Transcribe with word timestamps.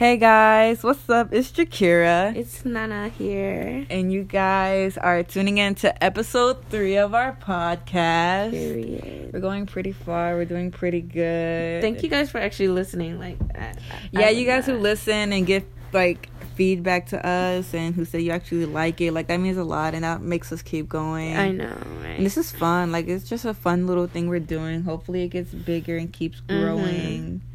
Hey 0.00 0.16
guys, 0.16 0.82
what's 0.82 1.10
up? 1.10 1.30
It's 1.30 1.50
Jakira. 1.50 2.34
It's 2.34 2.64
Nana 2.64 3.10
here. 3.10 3.84
And 3.90 4.10
you 4.10 4.22
guys 4.24 4.96
are 4.96 5.22
tuning 5.22 5.58
in 5.58 5.74
to 5.74 6.02
episode 6.02 6.64
three 6.70 6.96
of 6.96 7.12
our 7.12 7.36
podcast. 7.36 8.52
Period. 8.52 9.30
We're 9.30 9.40
going 9.40 9.66
pretty 9.66 9.92
far. 9.92 10.36
We're 10.36 10.46
doing 10.46 10.70
pretty 10.70 11.02
good. 11.02 11.82
Thank 11.82 12.02
you 12.02 12.08
guys 12.08 12.30
for 12.30 12.38
actually 12.38 12.68
listening. 12.68 13.18
Like, 13.18 13.36
I, 13.54 13.74
yeah, 14.10 14.28
I 14.28 14.30
you 14.30 14.46
guys 14.46 14.64
that. 14.64 14.72
who 14.72 14.78
listen 14.78 15.34
and 15.34 15.46
give 15.46 15.66
like 15.92 16.30
feedback 16.54 17.08
to 17.08 17.26
us 17.26 17.74
and 17.74 17.94
who 17.94 18.06
say 18.06 18.20
you 18.20 18.30
actually 18.30 18.64
like 18.64 19.02
it, 19.02 19.12
like 19.12 19.26
that 19.26 19.36
means 19.36 19.58
a 19.58 19.64
lot 19.64 19.92
and 19.92 20.04
that 20.04 20.22
makes 20.22 20.50
us 20.50 20.62
keep 20.62 20.88
going. 20.88 21.36
I 21.36 21.50
know, 21.50 21.76
right? 22.02 22.16
And 22.16 22.24
this 22.24 22.38
is 22.38 22.50
fun. 22.50 22.90
Like 22.90 23.06
it's 23.06 23.28
just 23.28 23.44
a 23.44 23.52
fun 23.52 23.86
little 23.86 24.06
thing 24.06 24.28
we're 24.28 24.40
doing. 24.40 24.82
Hopefully 24.82 25.24
it 25.24 25.28
gets 25.28 25.52
bigger 25.52 25.98
and 25.98 26.10
keeps 26.10 26.40
Mm-hmm. 26.48 27.49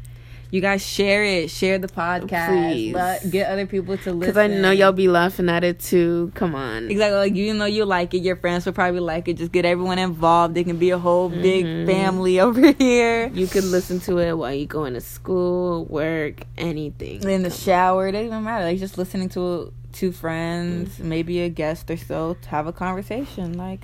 You 0.50 0.60
guys 0.60 0.86
share 0.86 1.24
it. 1.24 1.50
Share 1.50 1.78
the 1.78 1.88
podcast. 1.88 2.70
Please. 2.72 2.94
Let, 2.94 3.30
get 3.30 3.50
other 3.50 3.66
people 3.66 3.96
to 3.98 4.12
listen. 4.12 4.20
Because 4.20 4.36
I 4.36 4.46
know 4.46 4.70
y'all 4.70 4.92
be 4.92 5.08
laughing 5.08 5.48
at 5.48 5.64
it 5.64 5.80
too. 5.80 6.30
Come 6.34 6.54
on. 6.54 6.88
Exactly. 6.90 7.18
Like 7.18 7.34
you 7.34 7.52
know 7.52 7.64
you 7.64 7.84
like 7.84 8.14
it. 8.14 8.18
Your 8.18 8.36
friends 8.36 8.64
will 8.64 8.72
probably 8.72 9.00
like 9.00 9.26
it. 9.28 9.34
Just 9.34 9.50
get 9.50 9.64
everyone 9.64 9.98
involved. 9.98 10.56
It 10.56 10.64
can 10.64 10.76
be 10.78 10.90
a 10.90 10.98
whole 10.98 11.28
big 11.28 11.64
Mhm. 11.64 11.86
family 11.86 12.38
over 12.46 12.72
here. 12.72 13.26
You 13.34 13.46
can 13.48 13.70
listen 13.72 13.98
to 14.00 14.18
it 14.18 14.34
while 14.34 14.54
you're 14.54 14.66
going 14.66 14.94
to 14.94 15.00
school, 15.00 15.84
work, 15.86 16.44
anything. 16.56 17.22
In 17.28 17.42
the 17.42 17.50
shower, 17.50 18.08
it 18.08 18.12
doesn't 18.12 18.26
even 18.28 18.44
matter. 18.44 18.64
Like 18.66 18.78
just 18.78 18.96
listening 18.98 19.28
to 19.30 19.72
two 19.92 20.12
friends, 20.12 20.98
maybe 21.00 21.40
a 21.40 21.48
guest 21.48 21.90
or 21.90 21.96
so, 21.96 22.36
to 22.42 22.48
have 22.50 22.66
a 22.66 22.72
conversation. 22.72 23.58
Like 23.58 23.80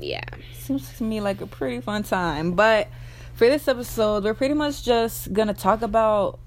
Yeah. 0.00 0.24
seems 0.58 0.92
to 0.98 1.04
me 1.04 1.20
like 1.20 1.40
a 1.40 1.46
pretty 1.46 1.80
fun 1.80 2.02
time. 2.02 2.52
But 2.52 2.88
for 3.34 3.48
this 3.48 3.66
episode, 3.68 4.24
we're 4.24 4.34
pretty 4.34 4.54
much 4.54 4.82
just 4.84 5.32
gonna 5.32 5.54
talk 5.54 5.82
about 5.82 6.38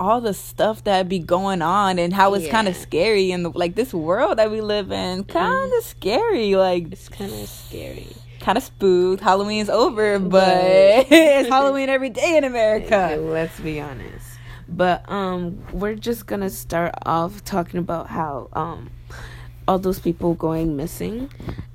all 0.00 0.20
the 0.20 0.34
stuff 0.34 0.82
that 0.84 1.08
be 1.08 1.18
going 1.18 1.62
on 1.62 1.98
and 1.98 2.12
how 2.12 2.34
it's 2.34 2.48
kind 2.48 2.66
of 2.66 2.74
scary 2.76 3.30
and 3.30 3.54
like 3.54 3.74
this 3.76 3.94
world 3.94 4.38
that 4.38 4.50
we 4.50 4.60
live 4.60 4.90
in. 4.90 5.24
Kind 5.24 5.72
of 5.78 5.84
scary 5.84 6.54
like 6.56 6.92
It's 6.92 7.08
kind 7.08 7.32
of 7.32 7.48
scary. 7.48 8.08
kind 8.40 8.58
of 8.58 8.64
spooked. 8.64 9.22
Halloween's 9.22 9.70
over 9.70 10.18
but 10.18 10.30
But- 10.30 11.06
it's 11.10 11.48
halloween 11.56 11.88
every 11.88 12.10
day 12.10 12.36
in 12.36 12.44
america. 12.44 13.16
Let's 13.20 13.58
be 13.60 13.80
honest. 13.80 14.26
But 14.68 15.08
um, 15.10 15.62
we're 15.72 15.94
just 15.94 16.26
gonna 16.26 16.50
start 16.50 16.94
off 17.04 17.44
talking 17.44 17.78
about 17.78 18.08
how 18.08 18.48
um, 18.54 18.90
all 19.66 19.78
those 19.78 19.98
people 19.98 20.34
going 20.34 20.76
missing, 20.76 21.30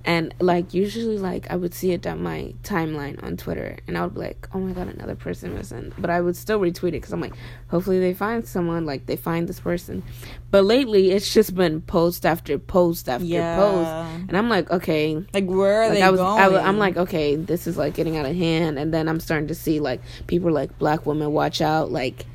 and 0.05 0.33
like 0.39 0.73
usually 0.73 1.17
like 1.17 1.49
I 1.49 1.55
would 1.55 1.73
see 1.73 1.91
it 1.91 2.05
on 2.05 2.21
my 2.21 2.53
timeline 2.63 3.21
on 3.23 3.35
Twitter, 3.37 3.77
and 3.87 3.97
I 3.97 4.03
would 4.03 4.13
be 4.13 4.19
like, 4.21 4.47
oh 4.53 4.59
my 4.59 4.73
god, 4.73 4.87
another 4.89 5.15
person 5.15 5.55
missing. 5.55 5.91
But 5.97 6.09
I 6.09 6.21
would 6.21 6.35
still 6.35 6.59
retweet 6.59 6.89
it 6.89 6.91
because 6.93 7.13
I'm 7.13 7.21
like, 7.21 7.33
hopefully 7.67 7.99
they 7.99 8.13
find 8.13 8.47
someone, 8.47 8.85
like 8.85 9.05
they 9.07 9.15
find 9.15 9.47
this 9.47 9.59
person. 9.59 10.03
But 10.51 10.65
lately, 10.65 11.11
it's 11.11 11.33
just 11.33 11.55
been 11.55 11.81
post 11.81 12.25
after 12.25 12.57
post 12.59 13.09
after 13.09 13.25
Yeah. 13.25 13.55
post, 13.55 13.91
and 14.27 14.37
I'm 14.37 14.49
like, 14.49 14.69
okay, 14.71 15.23
like 15.33 15.45
where 15.47 15.83
are 15.83 15.89
like 15.89 15.97
they 15.97 16.01
I 16.03 16.09
was, 16.11 16.19
going 16.19 16.39
I 16.39 16.47
was, 16.47 16.61
I'm 16.61 16.77
like, 16.77 16.97
okay, 16.97 17.35
this 17.35 17.65
is 17.67 17.77
like 17.77 17.93
getting 17.95 18.17
out 18.17 18.25
of 18.25 18.35
hand, 18.35 18.77
and 18.77 18.93
then 18.93 19.09
I'm 19.09 19.19
starting 19.19 19.47
to 19.47 19.55
see 19.55 19.79
like 19.79 20.01
people 20.27 20.51
like 20.51 20.77
black 20.77 21.05
women, 21.05 21.31
watch 21.31 21.59
out, 21.61 21.91
like 21.91 22.25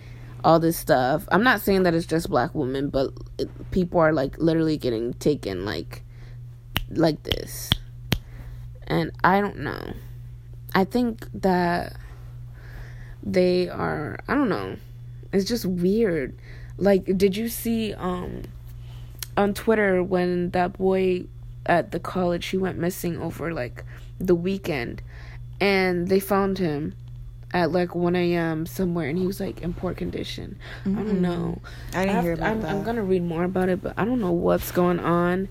all 0.44 0.60
this 0.60 0.78
stuff. 0.78 1.26
I'm 1.32 1.42
not 1.42 1.62
saying 1.62 1.84
that 1.84 1.94
it's 1.94 2.06
just 2.06 2.28
black 2.28 2.54
women, 2.54 2.90
but 2.90 3.10
it, 3.38 3.70
people 3.70 3.98
are 3.98 4.12
like 4.12 4.38
literally 4.38 4.76
getting 4.76 5.14
taken 5.14 5.64
like 5.64 6.02
like 6.90 7.22
this, 7.22 7.70
and 8.86 9.10
I 9.24 9.40
don't 9.40 9.60
know. 9.60 9.94
I 10.74 10.84
think 10.84 11.26
that 11.32 11.96
they 13.22 13.68
are. 13.68 14.18
I 14.28 14.34
don't 14.34 14.50
know. 14.50 14.76
It's 15.32 15.46
just 15.46 15.64
weird. 15.64 16.38
Like, 16.76 17.16
did 17.16 17.36
you 17.36 17.48
see 17.48 17.94
um 17.94 18.42
on 19.36 19.54
Twitter 19.54 20.02
when 20.02 20.50
that 20.50 20.74
boy 20.78 21.24
at 21.66 21.90
the 21.90 21.98
college 21.98 22.46
he 22.46 22.58
went 22.58 22.78
missing 22.78 23.18
over 23.18 23.52
like 23.52 23.84
the 24.20 24.34
weekend 24.34 25.02
and 25.60 26.08
they 26.08 26.20
found 26.20 26.58
him 26.58 26.94
at 27.54 27.70
like 27.70 27.94
1 27.94 28.16
a.m. 28.16 28.66
somewhere 28.66 29.08
and 29.08 29.16
he 29.16 29.26
was 29.26 29.38
like 29.38 29.62
in 29.62 29.72
poor 29.72 29.94
condition. 29.94 30.58
I 30.84 30.88
don't 30.88 31.06
mm-hmm. 31.06 31.20
know. 31.22 31.62
i 31.94 32.04
didn't 32.04 32.16
I 32.16 32.22
hear 32.22 32.32
about 32.32 32.50
I'm, 32.50 32.60
that 32.60 32.70
I'm 32.72 32.82
gonna 32.82 33.04
read 33.04 33.22
more 33.22 33.44
about 33.44 33.68
it, 33.68 33.80
but 33.80 33.94
I 33.96 34.04
don't 34.04 34.20
know 34.20 34.32
what's 34.32 34.72
going 34.72 34.98
on. 34.98 35.48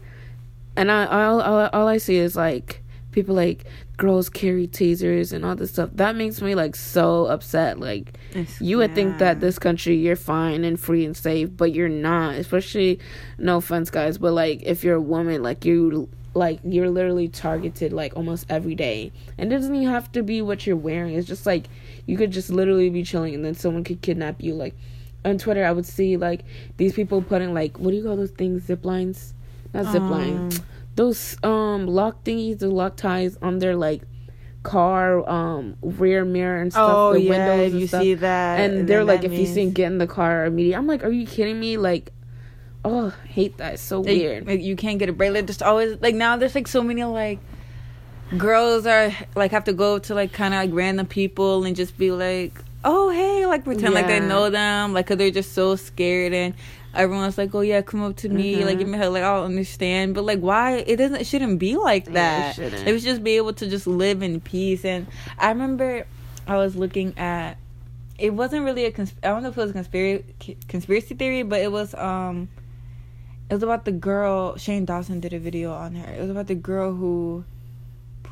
And 0.75 0.91
I 0.91 1.05
all, 1.05 1.41
all, 1.41 1.69
all 1.71 1.87
I 1.87 1.97
see 1.97 2.17
is 2.17 2.35
like 2.35 2.83
people 3.11 3.35
like 3.35 3.63
girls 3.95 4.27
carry 4.27 4.67
tasers 4.67 5.31
and 5.31 5.45
all 5.45 5.55
this 5.55 5.71
stuff. 5.71 5.91
That 5.93 6.17
makes 6.17 6.41
me 6.41 6.55
like 6.55 6.75
so 6.75 7.25
upset. 7.27 7.79
Like 7.79 8.19
It's- 8.31 8.59
you 8.59 8.79
would 8.79 8.93
think 8.93 9.19
that 9.19 9.39
this 9.39 9.57
country 9.57 9.95
you're 9.95 10.17
fine 10.17 10.65
and 10.65 10.77
free 10.77 11.05
and 11.05 11.15
safe, 11.15 11.55
but 11.55 11.73
you're 11.73 11.87
not. 11.87 12.35
Especially 12.35 12.99
no 13.37 13.57
offense, 13.57 13.89
guys, 13.89 14.17
but 14.17 14.33
like 14.33 14.61
if 14.63 14.83
you're 14.83 14.95
a 14.95 15.01
woman, 15.01 15.41
like 15.41 15.63
you 15.63 16.09
like 16.33 16.59
you're 16.65 16.89
literally 16.89 17.27
targeted 17.27 17.93
like 17.93 18.15
almost 18.17 18.45
every 18.49 18.75
day. 18.75 19.13
And 19.37 19.53
it 19.53 19.55
doesn't 19.55 19.73
even 19.73 19.87
have 19.87 20.11
to 20.13 20.23
be 20.23 20.41
what 20.41 20.67
you're 20.67 20.75
wearing. 20.75 21.13
It's 21.15 21.27
just 21.27 21.45
like 21.45 21.67
you 22.05 22.17
could 22.17 22.31
just 22.31 22.49
literally 22.49 22.89
be 22.89 23.03
chilling 23.03 23.33
and 23.35 23.43
then 23.45 23.53
someone 23.53 23.83
could 23.83 24.01
kidnap 24.01 24.41
you. 24.41 24.53
Like 24.53 24.75
on 25.25 25.37
Twitter 25.37 25.65
I 25.65 25.71
would 25.71 25.85
see 25.85 26.17
like 26.17 26.43
these 26.77 26.93
people 26.93 27.21
putting 27.21 27.53
like 27.53 27.79
what 27.79 27.91
do 27.91 27.97
you 27.97 28.03
call 28.03 28.15
those 28.17 28.31
things? 28.31 28.63
Zip 28.63 28.83
lines? 28.85 29.33
Not 29.73 29.91
zip 29.91 30.03
lines. 30.03 30.59
Um, 30.59 30.65
Those 30.95 31.37
um 31.43 31.87
lock 31.87 32.23
thingies, 32.23 32.59
the 32.59 32.69
lock 32.69 32.95
ties 32.97 33.37
on 33.41 33.59
their 33.59 33.75
like 33.75 34.01
car 34.63 35.27
um 35.29 35.75
rear 35.81 36.23
mirror 36.23 36.61
and 36.61 36.71
stuff. 36.71 36.89
oh 36.93 37.13
the 37.13 37.21
yeah 37.21 37.29
windows 37.31 37.71
and 37.73 37.81
you 37.81 37.87
stuff 37.87 38.01
see 38.01 38.13
that 38.13 38.59
and 38.59 38.87
they're 38.87 39.03
like, 39.03 39.23
if 39.23 39.33
you 39.33 39.45
see 39.45 39.65
means- 39.65 39.73
get 39.73 39.87
in 39.87 39.97
the 39.97 40.07
car 40.07 40.45
immediately, 40.45 40.75
I'm 40.75 40.87
like, 40.87 41.03
are 41.03 41.11
you 41.11 41.25
kidding 41.25 41.59
me? 41.59 41.77
Like, 41.77 42.11
oh, 42.85 43.09
hate 43.27 43.57
that. 43.57 43.73
It's 43.75 43.81
so 43.83 43.99
like, 44.01 44.07
weird. 44.07 44.47
like, 44.47 44.61
you 44.61 44.75
can't 44.75 44.99
get 44.99 45.09
a. 45.09 45.13
Like, 45.13 45.47
Just 45.47 45.63
always 45.63 45.99
like 46.01 46.15
now. 46.15 46.37
There's 46.37 46.55
like 46.55 46.67
so 46.67 46.81
many 46.83 47.03
like 47.03 47.39
girls 48.37 48.85
are 48.85 49.11
like 49.35 49.51
have 49.51 49.65
to 49.65 49.73
go 49.73 49.99
to 49.99 50.13
like 50.13 50.33
kind 50.33 50.53
of 50.53 50.59
like 50.59 50.69
random 50.73 51.05
people 51.05 51.63
and 51.65 51.75
just 51.75 51.97
be 51.97 52.11
like, 52.11 52.53
oh 52.83 53.09
hey, 53.09 53.45
like 53.45 53.63
pretend 53.63 53.93
like 53.93 54.07
they 54.07 54.19
know 54.19 54.49
them, 54.49 54.93
like 54.93 55.05
because 55.05 55.17
they're 55.17 55.31
just 55.31 55.53
so 55.53 55.75
scared 55.75 56.33
and. 56.33 56.53
Everyone's 56.95 57.39
like, 57.39 57.55
"Oh 57.55 57.61
yeah, 57.61 57.81
come 57.81 58.03
up 58.03 58.17
to 58.17 58.29
me, 58.29 58.63
like 58.63 58.75
Mhm. 58.75 58.79
give 58.81 58.87
me 58.87 58.97
a 58.99 59.01
hug." 59.01 59.13
Like 59.13 59.23
I 59.23 59.33
don't 59.37 59.45
understand, 59.45 60.13
but 60.13 60.25
like, 60.25 60.41
why 60.41 60.75
it 60.75 60.97
doesn't? 60.97 61.21
It 61.21 61.25
shouldn't 61.25 61.57
be 61.57 61.75
like 61.75 62.05
Yeah, 62.05 62.51
it 62.55 62.69
that. 62.69 62.87
It 62.87 62.93
was 62.93 63.03
just 63.03 63.23
be 63.23 63.31
able 63.31 63.51
to 63.53 63.67
just 63.67 63.87
live 63.87 64.21
in 64.21 64.39
peace. 64.39 64.85
And 64.85 65.07
I 65.39 65.49
remember 65.49 66.05
I 66.45 66.57
was 66.57 66.75
looking 66.75 67.17
at. 67.17 67.57
It 68.19 68.35
wasn't 68.35 68.63
really 68.65 68.85
a. 68.85 68.91
Consp- 68.91 69.13
I 69.23 69.29
don't 69.29 69.41
know 69.41 69.49
if 69.49 69.57
it 69.57 69.61
was 69.61 69.71
a 69.71 69.73
conspiracy 69.73 70.55
conspiracy 70.67 71.15
theory, 71.15 71.41
but 71.41 71.61
it 71.61 71.71
was 71.71 71.95
um. 71.95 72.47
It 73.49 73.55
was 73.55 73.63
about 73.63 73.85
the 73.85 73.91
girl. 73.91 74.55
Shane 74.57 74.85
Dawson 74.85 75.19
did 75.19 75.33
a 75.33 75.39
video 75.39 75.73
on 75.73 75.95
her. 75.95 76.13
It 76.13 76.21
was 76.21 76.29
about 76.29 76.45
the 76.45 76.53
girl 76.53 76.93
who, 76.93 77.43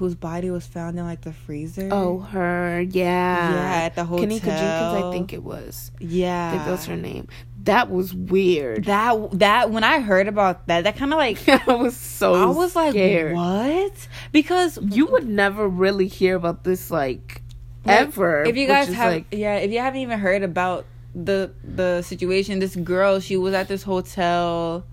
whose 0.02 0.16
body 0.16 0.50
was 0.50 0.66
found 0.66 0.98
in 0.98 1.06
like 1.06 1.22
the 1.22 1.32
freezer. 1.32 1.88
oh, 1.92 2.20
her, 2.20 2.82
yeah, 2.82 3.54
yeah, 3.54 3.86
at 3.86 3.94
the 3.96 4.04
hotel. 4.04 4.24
Kenny 4.24 4.40
Jenkins, 4.40 4.60
I 5.06 5.12
think 5.12 5.32
it 5.32 5.44
was. 5.44 5.92
Yeah, 6.00 6.48
I 6.48 6.52
think 6.54 6.66
that 6.66 6.72
was 6.72 6.86
her 6.88 6.96
name. 6.96 7.28
That 7.66 7.92
was 7.92 8.12
weird. 8.14 8.86
That 8.86 9.38
that 9.38 9.70
when 9.70 9.84
I 9.84 10.00
heard 10.00 10.28
about 10.28 10.66
that, 10.66 10.86
that 10.86 10.96
kind 10.98 11.14
of 11.14 11.18
like 11.20 11.48
I 11.68 11.76
was 11.76 11.96
so. 11.96 12.34
I 12.34 12.46
was 12.48 12.76
like, 12.76 12.96
what? 12.96 14.08
Because 14.32 14.80
You 14.82 15.06
would 15.06 15.28
never 15.30 15.68
really 15.68 16.08
hear 16.08 16.36
about 16.36 16.64
this 16.64 16.90
like 16.90 17.44
ever. 17.86 18.44
if 18.44 18.58
you 18.58 18.66
guys 18.66 18.88
have 18.94 19.14
like, 19.14 19.26
yeah 19.32 19.56
if 19.58 19.72
you 19.72 19.80
haven't 19.80 20.00
even 20.02 20.18
heard 20.20 20.42
about 20.44 20.86
the 21.14 21.52
the 21.64 22.02
situation 22.04 22.60
this 22.60 22.76
girl 22.76 23.20
she 23.20 23.36
was 23.38 23.54
at 23.54 23.68
this 23.68 23.84
hotel 23.84 24.86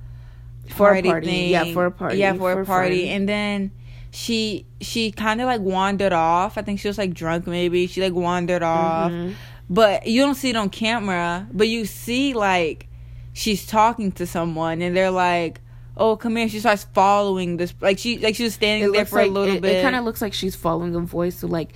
For 0.68 0.90
a 0.90 0.92
party 0.94 1.08
party. 1.08 1.26
thing. 1.26 1.50
Yeah, 1.50 1.72
for 1.72 1.86
a 1.86 1.90
party. 1.90 2.18
yeah 2.18 2.32
for, 2.32 2.52
For 2.54 2.60
a 2.62 2.64
party 2.66 3.02
friend. 3.06 3.12
and 3.16 3.28
then 3.28 3.70
she 4.18 4.66
she 4.80 5.12
kind 5.12 5.40
of 5.40 5.46
like 5.46 5.60
wandered 5.60 6.12
off 6.12 6.58
i 6.58 6.62
think 6.62 6.80
she 6.80 6.88
was 6.88 6.98
like 6.98 7.14
drunk 7.14 7.46
maybe 7.46 7.86
she 7.86 8.02
like 8.02 8.12
wandered 8.12 8.64
off 8.64 9.12
mhm. 9.12 9.32
but 9.70 10.08
you 10.08 10.20
don't 10.20 10.34
see 10.34 10.50
it 10.50 10.56
on 10.56 10.68
camera 10.68 11.46
but 11.52 11.68
you 11.68 11.84
see 11.84 12.34
like 12.34 12.88
she's 13.32 13.64
talking 13.64 14.10
to 14.10 14.26
someone 14.26 14.82
and 14.82 14.96
they're 14.96 15.12
like 15.12 15.60
oh 15.98 16.16
come 16.16 16.34
here 16.34 16.48
she 16.48 16.58
starts 16.58 16.84
following 16.94 17.58
this 17.58 17.72
like 17.80 17.96
she 17.96 18.18
like 18.18 18.34
she 18.34 18.42
was 18.42 18.54
standing 18.54 18.88
it 18.88 18.92
there 18.92 19.04
for 19.04 19.20
like 19.20 19.30
a 19.30 19.32
little 19.32 19.56
it, 19.56 19.62
bit 19.62 19.76
It 19.76 19.82
kind 19.82 19.94
of 19.94 20.04
looks 20.04 20.20
like 20.20 20.32
she's 20.32 20.56
following 20.56 20.96
a 20.96 21.00
voice. 21.00 21.38
So 21.38 21.46
like 21.46 21.74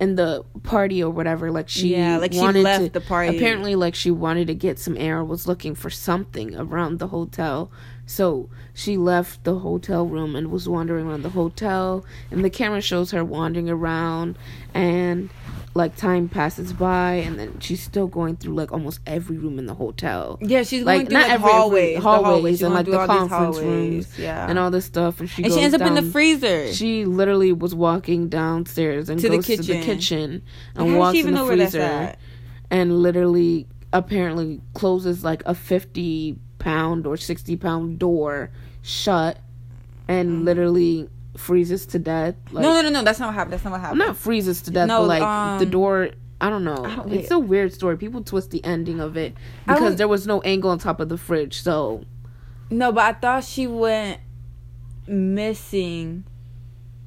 in 0.00 0.16
the 0.16 0.44
party 0.62 1.02
or 1.02 1.10
whatever, 1.10 1.50
like 1.50 1.68
she 1.68 1.94
Yeah, 1.94 2.18
like 2.18 2.32
she 2.32 2.40
left 2.40 2.84
to- 2.84 2.90
the 2.90 3.00
party. 3.00 3.36
Apparently, 3.36 3.74
like 3.76 3.94
she 3.94 4.10
wanted 4.10 4.48
to 4.48 4.54
get 4.54 4.78
some 4.78 4.96
air. 4.96 5.22
Was 5.24 5.46
looking 5.46 5.74
for 5.74 5.90
something 5.90 6.56
around 6.56 6.98
the 6.98 7.08
hotel. 7.08 7.70
So 8.06 8.48
she 8.74 8.96
left 8.96 9.44
the 9.44 9.58
hotel 9.60 10.06
room 10.06 10.36
and 10.36 10.50
was 10.50 10.68
wandering 10.68 11.06
around 11.06 11.22
the 11.22 11.30
hotel. 11.30 12.04
And 12.30 12.44
the 12.44 12.50
camera 12.50 12.80
shows 12.80 13.10
her 13.12 13.24
wandering 13.24 13.70
around 13.70 14.36
and 14.74 15.30
like 15.76 15.96
time 15.96 16.28
passes 16.28 16.72
by 16.72 17.14
and 17.14 17.36
then 17.36 17.58
she's 17.58 17.82
still 17.82 18.06
going 18.06 18.36
through 18.36 18.54
like 18.54 18.70
almost 18.70 19.00
every 19.06 19.36
room 19.38 19.58
in 19.58 19.66
the 19.66 19.74
hotel. 19.74 20.38
Yeah, 20.40 20.62
she's 20.62 20.84
going 20.84 20.98
Like 21.00 21.08
through 21.08 21.18
not 21.18 21.22
like 21.28 21.32
every 21.32 21.50
hallways, 21.50 21.96
the 21.96 22.00
hallways, 22.02 22.62
and 22.62 22.74
like 22.74 22.86
the 22.86 23.06
conference 23.06 23.58
rooms 23.58 24.18
yeah, 24.18 24.48
and 24.48 24.56
all 24.58 24.70
this 24.70 24.84
stuff 24.84 25.18
and 25.18 25.28
she 25.28 25.42
and 25.42 25.50
goes 25.50 25.58
she 25.58 25.64
ends 25.64 25.74
up 25.74 25.80
in 25.80 25.94
the 25.94 26.02
freezer. 26.02 26.72
she 26.72 27.04
literally 27.04 27.52
was 27.52 27.74
walking 27.74 28.28
downstairs 28.28 29.08
and 29.08 29.18
To 29.20 29.28
the 29.28 29.36
goes 29.36 29.46
to 29.46 29.56
the 29.56 29.62
kitchen. 29.62 29.82
kitchen 29.82 30.42
How 30.76 30.84
and 30.86 30.98
walks 30.98 31.18
in 31.18 31.26
the 31.26 31.30
know 31.32 31.44
where 31.46 31.56
that's 31.56 31.72
freezer 31.72 32.14
and 32.70 33.02
literally 33.02 33.66
apparently 33.92 34.60
closes 34.74 35.24
like 35.24 35.42
a 35.46 35.54
50 35.56 36.38
pound 36.64 37.06
or 37.06 37.16
60 37.18 37.56
pound 37.58 37.98
door 37.98 38.50
shut 38.82 39.38
and 40.08 40.44
literally 40.46 41.08
freezes 41.36 41.84
to 41.86 41.98
death. 41.98 42.34
Like, 42.50 42.62
no, 42.62 42.72
no, 42.72 42.80
no, 42.82 42.88
no. 42.88 43.02
That's 43.04 43.18
not 43.20 43.26
what 43.26 43.34
happened. 43.34 43.52
That's 43.52 43.64
not 43.64 43.72
what 43.72 43.80
happened. 43.80 43.98
not 43.98 44.16
freezes 44.16 44.62
to 44.62 44.70
death, 44.70 44.88
No, 44.88 45.02
but 45.02 45.08
like 45.08 45.22
um, 45.22 45.58
the 45.58 45.66
door. 45.66 46.10
I 46.40 46.48
don't 46.50 46.64
know. 46.64 46.84
I 46.84 46.96
don't- 46.96 47.12
it's 47.12 47.30
a 47.30 47.38
weird 47.38 47.72
story. 47.74 47.96
People 47.98 48.22
twist 48.22 48.50
the 48.50 48.64
ending 48.64 48.98
of 49.00 49.16
it 49.16 49.34
because 49.66 49.96
there 49.96 50.08
was 50.08 50.26
no 50.26 50.40
angle 50.40 50.70
on 50.70 50.78
top 50.78 51.00
of 51.00 51.08
the 51.10 51.18
fridge. 51.18 51.60
So 51.62 52.04
No, 52.70 52.92
but 52.92 53.04
I 53.04 53.12
thought 53.12 53.44
she 53.44 53.66
went 53.66 54.20
missing, 55.06 56.24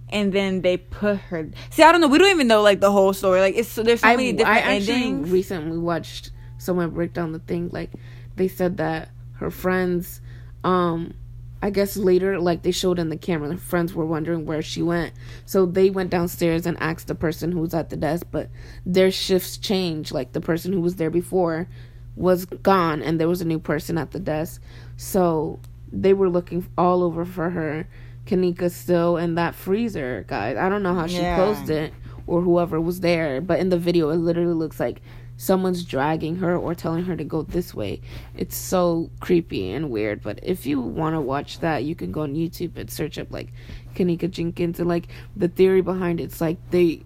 and 0.09 0.31
then 0.33 0.61
they 0.61 0.77
put 0.77 1.17
her. 1.17 1.49
See, 1.71 1.83
I 1.83 1.91
don't 1.91 2.01
know. 2.01 2.07
We 2.07 2.17
don't 2.17 2.29
even 2.31 2.47
know 2.47 2.61
like 2.61 2.79
the 2.79 2.91
whole 2.91 3.13
story. 3.13 3.39
Like 3.41 3.55
it's 3.55 3.73
there's 3.75 4.01
so 4.01 4.07
I, 4.07 4.15
many 4.15 4.29
I 4.29 4.31
different 4.33 4.65
actually 4.65 4.93
endings. 5.03 5.29
recently 5.31 5.77
watched 5.77 6.31
someone 6.57 6.89
break 6.91 7.13
down 7.13 7.31
the 7.31 7.39
thing. 7.39 7.69
Like 7.71 7.91
they 8.35 8.47
said 8.47 8.77
that 8.77 9.09
her 9.39 9.49
friends, 9.51 10.21
um, 10.63 11.13
I 11.61 11.71
guess 11.71 11.97
later, 11.97 12.39
like 12.39 12.61
they 12.61 12.71
showed 12.71 12.99
in 12.99 13.09
the 13.09 13.17
camera, 13.17 13.49
the 13.49 13.57
friends 13.57 13.93
were 13.93 14.05
wondering 14.05 14.45
where 14.45 14.61
she 14.61 14.81
went. 14.83 15.13
So 15.45 15.65
they 15.65 15.89
went 15.89 16.11
downstairs 16.11 16.65
and 16.65 16.77
asked 16.79 17.07
the 17.07 17.15
person 17.15 17.51
who 17.51 17.61
was 17.61 17.73
at 17.73 17.89
the 17.89 17.97
desk, 17.97 18.27
but 18.31 18.49
their 18.85 19.09
shifts 19.11 19.57
changed. 19.57 20.11
Like 20.11 20.33
the 20.33 20.41
person 20.41 20.71
who 20.71 20.81
was 20.81 20.95
there 20.97 21.09
before 21.09 21.67
was 22.15 22.45
gone, 22.45 23.01
and 23.01 23.19
there 23.19 23.27
was 23.27 23.41
a 23.41 23.45
new 23.45 23.59
person 23.59 23.97
at 23.97 24.11
the 24.11 24.19
desk. 24.19 24.61
So 24.97 25.59
they 25.91 26.13
were 26.13 26.29
looking 26.29 26.67
all 26.77 27.03
over 27.03 27.25
for 27.25 27.49
her. 27.49 27.87
Kenneka 28.25 28.69
still 28.69 29.17
in 29.17 29.35
that 29.35 29.55
freezer, 29.55 30.25
guys. 30.27 30.57
I 30.57 30.67
don't 30.69 30.83
know 30.83 30.93
how 30.93 31.07
she 31.07 31.17
Yeah. 31.17 31.35
closed 31.35 31.69
it 31.69 31.93
or 32.27 32.41
whoever 32.41 32.79
was 32.81 32.99
there, 32.99 33.39
but 33.39 33.59
in 33.59 33.69
the 33.69 33.77
video, 33.77 34.09
it 34.09 34.17
literally 34.17 34.53
looks 34.53 34.79
like 34.79 35.01
someone's 35.37 35.83
dragging 35.83 36.37
her 36.37 36.57
or 36.57 36.73
telling 36.75 37.05
her 37.05 37.15
to 37.15 37.23
go 37.23 37.43
this 37.43 37.73
way. 37.73 38.01
It's 38.35 38.57
so 38.57 39.09
creepy 39.19 39.71
and 39.71 39.89
weird. 39.91 40.21
But 40.23 40.39
if 40.43 40.65
you 40.65 40.81
want 40.81 41.15
to 41.15 41.21
watch 41.21 41.59
that, 41.59 41.83
you 41.83 41.95
can 41.95 42.11
go 42.11 42.21
on 42.21 42.33
YouTube 42.35 42.75
and 42.77 42.89
search 42.89 43.17
up 43.19 43.31
like 43.31 43.53
Kenneka 43.95 44.29
Jenkins 44.31 44.79
and 44.79 44.89
like 44.89 45.07
the 45.35 45.47
theory 45.47 45.81
behind 45.81 46.19
it's 46.19 46.41
like 46.41 46.57
they 46.71 47.01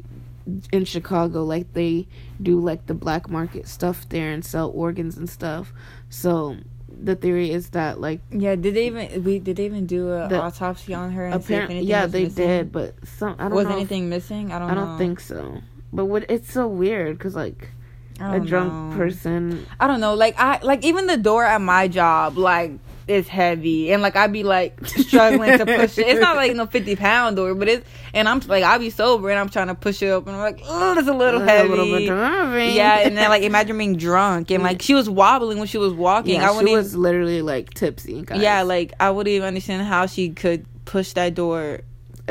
in 0.72 0.84
Chicago 0.86 1.44
like 1.44 1.72
they 1.74 2.08
do 2.42 2.60
like 2.60 2.88
the 2.88 2.94
black 2.96 3.30
market 3.30 3.68
stuff 3.68 4.10
there 4.10 4.32
and 4.32 4.44
sell 4.44 4.70
organs 4.72 5.18
and 5.18 5.30
stuff. 5.30 5.72
So 6.10 6.58
the 7.04 7.16
theory 7.16 7.52
is 7.52 7.70
that 7.70 8.00
like 8.02 8.22
yeah, 8.32 8.56
did 8.56 8.76
they 8.76 8.88
even 8.88 9.24
we 9.24 9.40
did 9.40 9.58
they 9.58 9.66
even 9.66 9.86
do 9.86 10.12
an 10.14 10.34
autopsy 10.34 10.94
on 10.94 11.12
her? 11.12 11.26
And 11.26 11.36
if 11.36 11.46
apparently 11.46 11.76
anything 11.78 11.90
yeah 11.90 12.06
they 12.08 12.24
missing? 12.24 12.48
did, 12.48 12.72
but 12.72 12.96
some 13.06 13.36
I 13.40 13.44
don't 13.44 13.54
Was 13.54 13.66
know. 13.66 13.72
if- 13.72 13.76
anything 13.78 14.10
missing? 14.10 14.52
I 14.52 14.60
don't. 14.60 14.72
I 14.72 14.74
don't 14.74 14.92
know. 14.94 14.98
think 14.98 15.20
so. 15.20 15.62
But 15.94 16.06
what 16.06 16.26
it's 16.30 16.52
so 16.52 16.68
weird 16.68 17.18
because 17.18 17.36
like 17.36 17.70
a 18.22 18.40
drunk 18.40 18.72
know. 18.92 18.98
person 18.98 19.66
I 19.80 19.88
don't 19.88 20.00
know. 20.00 20.14
Like 20.14 20.36
I 20.40 20.60
like 20.62 20.84
even 20.86 21.08
the 21.08 21.18
door 21.18 21.44
at 21.46 21.62
my 21.62 21.88
job 21.88 22.38
like 22.38 22.72
is 23.08 23.28
heavy 23.28 23.92
and 23.92 24.02
like 24.02 24.16
I'd 24.16 24.32
be 24.32 24.44
like 24.44 24.86
struggling 24.88 25.58
to 25.58 25.66
push 25.66 25.98
it. 25.98 26.08
It's 26.08 26.22
not 26.22 26.36
like 26.36 26.56
no 26.56 26.66
fifty 26.68 26.96
pound 26.96 27.36
door, 27.36 27.56
but 27.56 27.68
it's 27.68 27.86
and 28.14 28.30
I'm 28.30 28.40
like 28.42 28.64
I'll 28.64 28.80
be 28.80 28.90
sober 28.90 29.30
and 29.30 29.40
I'm 29.40 29.50
trying 29.50 29.68
to 29.68 29.76
push 29.76 30.02
it 30.02 30.10
up 30.10 30.28
and 30.28 30.36
I'm 30.36 30.42
like 30.42 30.62
oh 30.66 30.98
it's 30.98 31.08
a 31.08 31.14
little 31.14 31.42
It's 31.42 31.50
heavy. 31.50 31.68
a 31.68 31.76
little 31.76 31.86
bit 31.88 32.74
yeah, 32.76 33.00
and 33.00 33.18
then 33.18 33.30
like 33.30 33.44
imagine 33.52 33.78
being 33.78 33.98
drunk 33.98 34.52
and 34.52 34.64
like 34.64 34.82
she 34.82 34.94
was 34.94 35.10
wobbling 35.10 35.58
when 35.58 35.68
she 35.68 35.78
was 35.78 35.94
walking. 35.94 36.36
yeah, 36.36 36.52
I 36.52 36.64
she 36.64 36.76
was 36.76 36.96
literally 36.96 37.42
like 37.42 37.74
tipsy. 37.74 38.22
Guys. 38.22 38.42
yeah, 38.42 38.62
like 38.62 38.94
I 39.00 39.10
wouldn't 39.10 39.34
even 39.34 39.48
understand 39.48 39.86
how 39.88 40.06
she 40.06 40.30
could 40.30 40.66
push 40.86 41.14
that 41.14 41.34
door. 41.36 41.82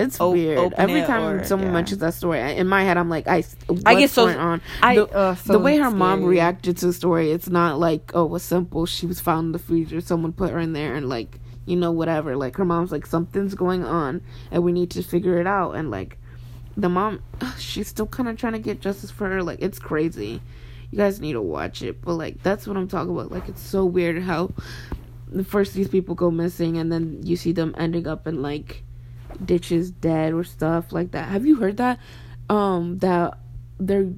It's 0.06 0.20
o- 0.20 0.32
weird. 0.32 0.72
Every 0.74 1.02
time 1.02 1.22
or- 1.22 1.44
someone 1.44 1.68
yeah. 1.68 1.74
mentions 1.74 2.00
that 2.00 2.14
story, 2.14 2.40
I, 2.40 2.50
in 2.50 2.66
my 2.66 2.82
head, 2.84 2.96
I'm 2.96 3.08
like, 3.08 3.26
I, 3.28 3.44
I 3.86 3.94
get 3.94 4.10
so- 4.10 4.26
going 4.26 4.38
on. 4.38 4.60
I 4.82 4.96
the, 4.96 5.06
uh, 5.08 5.34
so 5.34 5.52
the 5.52 5.58
way 5.58 5.76
her 5.78 5.90
mom 5.90 6.24
reacted 6.24 6.76
to 6.78 6.86
the 6.86 6.92
story, 6.92 7.30
it's 7.30 7.48
not 7.48 7.78
like 7.78 8.10
oh, 8.14 8.24
it 8.24 8.30
was 8.30 8.42
simple. 8.42 8.86
She 8.86 9.06
was 9.06 9.20
found 9.20 9.46
in 9.46 9.52
the 9.52 9.58
freezer. 9.58 10.00
Someone 10.00 10.32
put 10.32 10.50
her 10.50 10.58
in 10.58 10.72
there, 10.72 10.94
and 10.94 11.08
like 11.08 11.38
you 11.66 11.76
know 11.76 11.92
whatever. 11.92 12.36
Like 12.36 12.56
her 12.56 12.64
mom's 12.64 12.92
like 12.92 13.06
something's 13.06 13.54
going 13.54 13.84
on, 13.84 14.22
and 14.50 14.62
we 14.62 14.72
need 14.72 14.90
to 14.92 15.02
figure 15.02 15.38
it 15.38 15.46
out. 15.46 15.72
And 15.72 15.90
like 15.90 16.18
the 16.76 16.88
mom, 16.88 17.22
she's 17.58 17.88
still 17.88 18.06
kind 18.06 18.28
of 18.28 18.36
trying 18.36 18.54
to 18.54 18.58
get 18.58 18.80
justice 18.80 19.10
for 19.10 19.28
her. 19.28 19.42
Like 19.42 19.60
it's 19.60 19.78
crazy. 19.78 20.40
You 20.90 20.98
guys 20.98 21.20
need 21.20 21.34
to 21.34 21.42
watch 21.42 21.82
it. 21.82 22.02
But 22.02 22.14
like 22.14 22.42
that's 22.42 22.66
what 22.66 22.76
I'm 22.76 22.88
talking 22.88 23.12
about. 23.12 23.30
Like 23.30 23.48
it's 23.48 23.62
so 23.62 23.84
weird 23.84 24.20
how 24.22 24.50
the 25.28 25.44
first 25.44 25.74
these 25.74 25.88
people 25.88 26.14
go 26.16 26.30
missing, 26.30 26.76
and 26.78 26.90
then 26.90 27.20
you 27.22 27.36
see 27.36 27.52
them 27.52 27.74
ending 27.78 28.06
up 28.08 28.26
in 28.26 28.42
like 28.42 28.82
ditches 29.44 29.90
dead 29.90 30.32
or 30.34 30.44
stuff 30.44 30.92
like 30.92 31.12
that. 31.12 31.28
Have 31.28 31.46
you 31.46 31.56
heard 31.56 31.76
that? 31.78 31.98
Um, 32.48 32.98
that 32.98 33.38
they're 33.78 34.08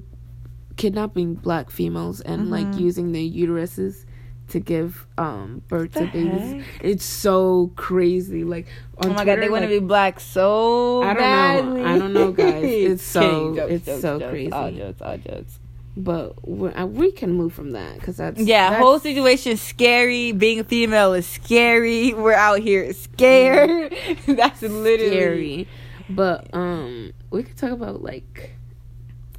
kidnapping 0.75 1.35
black 1.35 1.69
females 1.69 2.19
and 2.21 2.49
like 2.49 2.65
Mhm. 2.67 2.79
using 2.79 3.11
their 3.11 3.21
uteruses 3.21 4.05
to 4.49 4.59
give 4.59 5.05
um 5.17 5.61
birth 5.67 5.93
to 5.93 6.07
babies. 6.07 6.63
It's 6.81 7.05
so 7.05 7.71
crazy. 7.75 8.43
Like 8.43 8.67
oh 8.97 9.07
my 9.09 9.13
Twitter, 9.13 9.25
god, 9.35 9.41
they 9.43 9.49
want 9.49 9.63
to 9.63 9.69
like, 9.69 9.79
be 9.81 9.85
black 9.85 10.19
so 10.19 11.01
I 11.03 11.13
don't 11.13 11.15
know. 11.15 11.19
badly. 11.21 11.83
I 11.83 11.97
don't 11.99 12.13
know, 12.13 12.31
guys. 12.31 12.63
It's 12.65 13.03
so-. 13.15 13.55
Jokes, 13.55 13.71
it's 13.71 13.85
jokes, 13.85 14.01
so 14.01 14.19
jokes. 14.19 14.31
crazy. 14.31 14.51
All 14.51 14.71
jokes, 14.71 15.01
all 15.01 15.17
jokes. 15.17 15.59
But 15.95 16.47
we 16.47 16.69
uh, 16.69 16.85
we 16.85 17.11
can 17.11 17.31
move 17.33 17.53
from 17.53 17.71
that 17.71 17.95
because 17.95 18.17
that's 18.17 18.39
Yeah, 18.39 18.71
that's, 18.71 18.81
whole 18.81 18.99
situation 18.99 19.57
scary. 19.57 20.31
Being 20.31 20.59
a 20.59 20.63
female 20.63 21.13
is 21.13 21.27
scary. 21.27 22.13
We're 22.13 22.33
out 22.33 22.59
here 22.59 22.91
scared. 22.93 23.95
That's 24.27 24.61
literally 24.61 25.09
scary. 25.11 25.67
But 26.09 26.53
um, 26.53 27.11
we 27.29 27.43
could 27.43 27.57
talk 27.57 27.71
about 27.71 28.01
like 28.01 28.55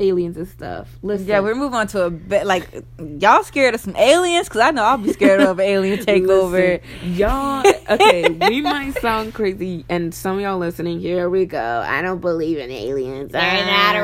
aliens 0.00 0.36
and 0.36 0.48
stuff. 0.48 0.88
Listen, 1.02 1.26
Yeah, 1.26 1.40
we're 1.40 1.54
moving 1.54 1.74
on 1.74 1.86
to 1.88 2.04
a 2.04 2.10
bit 2.10 2.46
like 2.46 2.84
y'all 2.98 3.42
scared 3.42 3.74
of 3.74 3.80
some 3.80 3.96
aliens 3.96 4.48
because 4.48 4.60
I 4.60 4.70
know 4.70 4.82
I'll 4.84 4.98
be 4.98 5.12
scared 5.12 5.40
of 5.40 5.58
an 5.58 5.64
alien 5.64 5.98
takeover. 6.04 6.80
Listen, 6.80 7.14
y'all. 7.14 7.64
Okay, 7.90 8.28
we 8.28 8.60
might 8.60 8.96
sound 9.00 9.34
crazy, 9.34 9.84
and 9.88 10.14
some 10.14 10.36
of 10.36 10.42
y'all 10.42 10.58
listening, 10.58 11.00
here 11.00 11.28
we 11.28 11.46
go. 11.46 11.84
I 11.86 12.00
don't 12.02 12.20
believe 12.20 12.58
in 12.58 12.70
aliens. 12.70 13.32
They're 13.32 13.66
not 13.66 13.96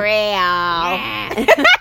real. 1.46 1.64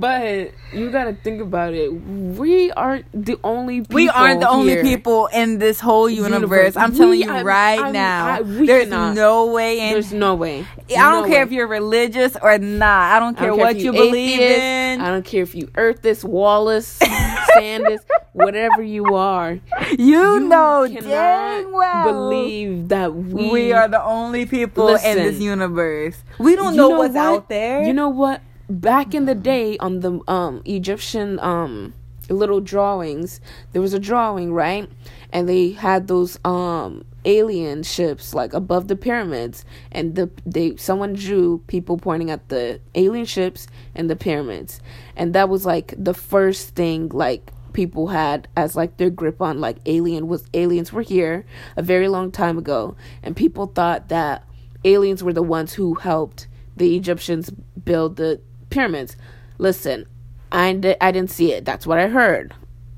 but 0.00 0.50
you 0.72 0.90
gotta 0.90 1.12
think 1.12 1.40
about 1.40 1.74
it. 1.74 1.88
We 1.92 2.70
aren't 2.72 3.06
the 3.12 3.38
only. 3.44 3.80
people 3.82 3.94
We 3.94 4.08
aren't 4.08 4.40
the 4.40 4.48
only 4.48 4.72
here. 4.72 4.82
people 4.82 5.26
in 5.32 5.58
this 5.58 5.78
whole 5.80 6.08
universe. 6.08 6.32
Universe. 6.40 6.76
I'm 6.76 6.92
We- 6.92 6.96
telling 6.98 7.20
you 7.20 7.30
I'm- 7.30 7.46
right 7.46 7.78
I'm- 7.80 7.92
now. 7.92 8.26
I- 8.26 8.42
there's 8.42 8.84
cannot. 8.88 9.14
no 9.14 9.46
way 9.52 9.80
in. 9.80 9.92
There's 9.92 10.12
no 10.12 10.34
way. 10.34 10.64
I 10.90 11.10
don't 11.12 11.22
No 11.22 11.28
care 11.28 11.38
way. 11.38 11.42
if 11.42 11.52
you're 11.52 11.66
religious 11.66 12.36
or 12.42 12.58
not. 12.58 13.12
I 13.16 13.20
don't 13.20 13.36
I 13.36 13.40
care 13.40 13.48
don't 13.50 13.58
what 13.58 13.76
if 13.76 13.82
you 13.82 13.92
believe 13.92 14.40
atheist, 14.40 14.60
in. 14.60 15.00
I 15.00 15.08
don't 15.10 15.24
care 15.24 15.42
if 15.42 15.54
you 15.54 15.68
Earthist, 15.76 16.24
Wallace, 16.24 16.98
Sanders, 17.54 18.00
whatever 18.32 18.82
you 18.82 19.14
are. 19.14 19.58
You, 19.98 20.40
know 20.40 20.86
cannot 20.88 21.04
dang 21.10 21.72
well 21.72 22.04
believe 22.12 22.88
that 22.88 23.14
we, 23.14 23.50
we, 23.50 23.72
are 23.72 23.88
the 23.88 24.02
only 24.02 24.46
people 24.46 24.88
in 24.88 25.16
this 25.16 25.38
universe. 25.40 26.16
We 26.38 26.56
don't 26.56 26.72
You 26.74 26.76
know, 26.76 26.88
know 26.90 26.98
what's 26.98 27.14
what? 27.14 27.24
out 27.24 27.48
there. 27.48 27.82
You 27.82 27.92
know 27.92 28.08
what? 28.08 28.40
Back 28.70 29.14
in 29.14 29.24
the 29.24 29.34
day, 29.34 29.76
on 29.78 29.98
the 29.98 30.20
um 30.28 30.62
Egyptian 30.64 31.40
um 31.40 31.92
little 32.28 32.60
drawings, 32.60 33.40
there 33.72 33.82
was 33.82 33.92
a 33.92 33.98
drawing, 33.98 34.52
right? 34.52 34.88
And 35.32 35.48
they 35.48 35.72
had 35.72 36.06
those 36.06 36.38
um 36.44 37.04
alien 37.24 37.82
ships 37.82 38.32
like 38.32 38.52
above 38.54 38.86
the 38.86 38.94
pyramids, 38.94 39.64
and 39.90 40.14
the 40.14 40.30
they 40.46 40.76
someone 40.76 41.14
drew 41.14 41.58
people 41.66 41.98
pointing 41.98 42.30
at 42.30 42.48
the 42.48 42.80
alien 42.94 43.24
ships 43.24 43.66
and 43.96 44.08
the 44.08 44.14
pyramids, 44.14 44.80
and 45.16 45.34
that 45.34 45.48
was 45.48 45.66
like 45.66 45.92
the 45.98 46.14
first 46.14 46.76
thing 46.76 47.08
like 47.08 47.50
people 47.72 48.06
had 48.06 48.46
as 48.56 48.76
like 48.76 48.98
their 48.98 49.10
grip 49.10 49.42
on 49.42 49.60
like 49.60 49.78
alien 49.86 50.28
was 50.28 50.44
aliens 50.54 50.92
were 50.92 51.02
here 51.02 51.44
a 51.76 51.82
very 51.82 52.06
long 52.06 52.30
time 52.30 52.56
ago. 52.56 52.94
And 53.20 53.34
people 53.34 53.66
thought 53.66 54.10
that 54.10 54.44
aliens 54.84 55.24
were 55.24 55.32
the 55.32 55.42
ones 55.42 55.72
who 55.72 55.94
helped 55.94 56.46
the 56.76 56.96
Egyptians 56.96 57.50
build 57.84 58.14
the 58.14 58.40
pyramids. 58.70 59.16
Listen, 59.58 60.06
I, 60.52 60.96
I 61.00 61.12
didn't 61.12 61.30
see 61.30 61.52
it. 61.52 61.64
That's 61.64 61.86
what 61.86 61.98
I 61.98 62.08
heard. 62.08 62.54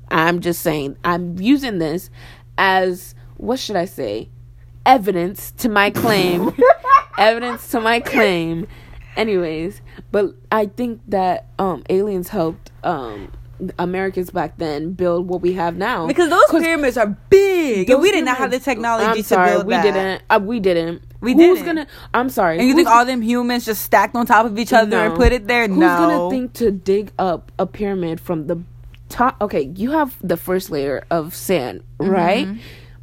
I'm 0.09 0.39
just 0.41 0.61
saying, 0.61 0.97
I'm 1.03 1.37
using 1.39 1.79
this 1.79 2.09
as, 2.57 3.15
what 3.37 3.59
should 3.59 3.75
I 3.75 3.85
say? 3.85 4.29
Evidence 4.85 5.51
to 5.53 5.69
my 5.69 5.89
claim. 5.89 6.51
Evidence 7.17 7.69
to 7.71 7.79
my 7.79 7.99
claim. 7.99 8.67
Anyways, 9.15 9.81
but 10.11 10.35
I 10.51 10.65
think 10.65 11.01
that 11.07 11.47
um, 11.59 11.83
aliens 11.89 12.29
helped 12.29 12.71
um, 12.83 13.31
Americans 13.77 14.31
back 14.31 14.57
then 14.57 14.93
build 14.93 15.27
what 15.27 15.41
we 15.41 15.53
have 15.53 15.77
now. 15.77 16.07
because 16.07 16.29
those 16.29 16.61
pyramids 16.61 16.97
are 16.97 17.07
big, 17.29 17.89
and 17.89 18.01
we 18.01 18.11
did 18.11 18.25
not 18.25 18.37
have 18.37 18.51
the 18.51 18.59
technology 18.59 19.05
I'm 19.05 19.15
to 19.17 19.23
sorry, 19.23 19.51
build 19.51 19.67
we 19.67 19.73
that. 19.73 19.83
didn't. 19.83 20.23
Uh, 20.29 20.39
we 20.43 20.59
didn't. 20.59 21.03
We 21.23 21.33
Who's 21.33 21.59
didn't. 21.59 21.65
gonna? 21.65 21.87
I'm 22.13 22.29
sorry. 22.29 22.59
And 22.59 22.67
you 22.67 22.75
think 22.75 22.87
all 22.87 23.05
them 23.05 23.21
humans 23.21 23.65
just 23.65 23.81
stacked 23.83 24.15
on 24.15 24.25
top 24.25 24.45
of 24.45 24.59
each 24.59 24.73
other 24.73 24.97
and 24.97 25.15
put 25.15 25.31
it 25.31 25.47
there? 25.47 25.67
Who's 25.67 25.77
no. 25.77 25.87
gonna 25.97 26.29
think 26.29 26.53
to 26.53 26.69
dig 26.71 27.11
up 27.17 27.51
a 27.57 27.65
pyramid 27.65 28.19
from 28.19 28.47
the 28.47 28.61
top? 29.09 29.41
Okay, 29.41 29.71
you 29.75 29.91
have 29.91 30.15
the 30.21 30.37
first 30.37 30.69
layer 30.69 31.05
of 31.09 31.33
sand, 31.33 31.83
right? 31.97 32.45
Mm-hmm. 32.47 32.59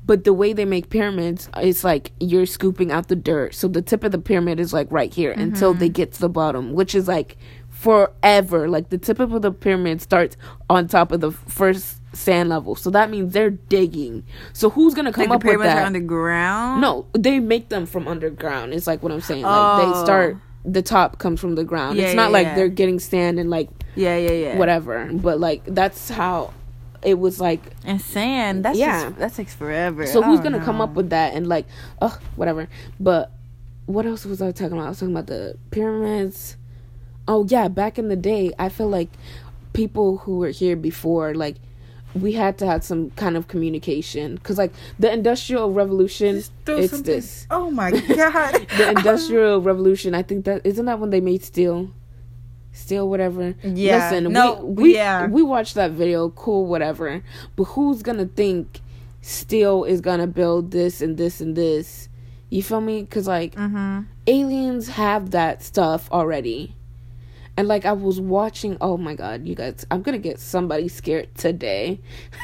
But 0.07 0.25
the 0.25 0.33
way 0.33 0.53
they 0.53 0.65
make 0.65 0.91
pyramids, 0.91 1.49
it's 1.59 1.85
like 1.85 2.11
you're 2.19 2.47
scooping 2.47 2.91
out 2.91 3.07
the 3.09 3.15
dirt. 3.17 3.55
So 3.55 3.69
the 3.69 3.81
tip 3.83 4.03
of 4.03 4.11
the 4.11 4.19
pyramid 4.19 4.59
is 4.59 4.73
like 4.73 4.89
right 4.91 5.12
here 5.15 5.31
until 5.33 5.71
Mm-hmm. 5.73 5.81
they 5.81 5.89
get 5.89 6.12
to 6.15 6.21
the 6.21 6.29
bottom, 6.29 6.73
which 6.73 6.95
is 6.97 7.07
like 7.07 7.37
forever. 7.69 8.69
Like 8.69 8.89
the 8.89 8.99
tip 8.99 9.21
of 9.21 9.41
the 9.41 9.53
pyramid 9.53 10.03
starts 10.03 10.37
on 10.69 10.89
top 10.89 11.12
of 11.12 11.21
the 11.21 11.31
first 11.31 12.00
sand 12.12 12.49
level, 12.49 12.75
so 12.75 12.90
that 12.90 13.11
means 13.11 13.33
they're 13.33 13.50
digging. 13.50 14.25
So 14.52 14.71
who's 14.71 14.95
gonna 14.95 15.12
come 15.12 15.29
like 15.29 15.37
up 15.37 15.43
the 15.43 15.50
with 15.50 15.61
that? 15.61 15.85
underground. 15.87 16.81
no, 16.81 17.07
they 17.12 17.38
make 17.40 17.69
them 17.69 17.87
from 17.87 18.09
underground. 18.09 18.75
It's 18.75 18.87
like 18.87 19.02
what 19.02 19.12
I'm 19.12 19.21
saying. 19.21 19.43
Like 19.43 19.83
they 19.85 19.93
Oh. 19.99 20.05
start. 20.05 20.37
The 20.64 20.83
top 20.83 21.19
comes 21.19 21.40
from 21.40 21.55
the 21.55 21.64
ground. 21.64 21.97
Yeah, 21.97 22.07
it's 22.07 22.14
not 22.14 22.29
yeah, 22.31 22.33
like 22.38 22.47
yeah. 22.49 22.55
they're 22.57 22.69
getting 22.69 22.99
sand 22.99 23.38
and 23.38 23.49
like 23.49 23.71
Yeah, 23.95 24.17
yeah, 24.19 24.33
yeah. 24.33 24.59
whatever. 24.59 25.09
But 25.12 25.40
like 25.40 25.62
that's 25.64 26.11
how 26.11 26.52
it 27.02 27.19
was 27.19 27.40
like 27.40 27.62
And 27.85 28.00
sand. 28.00 28.64
That's 28.64 28.79
Yeah. 28.79 29.05
just, 29.05 29.19
that 29.19 29.35
takes 29.35 29.55
forever. 29.55 30.07
So 30.07 30.21
who's 30.21 30.40
oh, 30.40 30.43
gonna 30.43 30.62
come 30.62 30.81
up 30.83 30.95
with 30.95 31.11
that 31.11 31.33
and 31.35 31.47
like, 31.47 31.64
ugh, 32.02 32.21
whatever. 32.37 32.69
But 32.99 33.31
what 33.87 34.05
else 34.05 34.26
was 34.26 34.43
I 34.43 34.52
talking 34.52 34.75
about? 34.75 34.87
I 34.87 34.88
was 34.90 34.99
talking 35.00 35.14
about 35.14 35.29
the 35.29 35.57
pyramids. 35.71 36.57
Oh 37.26 37.47
yeah, 37.49 37.69
back 37.69 37.99
in 37.99 38.09
the 38.09 38.17
day, 38.17 38.52
I 38.59 38.69
feel 38.69 38.88
like 38.88 39.09
people 39.73 40.19
who 40.19 40.38
were 40.38 40.50
here 40.50 40.76
before, 40.76 41.35
like, 41.35 41.57
we 42.14 42.33
had 42.33 42.59
to 42.59 42.67
have 42.67 42.83
some 42.83 43.11
kind 43.11 43.37
of 43.37 43.49
communication 43.49 44.35
because, 44.35 44.59
like, 44.59 44.73
the 44.99 45.12
industrial 45.12 45.73
revolution, 45.73 46.37
it's 46.37 46.50
something- 46.67 47.02
this. 47.02 47.47
Oh 47.50 47.71
my 47.71 47.90
god. 47.90 48.67
The 48.76 48.90
industrial 48.90 49.61
revolution. 49.61 50.14
I 50.14 50.23
think 50.23 50.45
that 50.45 50.62
isn't 50.64 50.85
that 50.87 50.99
when 50.99 51.11
they 51.11 51.21
made 51.21 51.45
steel. 51.45 51.90
Steel, 52.73 53.09
whatever. 53.09 53.55
Yeah. 53.62 54.11
Listen, 54.11 54.33
No, 54.33 54.64
we, 54.64 54.83
we 54.83 54.95
yeah. 54.95 55.26
we 55.26 55.43
watched 55.43 55.75
that 55.75 55.90
video. 55.93 56.31
Cool, 56.31 56.67
whatever. 56.67 57.23
But 57.57 57.64
who's 57.64 58.02
gonna 58.02 58.26
think 58.26 58.81
steel 59.21 59.85
is 59.85 60.00
gonna 60.00 60.26
build 60.29 60.71
this 60.71 61.00
and 61.02 61.17
this 61.17 61.40
and 61.40 61.57
this? 61.57 62.09
You 62.49 62.62
feel 62.62 62.81
me? 62.81 63.02
Because 63.02 63.26
like 63.26 63.55
mm-hmm. 63.55 64.02
aliens 64.26 64.88
have 64.90 65.31
that 65.33 65.62
stuff 65.62 66.09
already. 66.12 66.75
And 67.57 67.69
like 67.69 67.85
I 67.85 67.92
was 67.92 68.21
watching, 68.21 68.76
oh 68.80 68.97
my 68.97 69.14
god, 69.14 69.47
you 69.47 69.54
guys, 69.54 69.87
I'm 69.90 70.02
gonna 70.02 70.19
get 70.19 70.40
somebody 70.40 70.88
scared 70.88 71.35
today. 71.35 72.00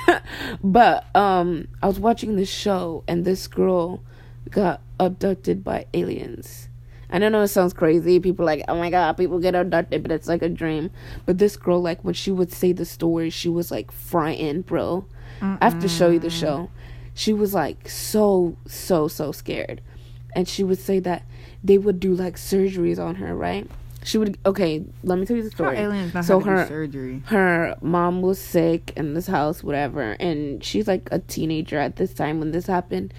but 0.62 1.06
um 1.16 1.68
I 1.82 1.86
was 1.86 1.98
watching 1.98 2.36
this 2.36 2.50
show 2.50 3.04
and 3.08 3.24
this 3.24 3.46
girl 3.46 4.02
got 4.50 4.80
abducted 5.00 5.64
by 5.64 5.86
aliens. 5.94 6.68
I 7.08 7.18
don't 7.18 7.32
know 7.32 7.42
it 7.42 7.48
sounds 7.48 7.72
crazy. 7.72 8.18
People 8.18 8.44
are 8.44 8.46
like, 8.46 8.64
oh 8.68 8.76
my 8.76 8.90
god, 8.90 9.16
people 9.16 9.38
get 9.38 9.54
abducted, 9.54 10.02
but 10.02 10.10
it's 10.10 10.28
like 10.28 10.42
a 10.42 10.48
dream. 10.48 10.90
But 11.24 11.38
this 11.38 11.56
girl, 11.56 11.80
like 11.80 12.02
when 12.02 12.14
she 12.14 12.30
would 12.30 12.52
say 12.52 12.72
the 12.72 12.84
story, 12.84 13.30
she 13.30 13.48
was 13.48 13.70
like 13.70 13.92
frightened, 13.92 14.66
bro. 14.66 15.06
I 15.60 15.64
have 15.64 15.80
to 15.80 15.88
show 15.88 16.10
you 16.10 16.18
the 16.18 16.30
show. 16.30 16.70
She 17.14 17.32
was 17.32 17.54
like 17.54 17.88
so, 17.88 18.56
so, 18.66 19.06
so 19.08 19.32
scared. 19.32 19.80
And 20.34 20.48
she 20.48 20.64
would 20.64 20.78
say 20.78 20.98
that 21.00 21.22
they 21.62 21.78
would 21.78 22.00
do 22.00 22.14
like 22.14 22.36
surgeries 22.36 22.98
on 22.98 23.16
her, 23.16 23.34
right? 23.34 23.68
She 24.06 24.18
would 24.18 24.38
okay, 24.46 24.84
let 25.02 25.18
me 25.18 25.26
tell 25.26 25.36
you 25.36 25.42
the 25.42 25.50
story. 25.50 25.76
aliens 25.78 26.12
So 26.26 26.38
her- 26.40 26.66
surgery. 26.66 27.22
Her 27.26 27.76
mom 27.82 28.22
was 28.22 28.38
sick 28.38 28.92
in 28.96 29.14
this 29.14 29.26
house, 29.26 29.62
whatever, 29.64 30.12
and 30.20 30.62
she's 30.62 30.86
like 30.86 31.08
a 31.12 31.18
teenager 31.18 31.78
at 31.78 31.96
this 31.96 32.14
time 32.14 32.38
when 32.38 32.52
this 32.52 32.66
happened. 32.66 33.12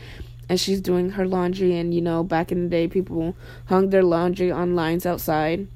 And 0.50 0.58
she's 0.58 0.80
doing 0.80 1.10
her 1.12 1.28
laundry 1.28 1.76
and 1.78 1.94
you 1.94 2.00
know, 2.02 2.24
back 2.24 2.54
in 2.54 2.64
the 2.64 2.70
day 2.70 2.88
people 2.88 3.36
hung 3.66 3.90
their 3.90 4.04
laundry 4.04 4.50
on 4.50 4.76
lines 4.76 5.06
outside. 5.06 5.68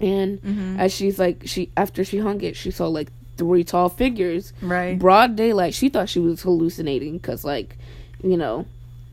And 0.00 0.40
Mhm. 0.42 0.78
as 0.78 0.92
she's 0.94 1.18
like 1.18 1.42
she 1.46 1.70
after 1.76 2.04
she 2.04 2.18
hung 2.18 2.40
it, 2.40 2.54
she 2.56 2.70
saw 2.70 2.86
like 2.86 3.10
three 3.36 3.64
tall 3.64 3.88
figures 3.88 4.52
Right. 4.62 4.98
broad 4.98 5.34
daylight 5.34 5.72
she 5.74 5.88
thought 5.88 6.08
she 6.10 6.20
was 6.20 6.42
hallucinating 6.42 7.14
because 7.18 7.42
like 7.44 7.76
you 8.22 8.36
know 8.36 8.66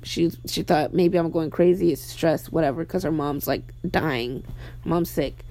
she 0.08 0.32
she 0.46 0.64
thought 0.64 0.94
maybe 0.94 1.18
i'm 1.18 1.30
going 1.30 1.50
crazy 1.50 1.92
it's 1.92 2.02
stress 2.02 2.52
whatever 2.52 2.84
because 2.84 3.04
her 3.04 3.12
mom's 3.12 3.48
like 3.48 3.64
dying. 3.90 4.44
Mom's 4.86 5.10
sick. 5.10 5.44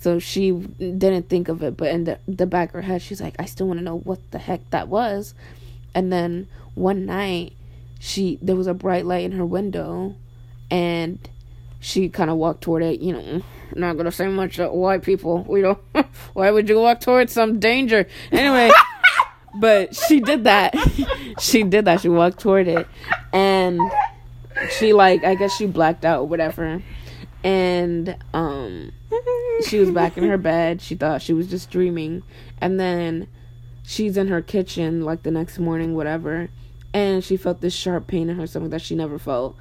So 0.00 0.18
she 0.18 0.52
didn't 0.52 1.28
think 1.28 1.48
of 1.48 1.62
it 1.62 1.76
but 1.76 1.88
in 1.88 2.04
the, 2.04 2.18
the 2.26 2.46
back 2.46 2.70
of 2.70 2.74
her 2.74 2.82
head 2.82 3.02
she's 3.02 3.20
like 3.20 3.34
i 3.38 3.44
still 3.44 3.66
want 3.66 3.78
to 3.78 3.84
know 3.84 3.98
what 3.98 4.18
the 4.30 4.38
heck 4.38 4.68
that 4.70 4.88
was. 4.88 5.34
And 5.94 6.12
then 6.12 6.48
one 6.74 7.06
night 7.06 7.52
she 7.98 8.38
there 8.40 8.56
was 8.56 8.66
a 8.66 8.74
bright 8.74 9.04
light 9.04 9.24
in 9.24 9.32
her 9.32 9.46
window 9.46 10.14
and 10.70 11.18
she 11.80 12.08
kind 12.08 12.30
of 12.30 12.36
walked 12.36 12.62
toward 12.62 12.82
it 12.82 13.00
you 13.00 13.12
know 13.12 13.42
not 13.74 13.96
gonna 13.96 14.12
say 14.12 14.28
much 14.28 14.58
white 14.58 15.02
people 15.02 15.44
we 15.48 15.60
don't 15.60 15.78
why 16.32 16.50
would 16.50 16.68
you 16.68 16.78
walk 16.80 17.00
towards 17.00 17.32
some 17.32 17.58
danger? 17.58 18.06
Anyway 18.32 18.70
but 19.54 19.94
she 19.94 20.20
did 20.20 20.44
that. 20.44 20.74
She 21.40 21.62
did 21.62 21.84
that. 21.84 22.00
She 22.00 22.08
walked 22.08 22.40
toward 22.40 22.66
it. 22.66 22.88
And 23.32 23.80
she 24.72 24.92
like 24.92 25.22
i 25.22 25.36
guess 25.36 25.56
she 25.56 25.66
blacked 25.66 26.04
out 26.04 26.22
or 26.22 26.26
whatever. 26.26 26.82
And 27.44 28.16
um 28.34 28.90
she 29.64 29.78
was 29.78 29.90
back 29.92 30.16
in 30.16 30.24
her 30.24 30.38
bed. 30.38 30.80
She 30.80 30.96
thought 30.96 31.22
she 31.22 31.32
was 31.32 31.46
just 31.46 31.70
dreaming. 31.70 32.24
And 32.60 32.80
then 32.80 33.28
she's 33.84 34.16
in 34.16 34.26
her 34.28 34.42
kitchen 34.42 35.02
like 35.02 35.22
the 35.22 35.30
next 35.30 35.60
morning 35.60 35.94
whatever. 35.94 36.48
And 36.92 37.22
she 37.22 37.36
felt 37.36 37.60
this 37.60 37.74
sharp 37.74 38.08
pain 38.08 38.28
in 38.28 38.36
her 38.36 38.46
stomach 38.48 38.70
that 38.70 38.82
she 38.82 38.96
never 38.96 39.18
felt 39.18 39.56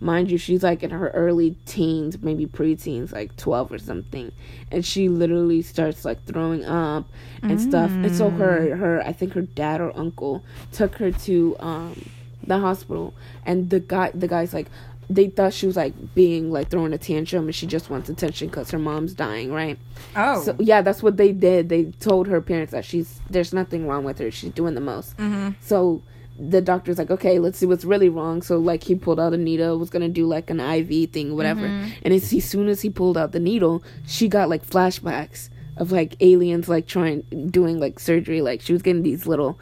mind 0.00 0.30
you 0.30 0.38
she's 0.38 0.62
like 0.62 0.82
in 0.82 0.90
her 0.90 1.10
early 1.10 1.54
teens 1.66 2.20
maybe 2.22 2.46
preteens 2.46 3.12
like 3.12 3.36
12 3.36 3.72
or 3.72 3.78
something. 3.78 4.32
And 4.72 4.84
she 4.84 5.08
literally 5.08 5.62
starts 5.62 6.04
like 6.04 6.24
throwing 6.24 6.64
up 6.64 7.06
and 7.42 7.60
stuff. 7.60 7.90
And 7.90 8.14
so 8.14 8.30
her 8.30 8.76
her 8.76 9.02
i 9.02 9.12
think 9.12 9.34
her 9.34 9.42
dad 9.42 9.80
or 9.80 9.96
uncle 9.96 10.44
took 10.72 10.96
her 10.96 11.10
to 11.12 11.56
um 11.60 12.10
the 12.46 12.58
hospital. 12.58 13.14
And 13.44 13.70
the 13.70 13.80
guy 13.80 14.10
the 14.14 14.28
guy's 14.28 14.54
like 14.54 14.68
they 15.10 15.28
thought 15.28 15.52
she 15.52 15.66
was 15.66 15.76
like 15.76 16.14
being 16.14 16.52
like 16.52 16.70
throwing 16.70 16.92
a 16.92 16.98
tantrum 16.98 17.46
and 17.46 17.54
she 17.54 17.66
just 17.66 17.90
wants 17.90 18.08
attention 18.08 18.48
because 18.48 18.70
her 18.70 18.78
mom's 18.78 19.12
dying 19.12 19.52
right? 19.52 19.76
Oh. 20.16 20.42
so 20.42 20.56
yeah 20.58 20.80
that's 20.82 21.02
what 21.02 21.16
they 21.18 21.32
did. 21.32 21.68
They 21.68 21.84
told 22.00 22.26
her 22.28 22.40
parents 22.40 22.72
that 22.72 22.84
she's 22.84 23.20
there's 23.28 23.52
nothing 23.52 23.86
wrong 23.86 24.04
with 24.04 24.18
her. 24.18 24.30
She's 24.30 24.52
doing 24.52 24.74
the 24.74 24.80
most. 24.80 25.16
Mm-hmm. 25.18 25.50
so 25.60 26.02
the 26.40 26.62
doctor's 26.62 26.98
like, 26.98 27.10
okay, 27.10 27.38
let's 27.38 27.58
see 27.58 27.66
what's 27.66 27.84
really 27.84 28.08
wrong. 28.08 28.40
So 28.40 28.58
like 28.58 28.84
he 28.84 28.94
pulled 28.94 29.20
out 29.20 29.34
a 29.34 29.36
needle, 29.36 29.78
was 29.78 29.90
gonna 29.90 30.08
do 30.08 30.26
like 30.26 30.48
an 30.48 30.60
IV 30.60 31.10
thing, 31.10 31.36
whatever. 31.36 31.68
Mm-hmm. 31.68 31.90
And 32.02 32.14
as, 32.14 32.32
as 32.32 32.44
soon 32.44 32.68
as 32.68 32.80
he 32.80 32.88
pulled 32.90 33.18
out 33.18 33.32
the 33.32 33.40
needle, 33.40 33.82
she 34.06 34.28
got 34.28 34.48
like 34.48 34.66
flashbacks 34.66 35.50
of 35.76 35.92
like 35.92 36.16
aliens 36.20 36.68
like 36.68 36.86
trying 36.86 37.22
doing 37.50 37.78
like 37.78 38.00
surgery. 38.00 38.40
Like 38.40 38.62
she 38.62 38.72
was 38.72 38.82
getting 38.82 39.02
these 39.02 39.26
little 39.26 39.58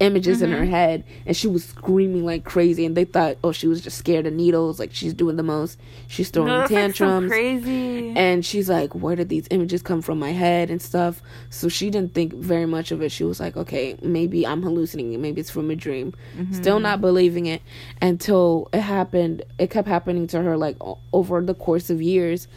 images 0.00 0.40
in 0.42 0.50
her 0.50 0.64
head 0.64 1.04
and 1.26 1.36
she 1.36 1.46
was 1.46 1.64
screaming 1.64 2.24
like 2.24 2.44
crazy 2.44 2.84
and 2.86 2.96
they 2.96 3.04
thought 3.04 3.36
oh 3.44 3.52
she 3.52 3.66
was 3.66 3.80
just 3.82 3.98
scared 3.98 4.26
of 4.26 4.32
needles 4.32 4.78
like 4.78 4.92
she's 4.94 5.12
doing 5.14 5.36
the 5.36 5.42
most 5.42 5.78
she's 6.08 6.30
throwing 6.30 6.48
no, 6.48 6.60
that's 6.60 6.70
like 6.72 6.94
so 6.94 7.04
tantrums 7.04 7.30
crazy. 7.30 8.12
and 8.16 8.44
she's 8.44 8.68
like, 8.68 8.94
Where 8.94 9.14
did 9.14 9.28
these 9.28 9.46
images 9.50 9.82
come 9.82 10.00
from 10.02 10.18
my 10.18 10.32
head 10.32 10.70
and 10.70 10.80
stuff? 10.80 11.22
So 11.50 11.68
she 11.68 11.90
didn't 11.90 12.14
think 12.14 12.32
very 12.32 12.66
much 12.66 12.90
of 12.92 13.02
it. 13.02 13.12
She 13.12 13.24
was 13.24 13.38
like, 13.40 13.56
Okay, 13.56 13.96
maybe 14.02 14.46
I'm 14.46 14.62
hallucinating. 14.62 15.20
Maybe 15.20 15.40
it's 15.40 15.50
from 15.50 15.70
a 15.70 15.76
dream. 15.76 16.14
Still 16.52 16.80
not 16.80 17.00
believing 17.00 17.46
it 17.46 17.60
until 18.00 18.68
it 18.72 18.80
happened. 18.80 19.42
It 19.58 19.70
kept 19.70 19.86
happening 19.88 20.26
to 20.28 20.42
her 20.42 20.56
like 20.56 20.76
o- 20.80 20.98
over 21.12 21.40
the 21.42 21.54
course 21.54 21.90
of 21.90 22.00
years. 22.02 22.48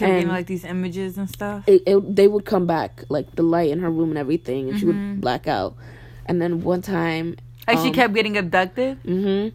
And- 0.00 0.28
like 0.28 0.46
these 0.46 0.64
images 0.64 1.18
and 1.18 1.28
stuff. 1.28 1.64
It, 1.68 1.82
it, 1.86 2.16
they 2.16 2.28
would 2.28 2.44
come 2.46 2.66
back, 2.66 3.04
like 3.08 3.34
the 3.36 3.42
light 3.42 3.70
in 3.70 3.80
her 3.80 3.90
room 3.90 4.10
and 4.10 4.18
everything, 4.18 4.70
and 4.70 4.78
she 4.78 4.86
Mm-hmm. 4.86 5.10
would 5.10 5.20
black 5.20 5.46
out. 5.46 5.76
And 6.26 6.40
then 6.40 6.62
one 6.62 6.82
time, 6.82 7.36
Like 7.66 7.78
she 7.78 7.88
um, 7.88 7.94
kept 7.94 8.14
getting 8.14 8.36
abducted. 8.36 8.98
hmm 9.04 9.48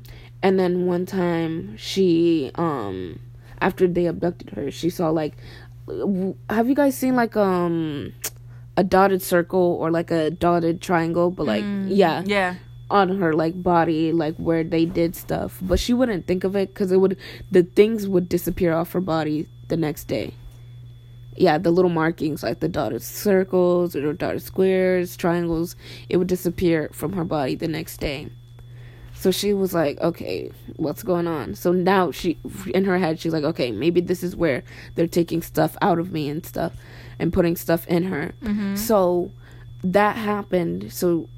And 0.43 0.59
then 0.59 0.85
one 0.85 1.05
time 1.05 1.75
she 1.77 2.51
um 2.55 3.19
after 3.59 3.87
they 3.87 4.05
abducted 4.05 4.51
her, 4.51 4.69
she 4.71 4.89
saw 4.89 5.09
like 5.09 5.33
w- 5.87 6.35
have 6.49 6.67
you 6.69 6.75
guys 6.75 6.95
seen 6.97 7.15
like 7.15 7.35
um 7.35 8.13
a 8.75 8.83
dotted 8.83 9.21
circle 9.21 9.77
or 9.81 9.89
like 9.91 10.11
a 10.11 10.29
dotted 10.29 10.81
triangle? 10.81 11.31
But 11.31 11.47
like 11.47 11.65
yeah. 11.87 12.23
Yeah. 12.25 12.55
on 12.89 13.17
her 13.19 13.33
like 13.33 13.61
body 13.61 14.11
like 14.13 14.35
where 14.37 14.63
they 14.63 14.85
did 14.85 15.15
stuff. 15.15 15.57
But 15.61 15.79
she 15.79 15.93
wouldn't 15.93 16.27
think 16.27 16.43
of 16.43 16.55
it 16.55 16.73
cuz 16.75 16.91
it 16.91 16.97
would 16.97 17.17
the 17.51 17.63
things 17.63 18.07
would 18.07 18.29
disappear 18.29 18.73
off 18.73 18.91
her 18.93 19.01
body 19.01 19.47
the 19.67 19.75
next 19.75 20.07
day 20.07 20.31
yeah 21.37 21.57
the 21.57 21.71
little 21.71 21.89
markings 21.89 22.43
like 22.43 22.59
the 22.59 22.67
dotted 22.67 23.01
circles 23.01 23.95
or 23.95 24.13
dotted 24.13 24.41
squares 24.41 25.15
triangles 25.17 25.75
it 26.09 26.17
would 26.17 26.27
disappear 26.27 26.89
from 26.91 27.13
her 27.13 27.23
body 27.23 27.55
the 27.55 27.67
next 27.67 27.97
day. 27.97 28.29
So 29.13 29.31
she 29.31 29.53
was 29.53 29.73
like 29.73 29.99
okay 29.99 30.51
what's 30.75 31.03
going 31.03 31.27
on? 31.27 31.55
So 31.55 31.71
now 31.71 32.11
she 32.11 32.37
in 32.73 32.85
her 32.85 32.97
head 32.97 33.19
she's 33.19 33.33
like 33.33 33.43
okay 33.43 33.71
maybe 33.71 34.01
this 34.01 34.23
is 34.23 34.35
where 34.35 34.63
they're 34.95 35.07
taking 35.07 35.41
stuff 35.41 35.75
out 35.81 35.99
of 35.99 36.11
me 36.11 36.29
and 36.29 36.45
stuff 36.45 36.73
and 37.19 37.33
putting 37.33 37.55
stuff 37.55 37.87
in 37.87 38.03
her. 38.03 38.33
Mm-hmm. 38.43 38.75
So 38.75 39.31
that 39.83 40.15
happened. 40.15 40.91
So 40.91 41.29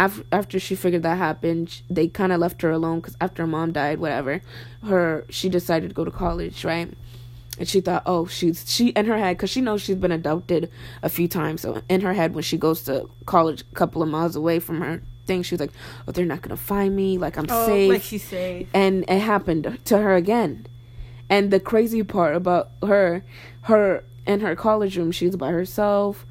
after, 0.00 0.24
after 0.32 0.58
she 0.58 0.74
figured 0.74 1.02
that 1.02 1.18
happened 1.18 1.82
they 1.90 2.08
kind 2.08 2.32
of 2.32 2.40
left 2.40 2.62
her 2.62 2.70
alone 2.70 3.00
because 3.00 3.16
after 3.20 3.42
her 3.42 3.46
mom 3.46 3.70
died 3.70 4.00
whatever 4.00 4.40
her 4.84 5.24
she 5.28 5.48
decided 5.48 5.90
to 5.90 5.94
go 5.94 6.04
to 6.04 6.10
college 6.10 6.64
right 6.64 6.94
and 7.60 7.68
she 7.68 7.80
thought 7.80 8.02
oh 8.06 8.26
she's 8.26 8.64
she 8.68 8.88
in 8.88 9.06
her 9.06 9.16
head 9.18 9.36
because 9.36 9.50
she 9.50 9.60
knows 9.60 9.80
she's 9.82 9.94
been 9.94 10.10
adopted 10.10 10.68
a 11.02 11.08
few 11.08 11.28
times 11.28 11.60
so 11.60 11.80
in 11.88 12.00
her 12.00 12.14
head 12.14 12.34
when 12.34 12.42
she 12.42 12.56
goes 12.58 12.82
to 12.82 13.08
college 13.26 13.60
a 13.70 13.74
couple 13.76 14.02
of 14.02 14.08
miles 14.08 14.34
away 14.34 14.58
from 14.58 14.80
her 14.80 15.00
thing 15.26 15.42
she 15.42 15.54
was 15.54 15.60
like 15.60 15.70
oh 16.08 16.12
they're 16.12 16.24
not 16.24 16.40
gonna 16.42 16.56
find 16.56 16.96
me 16.96 17.18
like 17.18 17.36
i'm 17.36 17.46
Oh, 17.48 17.66
safe 17.66 17.90
like 17.92 18.02
she's 18.02 18.24
safe. 18.24 18.66
and 18.74 19.04
it 19.08 19.20
happened 19.20 19.78
to 19.84 19.98
her 19.98 20.14
again. 20.16 20.66
And 21.28 21.52
the 21.52 21.60
crazy 21.60 22.02
part 22.02 22.34
about 22.34 22.70
her, 22.84 23.22
her 23.62 24.02
in 24.26 24.40
her 24.40 24.56
college 24.56 24.96
room. 24.98 25.12
She's 25.12 25.36
by 25.36 25.52
herself, 25.52 26.26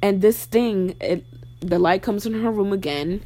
and 0.00 0.22
this 0.22 0.46
thing, 0.46 0.96
it, 0.98 1.26
the 1.60 1.78
light 1.78 2.00
comes 2.02 2.24
in 2.24 2.32
her 2.40 2.50
room 2.50 2.72
again. 2.72 3.22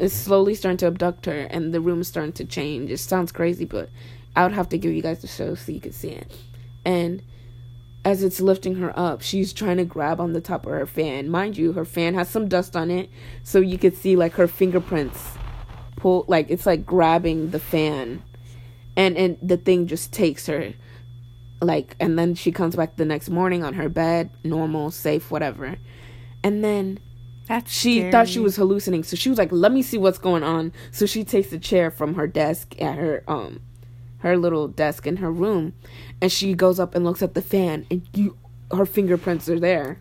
It's 0.00 0.12
slowly 0.12 0.56
starting 0.56 0.78
to 0.78 0.88
abduct 0.88 1.26
her, 1.26 1.42
and 1.42 1.72
the 1.72 1.80
room 1.80 2.00
is 2.00 2.08
starting 2.08 2.32
to 2.32 2.44
change. 2.44 2.90
It 2.90 2.98
sounds 2.98 3.30
crazy, 3.30 3.64
but 3.64 3.90
I 4.34 4.42
would 4.42 4.54
have 4.54 4.68
to 4.70 4.76
give 4.78 4.92
you 4.92 5.02
guys 5.02 5.20
the 5.22 5.28
show 5.28 5.54
so 5.54 5.70
you 5.70 5.78
can 5.80 5.92
see 5.92 6.08
it. 6.08 6.26
And 6.84 7.22
as 8.04 8.22
it's 8.22 8.40
lifting 8.40 8.76
her 8.76 8.92
up, 8.98 9.22
she's 9.22 9.52
trying 9.52 9.78
to 9.78 9.84
grab 9.84 10.20
on 10.20 10.32
the 10.34 10.40
top 10.40 10.66
of 10.66 10.72
her 10.72 10.86
fan. 10.86 11.30
Mind 11.30 11.56
you, 11.56 11.72
her 11.72 11.84
fan 11.84 12.14
has 12.14 12.28
some 12.28 12.48
dust 12.48 12.76
on 12.76 12.90
it, 12.90 13.08
so 13.42 13.60
you 13.60 13.78
could 13.78 13.96
see 13.96 14.14
like 14.16 14.32
her 14.34 14.46
fingerprints 14.46 15.38
pull 15.96 16.24
like 16.28 16.50
it's 16.50 16.66
like 16.66 16.84
grabbing 16.84 17.50
the 17.50 17.58
fan. 17.60 18.22
And 18.96 19.16
and 19.16 19.38
the 19.42 19.56
thing 19.56 19.86
just 19.86 20.12
takes 20.12 20.46
her 20.46 20.74
like 21.60 21.96
and 21.98 22.18
then 22.18 22.34
she 22.34 22.52
comes 22.52 22.76
back 22.76 22.96
the 22.96 23.04
next 23.04 23.30
morning 23.30 23.64
on 23.64 23.74
her 23.74 23.88
bed, 23.88 24.30
normal, 24.44 24.90
safe, 24.90 25.30
whatever. 25.30 25.76
And 26.42 26.62
then 26.62 26.98
That's 27.48 27.72
she 27.72 28.00
scary. 28.00 28.12
thought 28.12 28.28
she 28.28 28.38
was 28.38 28.56
hallucinating, 28.56 29.04
so 29.04 29.16
she 29.16 29.30
was 29.30 29.38
like, 29.38 29.50
"Let 29.50 29.72
me 29.72 29.80
see 29.80 29.96
what's 29.96 30.18
going 30.18 30.42
on." 30.42 30.72
So 30.90 31.06
she 31.06 31.24
takes 31.24 31.52
a 31.52 31.58
chair 31.58 31.90
from 31.90 32.14
her 32.14 32.26
desk 32.26 32.74
at 32.82 32.98
her 32.98 33.24
um 33.26 33.60
her 34.24 34.36
little 34.36 34.66
desk 34.66 35.06
in 35.06 35.18
her 35.18 35.30
room, 35.30 35.72
and 36.20 36.32
she 36.32 36.54
goes 36.54 36.80
up 36.80 36.94
and 36.96 37.04
looks 37.04 37.22
at 37.22 37.34
the 37.34 37.42
fan, 37.42 37.86
and 37.90 38.02
you 38.14 38.36
her 38.72 38.86
fingerprints 38.86 39.48
are 39.48 39.60
there, 39.60 40.00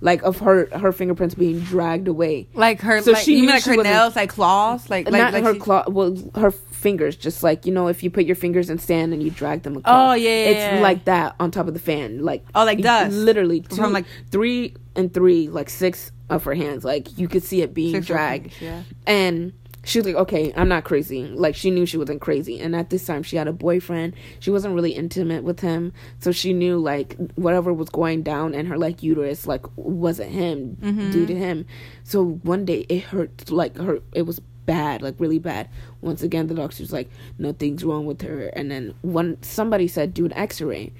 like 0.00 0.22
of 0.22 0.40
her 0.40 0.66
her 0.76 0.90
fingerprints 0.90 1.34
being 1.36 1.60
dragged 1.60 2.08
away. 2.08 2.48
like 2.54 2.80
her. 2.80 3.00
So 3.02 3.12
like, 3.12 3.22
she 3.22 3.34
you 3.36 3.40
mean 3.42 3.50
like 3.50 3.62
her 3.64 3.76
nails, 3.76 4.16
like 4.16 4.30
claws, 4.30 4.90
like 4.90 5.08
like, 5.08 5.20
Not 5.20 5.32
like 5.34 5.44
her 5.44 5.54
she- 5.54 5.60
claw, 5.60 5.84
well, 5.88 6.16
her 6.34 6.50
fingers, 6.50 7.14
just 7.16 7.42
like 7.42 7.66
you 7.66 7.72
know, 7.72 7.86
if 7.88 8.02
you 8.02 8.10
put 8.10 8.24
your 8.24 8.34
fingers 8.36 8.70
in 8.70 8.78
sand 8.78 9.12
and 9.12 9.22
you 9.22 9.30
drag 9.30 9.62
them 9.62 9.76
across. 9.76 10.12
Oh, 10.12 10.14
yeah, 10.14 10.28
yeah, 10.30 10.44
it's 10.50 10.74
yeah. 10.76 10.80
like 10.80 11.04
that 11.04 11.36
on 11.38 11.50
top 11.50 11.68
of 11.68 11.74
the 11.74 11.80
fan, 11.80 12.24
like 12.24 12.44
Oh, 12.54 12.64
like 12.64 12.80
dust. 12.80 13.14
literally 13.14 13.60
two, 13.60 13.76
From, 13.76 13.92
like- 13.92 14.06
three 14.30 14.74
and 14.96 15.12
three, 15.12 15.48
like 15.48 15.68
six 15.70 16.10
of 16.30 16.44
her 16.44 16.54
hands, 16.54 16.82
like 16.84 17.18
you 17.18 17.28
could 17.28 17.42
see 17.44 17.60
it 17.60 17.74
being 17.74 18.00
dragged. 18.00 18.52
yeah. 18.60 18.82
And 19.06 19.52
she 19.82 19.98
was 19.98 20.06
like, 20.06 20.16
okay, 20.16 20.52
I'm 20.56 20.68
not 20.68 20.84
crazy. 20.84 21.24
Like, 21.24 21.54
she 21.54 21.70
knew 21.70 21.86
she 21.86 21.96
wasn't 21.96 22.20
crazy. 22.20 22.60
And 22.60 22.76
at 22.76 22.90
this 22.90 23.06
time, 23.06 23.22
she 23.22 23.36
had 23.36 23.48
a 23.48 23.52
boyfriend. 23.52 24.14
She 24.38 24.50
wasn't 24.50 24.74
really 24.74 24.92
intimate 24.92 25.42
with 25.42 25.60
him. 25.60 25.92
So 26.18 26.32
she 26.32 26.52
knew, 26.52 26.78
like, 26.78 27.16
whatever 27.36 27.72
was 27.72 27.88
going 27.88 28.22
down 28.22 28.52
in 28.52 28.66
her, 28.66 28.76
like, 28.76 29.02
uterus, 29.02 29.46
like, 29.46 29.64
wasn't 29.76 30.32
him, 30.32 30.76
Mm-hmm. 30.82 31.10
due 31.12 31.26
to 31.26 31.34
him. 31.34 31.64
So 32.04 32.22
one 32.42 32.66
day, 32.66 32.80
it 32.90 33.04
hurt, 33.04 33.50
like, 33.50 33.76
her, 33.78 34.00
it 34.12 34.22
was 34.22 34.40
bad, 34.66 35.00
like, 35.00 35.14
really 35.18 35.38
bad. 35.38 35.68
Once 36.02 36.22
again, 36.22 36.46
the 36.48 36.54
doctor 36.54 36.82
was 36.82 36.92
like, 36.92 37.08
nothing's 37.38 37.82
wrong 37.82 38.04
with 38.04 38.20
her. 38.22 38.48
And 38.48 38.70
then 38.70 38.94
one, 39.00 39.42
somebody 39.42 39.88
said, 39.88 40.12
do 40.12 40.26
an 40.26 40.32
x 40.34 40.60
ray. 40.60 40.92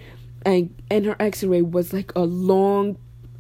And, 0.46 0.74
and 0.90 1.04
her 1.04 1.16
x 1.20 1.44
ray 1.44 1.60
was, 1.60 1.92
like, 1.92 2.12
a 2.16 2.20
long 2.22 2.96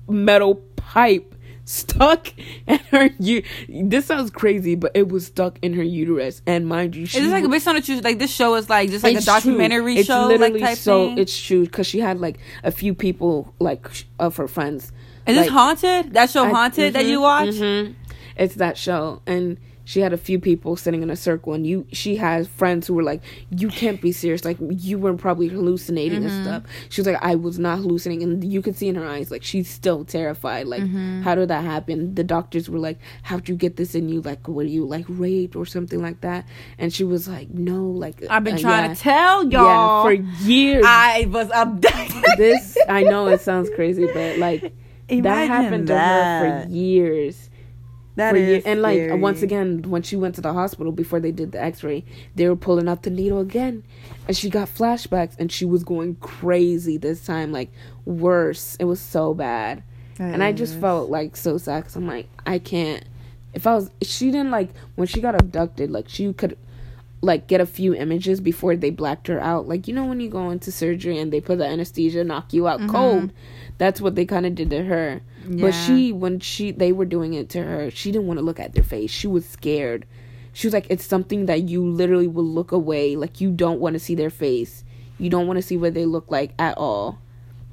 metal 0.06 0.56
pipe 0.76 1.34
stuck 1.70 2.32
in 2.66 2.78
her 2.90 3.10
u- 3.20 3.42
this 3.68 4.06
sounds 4.06 4.30
crazy 4.30 4.74
but 4.74 4.90
it 4.94 5.08
was 5.08 5.26
stuck 5.26 5.58
in 5.62 5.72
her 5.74 5.82
uterus 5.82 6.42
and 6.46 6.66
mind 6.66 6.96
you 6.96 7.06
she 7.06 7.18
Is 7.18 7.24
this 7.24 7.32
like 7.32 7.48
based 7.50 7.68
on 7.68 7.76
a 7.76 7.80
true? 7.80 8.00
Like 8.00 8.18
this 8.18 8.32
show 8.34 8.56
is 8.56 8.68
like 8.68 8.90
just 8.90 9.04
like 9.04 9.14
a 9.14 9.18
it's 9.18 9.24
true. 9.26 9.34
documentary 9.34 9.96
it's 9.96 10.08
show, 10.08 10.26
literally 10.26 10.60
like 10.60 10.62
type 10.62 10.78
so 10.78 11.08
thing. 11.08 11.18
it's 11.18 11.38
true 11.40 11.64
because 11.64 11.86
she 11.86 12.00
had 12.00 12.20
like 12.20 12.38
a 12.64 12.72
few 12.72 12.92
people 12.94 13.54
like 13.60 13.92
sh- 13.92 14.04
of 14.18 14.36
her 14.36 14.48
friends 14.48 14.90
is 15.26 15.36
like, 15.36 15.44
this 15.44 15.52
haunted? 15.52 16.12
That 16.14 16.28
show 16.30 16.44
I- 16.44 16.50
haunted 16.50 16.94
that 16.94 17.04
mhm, 17.04 17.08
you 17.08 17.20
watch? 17.20 17.48
mhm. 17.50 17.94
It's 18.36 18.54
that 18.56 18.76
show, 18.78 19.22
and 19.26 19.58
she 19.90 20.00
had 20.00 20.12
a 20.12 20.16
few 20.16 20.38
people 20.38 20.76
sitting 20.76 21.02
in 21.02 21.10
a 21.10 21.16
circle, 21.16 21.52
and 21.52 21.66
you. 21.66 21.84
She 21.92 22.14
has 22.16 22.46
friends 22.46 22.86
who 22.86 22.94
were 22.94 23.02
like, 23.02 23.20
"You 23.50 23.68
can't 23.68 24.00
be 24.00 24.12
serious. 24.12 24.44
Like 24.44 24.56
you 24.60 24.96
were 24.98 25.14
probably 25.14 25.48
hallucinating 25.48 26.20
Mm-hmm. 26.22 26.28
and 26.30 26.44
stuff." 26.46 26.62
She 26.90 27.00
was 27.00 27.08
like, 27.08 27.18
"I 27.20 27.34
was 27.34 27.58
not 27.58 27.78
hallucinating," 27.78 28.22
and 28.22 28.44
you 28.44 28.62
could 28.62 28.76
see 28.76 28.86
in 28.88 28.94
her 28.94 29.08
eyes 29.16 29.32
like 29.32 29.42
she's 29.42 29.68
still 29.68 30.04
terrified. 30.04 30.66
Like, 30.68 30.82
Mm-hmm. 30.82 31.22
how 31.22 31.34
did 31.34 31.48
that 31.48 31.64
happen? 31.64 32.14
The 32.14 32.22
doctors 32.22 32.70
were 32.70 32.78
like, 32.78 32.98
"How'd 33.24 33.48
you 33.48 33.56
get 33.56 33.74
this 33.76 33.94
in 33.96 34.08
you? 34.08 34.20
Like, 34.20 34.46
were 34.46 34.62
you 34.62 34.84
like 34.86 35.06
raped 35.08 35.56
or 35.56 35.66
something 35.66 36.00
like 36.00 36.20
that?" 36.20 36.46
And 36.78 36.92
she 36.92 37.02
was 37.02 37.26
like, 37.26 37.50
"No, 37.50 37.84
like 37.86 38.22
I've 38.30 38.44
been 38.44 38.54
uh, 38.54 38.58
trying 38.58 38.88
yeah. 38.90 38.94
to 38.94 39.00
tell 39.00 39.46
y'all. 39.48 40.04
for 40.04 40.12
years. 40.12 40.84
I 40.86 41.26
was 41.28 41.50
abducted. 41.52 42.24
this 42.38 42.78
I 42.88 43.02
know 43.02 43.26
it 43.26 43.40
sounds 43.40 43.68
crazy, 43.74 44.06
but 44.06 44.38
like 44.38 44.60
that 45.08 45.16
Imagine 45.16 45.48
happened 45.48 45.86
to 45.88 45.98
her 45.98 46.62
for 46.64 46.68
years. 46.70 47.49
That 48.20 48.36
is 48.36 48.48
years. 48.48 48.64
and 48.64 48.82
like 48.82 48.98
scary. 48.98 49.18
once 49.18 49.42
again, 49.42 49.82
when 49.82 50.02
she 50.02 50.16
went 50.16 50.34
to 50.36 50.40
the 50.40 50.52
hospital 50.52 50.92
before 50.92 51.20
they 51.20 51.32
did 51.32 51.52
the 51.52 51.62
X-ray, 51.62 52.04
they 52.34 52.48
were 52.48 52.56
pulling 52.56 52.88
out 52.88 53.02
the 53.02 53.10
needle 53.10 53.40
again, 53.40 53.82
and 54.28 54.36
she 54.36 54.48
got 54.50 54.68
flashbacks, 54.68 55.34
and 55.38 55.50
she 55.50 55.64
was 55.64 55.84
going 55.84 56.16
crazy 56.16 56.96
this 56.96 57.24
time, 57.24 57.52
like 57.52 57.70
worse. 58.04 58.76
It 58.78 58.84
was 58.84 59.00
so 59.00 59.34
bad, 59.34 59.82
That 60.18 60.34
and 60.34 60.44
I 60.44 60.52
just 60.52 60.78
felt 60.78 61.10
like 61.10 61.36
so 61.36 61.58
sad. 61.58 61.84
Cause 61.84 61.96
I'm 61.96 62.06
like, 62.06 62.28
I 62.46 62.58
can't. 62.58 63.04
If 63.52 63.66
I 63.66 63.74
was, 63.74 63.90
she 64.02 64.30
didn't 64.30 64.50
like 64.50 64.70
when 64.94 65.08
she 65.08 65.20
got 65.20 65.34
abducted. 65.34 65.90
Like 65.90 66.08
she 66.08 66.32
could 66.32 66.56
like 67.22 67.46
get 67.48 67.60
a 67.60 67.66
few 67.66 67.94
images 67.94 68.40
before 68.40 68.76
they 68.76 68.90
blacked 68.90 69.26
her 69.28 69.38
out. 69.40 69.68
Like 69.68 69.86
you 69.88 69.94
know 69.94 70.04
when 70.06 70.20
you 70.20 70.28
go 70.30 70.50
into 70.50 70.72
surgery 70.72 71.18
and 71.18 71.32
they 71.32 71.40
put 71.40 71.58
the 71.58 71.66
anesthesia, 71.66 72.24
knock 72.24 72.52
you 72.52 72.66
out 72.66 72.80
cold. 72.88 73.32
That's 73.78 74.00
what 74.00 74.14
they 74.14 74.24
kind 74.24 74.46
of 74.46 74.54
did 74.54 74.70
to 74.70 74.84
her. 74.84 75.20
But 75.46 75.72
she 75.72 76.12
when 76.12 76.40
she 76.40 76.70
they 76.70 76.92
were 76.92 77.04
doing 77.04 77.34
it 77.34 77.48
to 77.50 77.62
her, 77.62 77.90
she 77.90 78.10
didn't 78.12 78.26
want 78.26 78.38
to 78.38 78.44
look 78.44 78.60
at 78.60 78.72
their 78.72 78.84
face. 78.84 79.10
She 79.10 79.26
was 79.26 79.46
scared. 79.46 80.06
She 80.52 80.66
was 80.66 80.74
like 80.74 80.86
it's 80.90 81.04
something 81.04 81.46
that 81.46 81.68
you 81.68 81.84
literally 81.86 82.26
will 82.26 82.44
look 82.44 82.72
away. 82.72 83.16
Like 83.16 83.40
you 83.40 83.50
don't 83.50 83.80
want 83.80 83.94
to 83.94 84.00
see 84.00 84.14
their 84.14 84.30
face. 84.30 84.82
You 85.18 85.28
don't 85.30 85.46
want 85.46 85.58
to 85.58 85.62
see 85.62 85.76
what 85.76 85.92
they 85.94 86.06
look 86.06 86.30
like 86.30 86.52
at 86.58 86.76
all. 86.78 87.18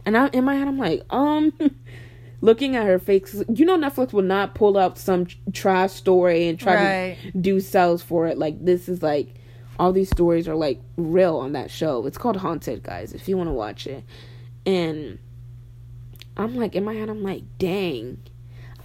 And 0.06 0.18
I 0.18 0.28
in 0.28 0.44
my 0.44 0.56
head 0.56 0.68
I'm 0.68 0.78
like, 0.78 1.04
um 1.10 1.54
looking 2.42 2.76
at 2.76 2.86
her 2.86 3.00
face, 3.00 3.44
you 3.54 3.66
know 3.66 3.78
Netflix 3.78 4.14
will 4.14 4.22
not 4.24 4.54
pull 4.56 4.78
out 4.78 4.98
some 4.98 5.26
tr- 5.26 5.38
trash 5.54 5.94
story 5.94 6.48
and 6.48 6.60
try 6.60 6.76
Right. 6.76 7.18
to 7.32 7.38
do 7.38 7.60
sales 7.60 8.04
for 8.04 8.28
it. 8.28 8.38
Like 8.38 8.64
this 8.64 8.88
is 8.88 9.02
like 9.02 9.34
all 9.80 9.94
these 9.94 10.10
stories 10.10 10.48
are 10.48 10.56
like 10.56 10.82
real 10.98 11.38
on 11.38 11.52
that 11.54 11.70
show. 11.72 12.06
It's 12.06 12.18
called 12.18 12.38
Haunted, 12.38 12.84
guys, 12.84 13.14
if 13.14 13.28
you 13.30 13.38
want 13.38 13.50
to 13.50 13.54
watch 13.54 13.86
it. 13.88 14.04
And 14.66 15.20
I'm 16.36 16.56
like 16.56 16.76
in 16.76 16.84
my 16.84 16.94
head 16.94 17.10
I'm 17.10 17.24
like, 17.24 17.44
"Dang. 17.58 18.20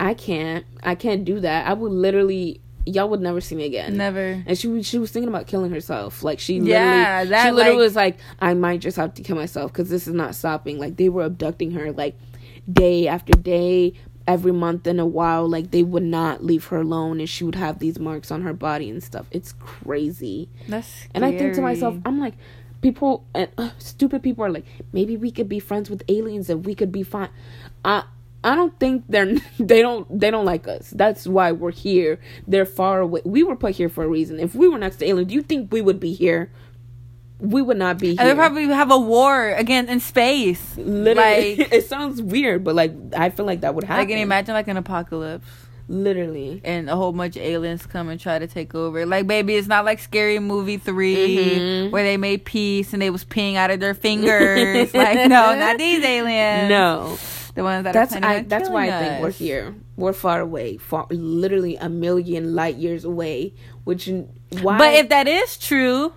I 0.01 0.15
can't. 0.15 0.65
I 0.83 0.95
can't 0.95 1.25
do 1.25 1.41
that. 1.41 1.67
I 1.67 1.73
would 1.75 1.93
literally 1.93 2.61
y'all 2.85 3.09
would 3.09 3.21
never 3.21 3.41
see 3.41 3.55
me 3.55 3.65
again." 3.65 3.97
Never. 3.97 4.43
And 4.47 4.57
she 4.59 4.69
was 4.69 4.87
she 4.87 4.99
was 4.99 5.11
thinking 5.11 5.29
about 5.29 5.47
killing 5.47 5.71
herself. 5.71 6.23
Like 6.23 6.39
she 6.41 6.59
Yeah, 6.59 7.23
literally, 7.25 7.29
that, 7.31 7.45
she 7.47 7.51
literally 7.53 7.77
like- 7.77 7.85
was 7.85 7.97
like, 7.97 8.19
I 8.41 8.55
might 8.55 8.81
just 8.81 8.97
have 8.97 9.15
to 9.15 9.23
kill 9.23 9.37
myself 9.37 9.73
because 9.73 9.91
this 9.91 10.07
is 10.07 10.15
not 10.15 10.35
stopping. 10.35 10.79
Like 10.79 10.97
they 10.97 11.09
were 11.09 11.25
abducting 11.25 11.73
her 11.73 11.93
like 11.93 12.17
day 12.73 13.09
after 13.09 13.33
day, 13.33 13.95
every 14.27 14.53
month 14.53 14.87
in 14.87 14.99
a 15.01 15.07
while. 15.07 15.49
Like 15.49 15.71
they 15.71 15.83
would 15.83 16.03
not 16.03 16.45
leave 16.45 16.67
her 16.67 16.79
alone, 16.79 17.21
and 17.21 17.29
she 17.29 17.45
would 17.45 17.55
have 17.55 17.79
these 17.79 17.99
marks 17.99 18.31
on 18.31 18.43
her 18.43 18.53
body 18.53 18.91
and 18.91 19.03
stuff. 19.03 19.27
It's 19.31 19.53
crazy. 19.61 20.49
That's 20.69 21.07
And 21.15 21.25
I 21.25 21.37
think 21.37 21.55
to 21.55 21.63
myself. 21.63 21.97
I'm 22.05 22.21
like, 22.21 22.35
people 22.81 23.25
and 23.35 23.49
uh, 23.57 23.71
stupid 23.79 24.23
people 24.23 24.45
are 24.45 24.51
like, 24.51 24.67
maybe 24.93 25.17
we 25.17 25.31
could 25.31 25.49
be 25.49 25.59
friends 25.59 25.89
with 25.89 26.03
aliens 26.09 26.51
and 26.51 26.67
we 26.67 26.75
could 26.75 26.93
be 26.93 27.03
fine. 27.03 27.31
I 27.85 28.05
I 28.45 28.55
don't 28.55 28.79
think 28.79 29.05
they're 29.09 29.37
they 29.59 29.81
don't 29.81 30.21
they 30.21 30.31
don't 30.31 30.45
like 30.45 30.69
us. 30.69 30.91
That's 30.91 31.27
why 31.27 31.53
we're 31.53 31.71
here. 31.71 32.19
They're 32.47 32.67
far 32.67 33.01
away. 33.01 33.23
We 33.25 33.43
were 33.43 33.57
put 33.57 33.77
here 33.77 33.89
for 33.89 34.05
a 34.05 34.09
reason. 34.09 34.39
If 34.39 34.55
we 34.55 34.69
were 34.69 34.79
next 34.79 34.97
to 34.97 35.07
aliens, 35.07 35.29
do 35.29 35.35
you 35.35 35.43
think 35.43 35.73
we 35.73 35.81
would 35.81 36.01
be 36.01 36.13
here? 36.13 36.51
We 37.43 37.61
would 37.61 37.77
not 37.77 37.99
be 37.99 38.15
here. 38.15 38.25
They 38.25 38.35
probably 38.35 38.67
have 38.69 38.91
a 38.93 38.99
war 38.99 39.49
again 39.51 39.89
in 39.89 39.99
space. 40.01 40.77
Literally, 40.79 41.57
Like, 41.57 41.73
it 41.73 41.87
sounds 41.87 42.23
weird, 42.23 42.63
but 42.65 42.75
like 42.75 42.93
I 43.17 43.31
feel 43.31 43.45
like 43.47 43.63
that 43.63 43.75
would 43.75 43.85
happen. 43.85 44.01
like, 44.03 44.09
can 44.09 44.19
imagine 44.19 44.55
like 44.55 44.69
an 44.69 44.77
apocalypse 44.77 45.45
Literally, 45.89 46.61
and 46.65 46.89
a 46.89 46.95
whole 46.97 47.13
bunch 47.13 47.37
of 47.37 47.43
aliens 47.43 47.85
come 47.85 48.09
and 48.09 48.19
try 48.19 48.39
to 48.39 48.47
take 48.47 48.75
over? 48.75 49.05
Like, 49.05 49.27
baby, 49.27 49.57
it's 49.57 49.67
not 49.67 49.85
like 49.85 49.99
Scary 49.99 50.39
Movie 50.39 50.77
3 50.79 51.17
Mhm. 51.17 51.91
where 51.91 52.05
they 52.05 52.17
made 52.17 52.45
peace 52.45 52.93
and 52.93 53.03
they 53.03 53.11
was 53.11 53.25
peeing 53.25 53.57
out 53.57 53.71
of 53.71 53.81
their 53.81 53.93
fingers. 53.93 54.95
like, 54.95 55.29
no, 55.29 55.55
not 55.59 55.79
these 55.79 56.03
aliens. 56.05 56.71
no. 56.71 57.19
the 57.55 57.63
ones 57.65 57.85
that 57.85 57.93
That's 57.93 58.15
I. 58.15 58.43
That's 58.45 58.71
why 58.71 58.87
I 58.89 58.99
think 59.03 59.23
we're 59.23 59.31
here. 59.33 59.75
We're 59.97 60.15
far 60.15 60.41
away, 60.41 60.79
far, 60.79 61.07
literally 61.11 61.77
a 61.77 61.89
million 61.91 62.55
light 62.55 62.77
years 62.77 63.05
away. 63.05 63.53
Which 63.85 64.09
why? 64.63 64.79
But 64.79 64.95
if 64.95 65.09
that 65.11 65.29
is 65.29 65.59
true, 65.59 66.15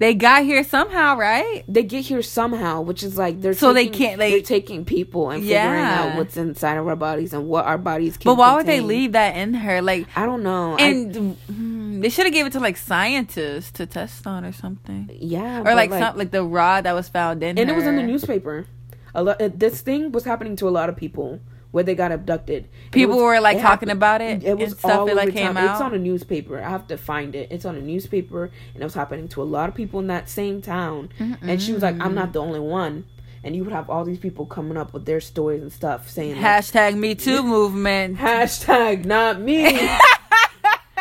they 0.00 0.14
got 0.14 0.44
here 0.44 0.64
somehow, 0.64 1.16
right? 1.16 1.62
they 1.68 1.82
get 1.84 2.04
here 2.06 2.22
somehow, 2.22 2.80
which 2.80 3.02
is 3.02 3.16
like 3.16 3.40
they're 3.40 3.52
So 3.52 3.72
they 3.72 3.86
can't, 3.86 4.18
like- 4.18 4.32
they're 4.32 4.40
taking 4.40 4.84
people 4.84 5.30
and 5.30 5.42
figuring 5.42 5.60
out 5.84 6.16
what's 6.16 6.36
inside 6.36 6.76
of 6.78 6.88
our 6.88 6.96
bodies 6.96 7.32
and 7.32 7.46
what 7.46 7.66
our 7.66 7.78
bodies 7.78 8.16
can. 8.16 8.30
But 8.30 8.38
why 8.38 8.54
would 8.56 8.66
they 8.66 8.80
leave 8.80 9.12
that 9.12 9.36
in 9.36 9.54
her? 9.54 9.80
Like, 9.82 10.08
I 10.16 10.26
don't 10.26 10.42
know. 10.42 10.76
I- 10.78 10.82
and 10.82 11.36
mm, 11.48 12.00
they 12.02 12.08
should 12.08 12.24
have 12.24 12.32
gave 12.32 12.46
it 12.46 12.52
to 12.54 12.60
like 12.60 12.76
scientists 12.76 13.70
to 13.72 13.86
test 13.86 14.26
on 14.26 14.44
or 14.44 14.52
something, 14.52 15.10
yeah, 15.12 15.60
or 15.60 15.64
but, 15.64 15.76
like, 15.76 15.90
some 15.90 16.16
like 16.16 16.30
the 16.30 16.44
rod 16.44 16.84
that 16.84 16.94
was 16.94 17.08
found 17.08 17.42
in 17.42 17.58
and 17.58 17.68
her. 17.68 17.74
it 17.74 17.76
was 17.76 17.86
in 17.86 17.96
the 17.96 18.02
newspaper. 18.02 18.66
A 19.14 19.22
lot. 19.22 19.38
This 19.58 19.80
thing 19.82 20.12
was 20.12 20.24
happening 20.24 20.56
to 20.56 20.68
a 20.68 20.70
lot 20.70 20.88
of 20.88 20.96
people 20.96 21.40
where 21.72 21.84
they 21.84 21.94
got 21.94 22.10
abducted. 22.12 22.68
People 22.90 23.16
was- 23.16 23.22
were 23.22 23.40
like 23.40 23.56
talking 23.58 23.88
happened- 23.88 23.90
about 23.92 24.20
it. 24.20 24.42
It 24.44 24.58
was 24.58 24.72
and 24.72 24.78
stuff. 24.78 24.90
all 24.92 25.00
over 25.02 25.14
like 25.14 25.32
came 25.32 25.56
out. 25.56 25.72
It's 25.72 25.80
on 25.80 25.94
a 25.94 25.98
newspaper. 25.98 26.58
I 26.60 26.68
have 26.68 26.86
to 26.88 26.96
find 26.96 27.34
it. 27.34 27.48
It's 27.50 27.64
on 27.64 27.76
a 27.76 27.80
newspaper, 27.80 28.50
and 28.74 28.82
it 28.82 28.84
was 28.84 28.94
happening 28.94 29.28
to 29.28 29.42
a 29.42 29.44
lot 29.44 29.68
of 29.68 29.74
people 29.74 30.00
in 30.00 30.08
that 30.08 30.28
same 30.28 30.60
town. 30.62 31.10
And 31.42 31.62
she 31.62 31.72
was 31.72 31.82
like, 31.82 31.96
"I'm 32.00 32.14
not 32.14 32.32
the 32.32 32.40
only 32.40 32.60
one." 32.60 33.04
and 33.42 33.56
you 33.56 33.64
would 33.64 33.72
have 33.72 33.88
all 33.88 34.04
these 34.04 34.18
people 34.18 34.44
coming 34.44 34.76
up 34.76 34.92
with 34.92 35.06
their 35.06 35.18
stories 35.18 35.62
and 35.62 35.72
stuff 35.72 36.10
saying 36.10 36.32
like, 36.36 36.44
Hashtag 36.44 36.94
Me 36.94 37.14
Too 37.14 37.42
movement. 37.42 38.18
hashtag 38.18 39.06
not 39.06 39.40
me. 39.40 39.64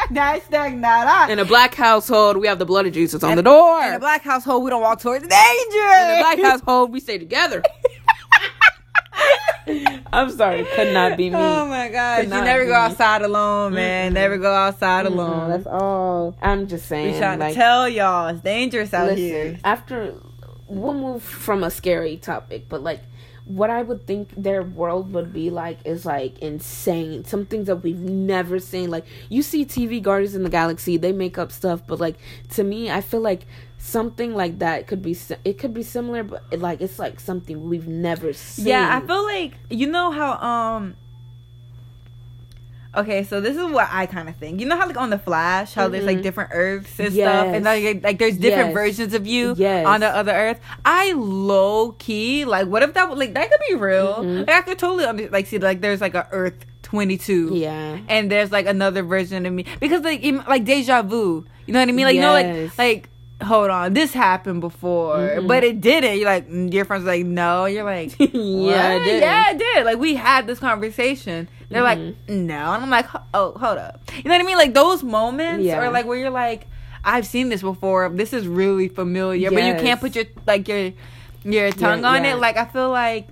Hashtag 0.10 0.78
not 0.80 1.06
I. 1.06 1.32
In 1.32 1.38
a 1.40 1.46
black 1.46 1.76
household, 1.76 2.38
we 2.38 2.48
have 2.48 2.58
the 2.58 2.66
blood 2.66 2.88
of 2.88 2.94
Jesus 2.94 3.24
on 3.24 3.36
the 3.36 3.44
door. 3.44 3.84
In 3.84 3.94
a 3.94 4.00
black 4.00 4.24
household, 4.24 4.64
we 4.64 4.70
don't 4.70 4.82
walk 4.82 5.02
towards 5.02 5.22
danger. 5.28 5.36
In 5.36 6.18
a 6.18 6.22
black 6.22 6.40
household, 6.40 6.92
we 6.92 7.00
stay 7.00 7.18
together. 7.18 7.62
I'm 10.14 10.30
sorry, 10.32 10.66
could 10.76 10.94
not 10.94 11.18
be 11.18 11.30
me. 11.30 11.36
Oh 11.36 11.66
my 11.66 11.90
god, 11.90 12.24
You 12.24 12.30
never 12.30 12.66
go 12.66 12.72
me. 12.72 12.76
outside 12.76 13.22
alone, 13.22 13.74
man. 13.74 14.12
Mm-mm. 14.12 14.16
Never 14.16 14.38
go 14.38 14.54
outside 14.54 15.06
alone. 15.06 15.50
Mm-mm. 15.50 15.50
That's 15.50 15.68
all. 15.68 16.36
I'm 16.42 16.68
just 16.68 16.88
saying. 16.88 17.14
We 17.14 17.20
trying 17.20 17.40
like, 17.40 17.54
to 17.54 17.60
tell 17.60 17.88
y'all 17.88 18.28
it's 18.28 18.42
dangerous 18.42 18.94
out 18.94 19.08
listen, 19.08 19.18
here. 19.18 19.60
after 19.64 20.16
we'll 20.68 20.94
move 20.94 21.24
from 21.24 21.64
a 21.64 21.72
scary 21.72 22.18
topic, 22.18 22.66
but 22.70 22.82
like 22.82 23.02
what 23.46 23.72
I 23.72 23.82
would 23.82 24.06
think 24.06 24.30
their 24.38 24.62
world 24.62 25.12
would 25.14 25.34
be 25.34 25.50
like 25.50 25.80
is 25.84 26.06
like 26.06 26.38
insane. 26.40 27.26
Some 27.26 27.48
things 27.48 27.66
that 27.66 27.78
we've 27.78 27.98
never 27.98 28.60
seen. 28.60 28.92
Like 28.92 29.06
you 29.28 29.42
see 29.42 29.66
TV 29.66 30.02
Guardians 30.02 30.36
in 30.36 30.44
the 30.44 30.50
Galaxy, 30.52 30.98
they 30.98 31.12
make 31.12 31.38
up 31.38 31.52
stuff, 31.52 31.82
but 31.88 32.00
like 32.00 32.18
to 32.52 32.64
me, 32.64 32.92
I 32.92 33.02
feel 33.02 33.22
like 33.22 33.48
something 33.82 34.36
like 34.36 34.60
that 34.60 34.86
could 34.88 35.02
be 35.02 35.18
it 35.46 35.58
could 35.58 35.74
be 35.74 35.82
similar, 35.84 36.22
but 36.24 36.44
it, 36.52 36.60
like 36.60 36.82
it's 36.82 37.00
like 37.00 37.20
something 37.20 37.68
we've 37.70 37.88
never 37.88 38.34
seen. 38.34 38.68
Yeah, 38.68 39.00
I 39.02 39.06
feel 39.08 39.24
like 39.24 39.54
you 39.70 39.88
know 39.88 40.12
how 40.12 40.34
um 40.34 40.96
Okay, 42.98 43.24
so 43.24 43.40
this 43.40 43.56
is 43.56 43.64
what 43.72 43.88
I 43.92 44.08
kind 44.08 44.28
of 44.28 44.36
think. 44.38 44.60
You 44.60 44.66
know 44.66 44.76
how 44.76 44.88
like 44.88 44.98
on 44.98 45.12
the 45.12 45.20
Flash, 45.20 45.76
how 45.76 45.88
there's 45.90 46.06
like 46.06 46.18
Mhm. 46.18 46.24
different 46.24 46.50
Earths 46.54 47.00
and 47.00 47.14
stuff, 47.14 47.46
and 47.46 47.64
like 47.64 48.04
like 48.04 48.18
there's 48.18 48.36
different 48.38 48.70
Yes. 48.70 48.74
versions 48.74 49.14
of 49.14 49.28
you 49.28 49.54
Yes. 49.58 49.86
on 49.86 50.00
the 50.00 50.08
other 50.08 50.32
Earth. 50.34 50.60
I 50.84 51.14
low 51.14 51.92
key 52.00 52.46
like, 52.46 52.68
what 52.68 52.82
if 52.82 52.96
that 52.96 53.16
like 53.16 53.36
that 53.36 53.52
could 53.52 53.60
be 53.70 53.76
real? 53.76 54.16
Mhm. 54.16 54.40
Like, 54.48 54.50
I 54.50 54.62
could 54.62 54.80
totally 54.80 55.06
under, 55.06 55.30
like 55.30 55.46
see 55.46 55.60
like 55.60 55.82
there's 55.82 56.02
like 56.02 56.16
a 56.16 56.28
Earth 56.32 56.66
twenty 56.82 57.18
two. 57.18 57.52
Yeah. 57.54 58.00
and 58.10 58.32
there's 58.32 58.52
like 58.52 58.66
another 58.66 59.04
version 59.04 59.46
of 59.46 59.54
me 59.54 59.66
because 59.80 60.02
like 60.02 60.24
like 60.48 60.66
deja 60.66 61.04
vu 61.04 61.46
you 61.68 61.74
know 61.74 61.80
what 61.80 61.88
i 61.88 61.92
mean 61.92 62.06
like 62.06 62.16
you 62.16 62.22
know 62.22 62.34
like 62.34 62.76
like 62.80 63.10
hold 63.42 63.70
on 63.70 63.94
this 63.94 64.14
happened 64.14 64.60
before 64.62 65.16
Mhm. 65.18 65.48
but 65.48 65.64
it 65.64 65.80
didn't. 65.82 66.18
You're 66.18 66.30
like 66.30 66.50
mm, 66.50 66.74
your 66.74 66.84
friends 66.86 67.06
like 67.06 67.26
no. 67.26 67.66
You're 67.66 67.84
like 67.86 68.14
Yeah, 68.20 68.28
yeah 68.34 68.94
it 68.96 69.04
did. 69.06 69.22
yeah 69.22 69.52
it 69.52 69.58
did. 69.60 69.86
Like 69.86 69.98
we 69.98 70.16
had 70.16 70.46
this 70.48 70.60
conversation. 70.60 71.48
They're 71.70 71.82
Mhm. 71.82 71.86
like 71.86 72.30
no. 72.30 72.74
And 72.74 72.84
i'm 72.84 72.90
like 72.90 73.08
oh 73.34 73.54
hold 73.54 73.78
up. 73.78 74.02
You 74.18 74.24
know 74.24 74.32
what 74.32 74.42
i 74.42 74.44
mean? 74.44 74.58
Like 74.58 74.74
those 74.74 75.04
moments 75.04 75.64
Yeah. 75.64 75.80
or 75.82 75.90
like 75.92 76.06
where 76.06 76.18
you're 76.18 76.30
like 76.30 76.68
i've 77.06 77.26
seen 77.26 77.48
this 77.50 77.62
before. 77.62 78.10
This 78.10 78.34
is 78.34 78.46
really 78.48 78.90
familiar 78.90 79.52
but 79.52 79.64
you 79.64 79.74
can't 79.76 80.00
put 80.02 80.16
your 80.16 80.26
like 80.46 80.68
your 80.68 80.92
your 81.46 81.72
tongue 81.72 82.04
on 82.04 82.26
yeah. 82.26 82.34
it 82.34 82.36
like 82.40 82.58
i 82.58 82.66
feel 82.66 82.90
like 82.90 83.30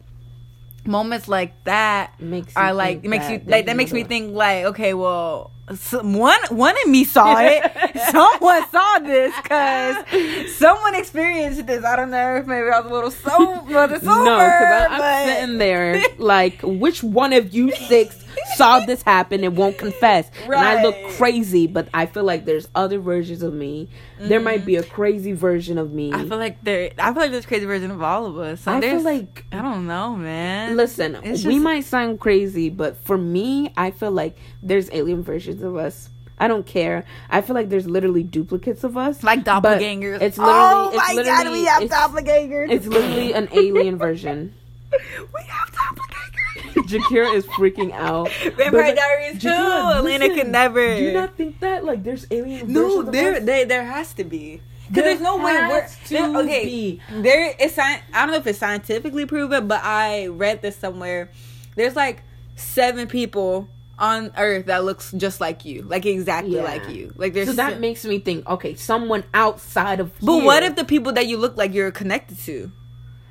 moments 0.86 1.28
like 1.28 1.52
that 1.66 2.18
Makes 2.22 2.56
you 2.56 2.62
are 2.62 2.74
like 2.74 3.04
makes 3.04 3.30
you 3.30 3.40
that 3.40 3.50
like 3.50 3.66
that 3.66 3.76
makes 3.76 3.92
me 3.92 4.04
think 4.06 4.34
like 4.34 4.64
okay 4.72 4.94
well 4.94 5.52
some, 5.76 6.14
one 6.14 6.40
one 6.50 6.76
of 6.84 6.90
me 6.90 7.04
saw 7.04 7.36
it. 7.40 7.64
Someone 8.12 8.68
saw 8.70 9.00
this 9.00 9.34
because 9.42 10.56
someone 10.56 10.96
experienced 10.96 11.66
this. 11.68 11.84
I 11.84 11.96
don't 11.98 12.10
know 12.10 12.38
if 12.38 12.46
maybe 12.48 12.70
i 12.70 12.80
was 12.80 12.90
a 12.90 12.94
little 12.94 13.12
so 13.12 13.64
well, 13.64 13.88
sober 13.90 14.06
No, 14.06 14.38
because 14.38 14.88
I'm 14.90 15.00
but- 15.00 15.26
sitting 15.26 15.58
there 15.58 16.02
like, 16.18 16.62
which 16.64 17.04
one 17.04 17.34
of 17.34 17.54
you 17.54 17.72
six 17.76 18.24
saw 18.56 18.80
this 18.80 19.02
happen 19.04 19.44
and 19.44 19.56
won't 19.58 19.78
confess? 19.78 20.30
And 20.46 20.56
I 20.56 20.82
look 20.84 20.96
crazy, 21.18 21.68
but 21.68 21.88
I 21.94 22.06
feel 22.06 22.24
like 22.24 22.46
there's 22.46 22.68
other 22.76 23.00
versions 23.00 23.42
of 23.44 23.54
me. 23.54 23.90
There 24.20 24.40
might 24.40 24.66
be 24.66 24.76
a 24.78 24.84
crazy 24.84 25.34
version 25.34 25.78
of 25.78 25.92
me. 25.92 26.12
Mm-hmm. 26.12 26.22
i 26.22 26.28
feel 26.30 26.38
like 26.38 26.64
there 26.64 26.92
i 26.98 27.12
feel 27.14 27.22
like 27.22 27.32
there's 27.32 27.46
a 27.46 27.48
crazy 27.48 27.66
version 27.66 27.92
of 27.92 28.02
all 28.02 28.26
of 28.26 28.38
us 28.38 28.62
So 28.62 28.72
I 28.72 28.82
feel 28.82 29.02
like 29.02 29.46
i 29.52 29.62
don't 29.62 29.86
know 29.88 30.16
man 30.16 30.76
Listen, 30.78 31.18
It's 31.24 31.44
we 31.46 31.60
might 31.60 31.86
sound 31.86 32.20
crazy, 32.20 32.70
but 32.70 32.98
for 33.06 33.18
me, 33.18 33.72
I 33.78 33.92
feel 33.92 34.12
like 34.12 34.38
there's 34.64 34.90
alien 34.92 35.24
versions 35.24 35.62
of 35.62 35.76
us. 35.76 36.10
I 36.40 36.48
don't 36.48 36.66
care. 36.68 37.04
I 37.32 37.42
feel 37.42 37.56
like 37.56 37.70
there's 37.70 37.88
literally 37.88 38.22
duplicates 38.24 38.84
of 38.84 38.96
us. 38.96 39.24
like 39.24 39.44
doppelgangers 39.44 40.22
It's 40.22 40.38
literally, 40.38 40.60
oh 40.62 40.90
it's 40.90 40.98
my 40.98 41.14
literally, 41.16 41.44
god 41.44 41.52
we 41.52 41.66
have 41.66 41.82
it's, 41.84 41.94
doppelgangers 41.94 42.72
it's 42.72 42.86
literally 42.86 43.34
an 43.34 43.50
alien 43.52 43.98
version. 43.98 44.54
we 44.92 45.42
have 45.48 45.72
doppelgangers 45.74 46.17
Jakira 46.88 47.34
is 47.34 47.46
freaking 47.48 47.92
out. 47.94 48.30
Vampire 48.56 48.72
like, 48.72 48.96
Diaries 48.96 49.42
too. 49.42 49.48
Elena 49.50 50.30
can 50.30 50.52
never. 50.52 50.96
Do 50.96 51.04
you 51.04 51.14
not 51.14 51.36
think 51.38 51.60
that 51.60 51.84
like 51.86 52.04
there's 52.04 52.26
alien 52.32 52.72
no, 52.72 53.02
there, 53.04 53.40
there, 53.40 53.66
there 53.66 53.84
has 53.86 54.14
to 54.16 54.24
be. 54.24 54.62
Because 54.88 55.04
There 55.04 55.04
there's 55.04 55.22
no 55.22 55.36
way 55.38 55.52
we're 55.68 55.88
to 56.06 56.14
there- 56.14 56.38
okay. 56.38 56.66
be. 56.66 57.02
There 57.12 57.54
is 57.60 57.78
I 57.78 58.02
don't 58.14 58.28
know 58.32 58.36
if 58.38 58.48
it's 58.48 58.60
scientifically 58.60 59.26
proven, 59.26 59.68
but 59.68 59.82
I 59.84 60.28
read 60.28 60.62
this 60.62 60.78
somewhere. 60.78 61.30
There's 61.76 61.96
like 61.96 62.24
seven 62.56 63.08
people 63.08 63.68
on 64.00 64.32
Earth 64.38 64.68
that 64.68 64.86
looks 64.86 65.12
just 65.12 65.42
like 65.42 65.66
you, 65.66 65.82
like 65.82 66.06
exactly 66.06 66.56
Yeah. 66.56 66.64
like 66.64 66.88
you. 66.90 67.12
Like 67.18 67.34
there's 67.34 67.48
So 67.48 67.54
that 67.54 67.80
makes 67.82 68.06
me 68.06 68.20
think, 68.20 68.48
okay, 68.48 68.76
someone 68.76 69.24
outside 69.34 70.00
of 70.00 70.12
But 70.22 70.36
here- 70.38 70.46
what 70.46 70.64
if 70.64 70.76
the 70.76 70.86
people 70.86 71.12
that 71.14 71.28
you 71.28 71.38
look 71.38 71.58
like 71.58 71.74
you're 71.74 71.92
connected 71.92 72.38
to? 72.46 72.72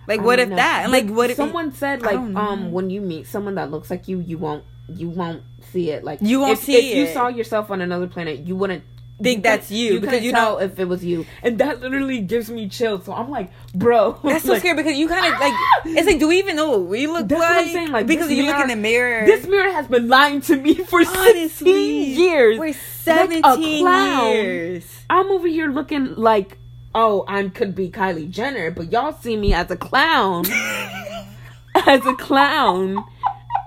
Like 0.06 0.20
I 0.20 0.22
what 0.22 0.38
if 0.38 0.48
know. 0.48 0.56
that? 0.56 0.80
And 0.84 0.92
like 0.92 1.08
what 1.08 1.30
if 1.30 1.36
someone 1.36 1.72
said 1.72 2.02
like 2.02 2.16
um 2.16 2.72
when 2.72 2.90
you 2.90 3.00
meet 3.00 3.26
someone 3.26 3.54
that 3.56 3.70
looks 3.70 3.90
like 3.90 4.08
you, 4.08 4.20
you 4.20 4.38
won't 4.38 4.64
you 4.88 5.08
won't 5.08 5.42
see 5.72 5.90
it. 5.90 6.04
Like 6.04 6.20
You 6.22 6.40
won't 6.40 6.52
if, 6.52 6.64
see 6.64 6.76
if 6.92 6.96
you 6.96 7.12
saw 7.12 7.28
yourself 7.28 7.70
on 7.70 7.80
another 7.80 8.06
planet, 8.06 8.40
you 8.46 8.56
wouldn't 8.56 8.84
Think 9.22 9.44
that's 9.44 9.70
you, 9.70 9.94
You 9.94 10.00
because 10.00 10.22
you 10.22 10.30
know 10.30 10.58
if 10.60 10.78
it 10.78 10.84
was 10.84 11.02
you, 11.02 11.24
and 11.42 11.56
that 11.58 11.80
literally 11.80 12.20
gives 12.20 12.50
me 12.50 12.68
chills. 12.68 13.06
So 13.06 13.14
I'm 13.14 13.30
like, 13.30 13.50
bro, 13.74 14.12
That's 14.22 14.44
so 14.44 14.52
like, 14.52 14.60
scary 14.60 14.76
because 14.76 14.94
you 14.98 15.08
kind 15.08 15.32
of 15.32 15.40
like. 15.40 15.54
It's 15.86 16.06
like, 16.06 16.18
do 16.18 16.28
we 16.28 16.38
even 16.38 16.54
know 16.54 16.72
what 16.72 16.82
we 16.82 17.06
look 17.06 17.26
That's 17.26 17.40
like? 17.40 17.48
what 17.48 17.64
I'm 17.66 17.72
saying, 17.72 17.92
like, 17.92 18.06
because 18.06 18.30
you 18.30 18.44
look 18.44 18.60
in 18.60 18.68
the 18.68 18.76
mirror. 18.76 19.24
This 19.24 19.46
mirror 19.46 19.72
has 19.72 19.86
been 19.86 20.08
lying 20.08 20.42
to 20.42 20.56
me 20.56 20.74
for 20.74 20.98
Honestly, 21.00 21.48
16 21.48 22.20
years. 22.20 22.58
We're 22.58 22.66
Like 22.66 22.74
a 22.74 22.78
seventeen 22.78 23.84
clown. 23.84 24.32
years. 24.32 25.04
I'm 25.08 25.30
over 25.30 25.48
here 25.48 25.68
looking 25.68 26.16
like, 26.16 26.58
oh, 26.96 27.24
I 27.28 27.46
could 27.48 27.74
be 27.76 27.90
Kylie 27.90 28.28
Jenner, 28.30 28.70
but 28.72 28.90
y'all 28.90 29.12
see 29.12 29.36
me 29.36 29.52
as 29.52 29.70
a 29.70 29.76
clown. 29.76 30.46
as 31.74 32.04
a 32.06 32.14
clown. 32.14 33.04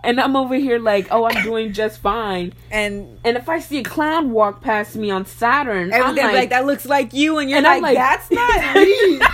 And 0.04 0.20
I'm 0.20 0.36
over 0.36 0.56
here 0.56 0.80
like, 0.80 1.08
oh, 1.12 1.26
I'm 1.26 1.44
doing 1.44 1.74
just 1.74 2.00
fine. 2.00 2.54
And 2.72 3.20
And 3.24 3.38
if 3.38 3.48
I 3.48 3.60
see 3.60 3.80
a 3.80 3.84
clown 3.84 4.32
walk 4.32 4.62
past 4.62 4.96
me 4.96 5.12
on 5.12 5.26
Saturn, 5.26 5.94
I'm 5.94 6.16
like, 6.16 6.34
like, 6.34 6.50
that 6.50 6.66
looks 6.66 6.86
like 6.86 7.14
you, 7.14 7.38
and 7.38 7.50
you're 7.50 7.58
And 7.58 7.66
like, 7.66 7.82
like- 7.82 7.98
that's 7.98 8.32
not 8.32 8.76
me. 8.76 9.22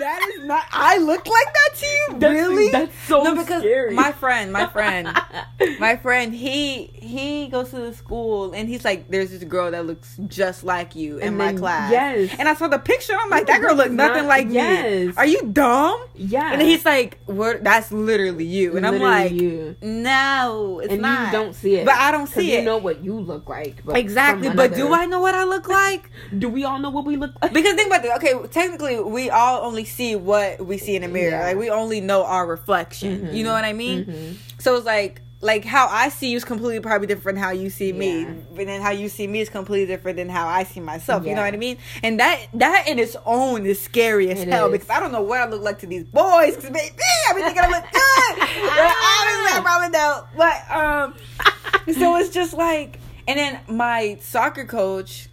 that 0.00 0.20
is 0.36 0.44
not. 0.44 0.64
I 0.72 0.98
look 0.98 1.26
like 1.26 1.46
that 1.54 1.70
to 1.78 1.86
you, 1.86 2.06
That's- 2.18 2.36
really? 2.48 2.70
that's 2.70 2.98
so 3.06 3.22
no, 3.22 3.34
because 3.36 3.62
scary. 3.62 3.94
my 3.94 4.12
friend, 4.12 4.52
my 4.52 4.66
friend, 4.66 5.08
my 5.78 5.96
friend, 5.96 6.34
he 6.34 6.86
he 6.94 7.48
goes 7.48 7.70
to 7.70 7.76
the 7.76 7.94
school, 7.94 8.52
and 8.52 8.68
he's 8.68 8.84
like, 8.84 9.08
there's 9.10 9.30
this 9.30 9.44
girl 9.44 9.70
that 9.70 9.86
looks 9.86 10.16
just 10.26 10.64
like 10.64 10.94
you 10.96 11.18
in 11.18 11.28
And 11.28 11.38
my 11.38 11.46
then- 11.52 11.58
class. 11.58 11.90
yes. 11.92 12.34
and 12.38 12.48
I 12.48 12.54
saw 12.54 12.68
the 12.68 12.78
picture. 12.78 13.14
I'm 13.18 13.30
like, 13.30 13.46
that 13.46 13.60
girl 13.60 13.74
look 13.74 13.86
that's 13.86 13.94
nothing 13.94 14.22
not- 14.24 14.28
like 14.28 14.46
me. 14.48 14.54
yes. 14.54 15.14
Are 15.16 15.26
you 15.26 15.42
dumb? 15.52 16.04
yeah. 16.14 16.52
And 16.52 16.60
he's 16.62 16.84
like, 16.84 17.18
"What? 17.26 17.62
That's 17.64 17.92
literally 17.92 18.44
you." 18.44 18.76
And 18.76 18.86
I'm 18.86 18.98
like, 18.98 19.32
you. 19.32 19.76
"No, 19.82 20.80
it's 20.82 20.92
and 20.92 21.02
not." 21.02 21.26
you 21.26 21.32
don't 21.32 21.54
see 21.54 21.76
it. 21.76 21.84
But 21.86 21.94
I 21.94 22.10
don't 22.10 22.26
see 22.26 22.52
it. 22.52 22.58
you 22.60 22.64
know 22.64 22.78
what 22.78 23.04
you 23.04 23.14
look 23.18 23.48
like. 23.48 23.84
But 23.84 23.96
exactly. 23.96 24.50
But 24.50 24.74
do 24.74 24.92
I 24.92 25.06
know 25.06 25.20
what 25.20 25.34
I 25.34 25.44
look 25.44 25.68
like? 25.68 26.10
Do 26.38 26.48
we 26.48 26.64
all 26.64 26.78
know 26.78 26.90
what 26.90 27.04
we 27.04 27.16
look 27.16 27.32
like? 27.42 27.52
Because 27.52 27.74
think 27.74 27.88
about 27.88 28.02
this. 28.02 28.14
Okay, 28.16 28.34
technically, 28.48 29.00
we 29.00 29.30
all 29.30 29.64
only 29.64 29.84
see 29.90 30.16
what 30.16 30.64
we 30.64 30.78
see 30.78 30.96
in 30.96 31.02
the 31.02 31.08
mirror. 31.08 31.30
Yeah. 31.32 31.44
Like 31.44 31.56
we 31.58 31.68
only 31.70 32.00
know 32.00 32.24
our 32.24 32.46
reflection. 32.46 33.28
Mhm. 33.28 33.34
You 33.34 33.44
know 33.44 33.52
what 33.52 33.64
I 33.64 33.72
mean? 33.74 34.04
Mhm. 34.06 34.36
So 34.62 34.76
it's 34.76 34.86
like. 34.86 35.20
Like 35.42 35.64
how 35.64 35.88
I 35.88 36.10
see 36.10 36.28
you 36.32 36.36
is 36.36 36.44
completely 36.44 36.80
probably 36.80 37.06
different 37.06 37.36
than 37.36 37.42
how 37.42 37.50
you 37.52 37.70
see 37.70 37.94
me, 37.94 38.20
Yeah. 38.20 38.26
and 38.58 38.68
then 38.68 38.82
how 38.82 38.90
you 38.90 39.08
see 39.08 39.26
me 39.26 39.40
is 39.40 39.48
completely 39.48 39.86
different 39.86 40.18
than 40.18 40.28
how 40.28 40.46
I 40.46 40.64
see 40.64 40.80
myself. 40.80 41.24
You 41.24 41.34
know 41.34 41.40
what 41.40 41.54
I 41.54 41.56
mean? 41.56 41.78
And 42.02 42.20
that 42.20 42.40
that 42.52 42.84
in 42.86 42.98
its 42.98 43.16
own 43.24 43.64
is 43.64 43.80
scary 43.80 44.30
as 44.30 44.40
It 44.40 44.48
hell 44.48 44.66
is. 44.66 44.72
because 44.72 44.90
I 44.90 45.00
don't 45.00 45.12
know 45.12 45.22
what 45.22 45.40
I 45.40 45.48
look 45.48 45.62
like 45.62 45.78
to 45.78 45.86
these 45.86 46.04
boys. 46.04 46.56
Because 46.56 46.68
baby, 46.68 46.94
I 47.30 47.32
be 47.32 47.40
thinking 47.40 47.62
I 47.62 47.68
look 47.68 47.84
good. 47.90 48.36
but 48.36 48.94
honestly, 49.08 49.52
I 49.56 49.60
probably 49.62 49.90
don't. 49.96 50.26
But 50.36 50.70
um, 50.76 51.94
so 51.98 52.16
it's 52.16 52.28
just 52.28 52.52
like, 52.52 52.98
and 53.26 53.38
then 53.38 53.60
my 53.66 54.18
soccer 54.20 54.66
coach, 54.66 55.30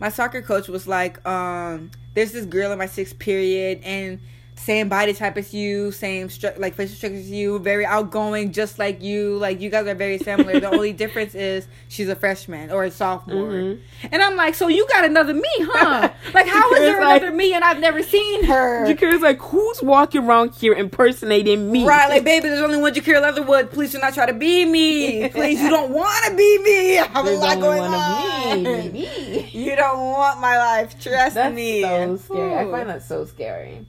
my 0.00 0.08
soccer 0.08 0.42
coach 0.42 0.66
was 0.66 0.88
like, 0.88 1.24
um, 1.24 1.92
there's 2.16 2.32
this 2.32 2.46
girl 2.46 2.72
in 2.72 2.78
my 2.78 2.86
sixth 2.86 3.18
period 3.18 3.80
and 3.84 4.18
same 4.58 4.88
body 4.88 5.12
type 5.12 5.36
as 5.36 5.52
you, 5.54 5.92
same 5.92 6.28
stru- 6.28 6.58
like 6.58 6.74
facial 6.74 6.96
structure 6.96 7.16
as 7.18 7.30
you, 7.30 7.58
very 7.58 7.84
outgoing, 7.86 8.52
just 8.52 8.78
like 8.78 9.02
you. 9.02 9.36
Like 9.36 9.60
you 9.60 9.68
guys 9.70 9.86
are 9.86 9.94
very 9.94 10.18
similar. 10.18 10.58
the 10.58 10.70
only 10.70 10.92
difference 11.04 11.34
is 11.34 11.68
she's 11.88 12.08
a 12.08 12.16
freshman 12.16 12.70
or 12.70 12.84
a 12.84 12.90
sophomore. 12.90 13.48
Mhm. 13.50 13.80
And 14.10 14.22
I'm 14.22 14.34
like, 14.34 14.54
so 14.54 14.68
you 14.68 14.86
got 14.88 15.04
another 15.04 15.34
me, 15.34 15.42
huh? 15.60 16.08
like 16.34 16.48
how 16.48 16.72
is 16.72 16.78
there 16.80 17.00
like- 17.00 17.20
another 17.22 17.36
me 17.36 17.52
and 17.52 17.62
I've 17.62 17.80
never 17.80 18.02
seen 18.02 18.44
her? 18.44 18.86
Because 18.86 19.20
like, 19.20 19.38
who's 19.40 19.82
walking 19.82 20.22
around 20.24 20.54
here 20.54 20.72
impersonating 20.72 21.70
me? 21.70 21.86
Right, 21.86 22.08
like 22.08 22.24
baby, 22.24 22.48
there's 22.48 22.60
only 22.62 22.78
one 22.78 22.94
Jakira 22.94 23.20
Leatherwood. 23.20 23.70
Please 23.70 23.92
do 23.92 23.98
not 23.98 24.14
try 24.14 24.26
to 24.26 24.32
be 24.34 24.64
me. 24.64 25.28
Please, 25.36 25.60
you 25.60 25.68
don't 25.70 25.92
want 25.92 26.24
to 26.30 26.34
be 26.36 26.58
me. 26.64 26.98
I 26.98 27.04
have 27.06 27.26
a 27.26 27.28
There's 27.28 27.40
lot 27.40 27.56
only 27.58 27.60
going 27.68 27.80
one 27.82 27.94
on. 27.94 28.58
of 28.58 28.62
me. 28.64 28.88
me. 28.90 29.50
You 29.52 29.76
don't 29.76 29.98
want 30.00 30.40
my 30.40 30.56
life. 30.56 30.98
Trust 31.00 31.34
That's 31.34 31.54
me. 31.54 31.82
so 31.82 32.16
scary. 32.16 32.54
I 32.54 32.70
find 32.70 32.88
that 32.88 33.02
so 33.02 33.24
scary. 33.26 33.86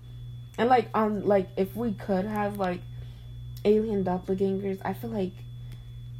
And 0.57 0.69
like 0.69 0.89
on 0.93 1.25
like 1.25 1.49
if 1.55 1.75
we 1.75 1.93
could 1.93 2.25
have 2.25 2.57
like 2.57 2.81
alien 3.65 4.03
doppelgangers, 4.03 4.79
I 4.83 4.93
feel 4.93 5.11
like 5.11 5.33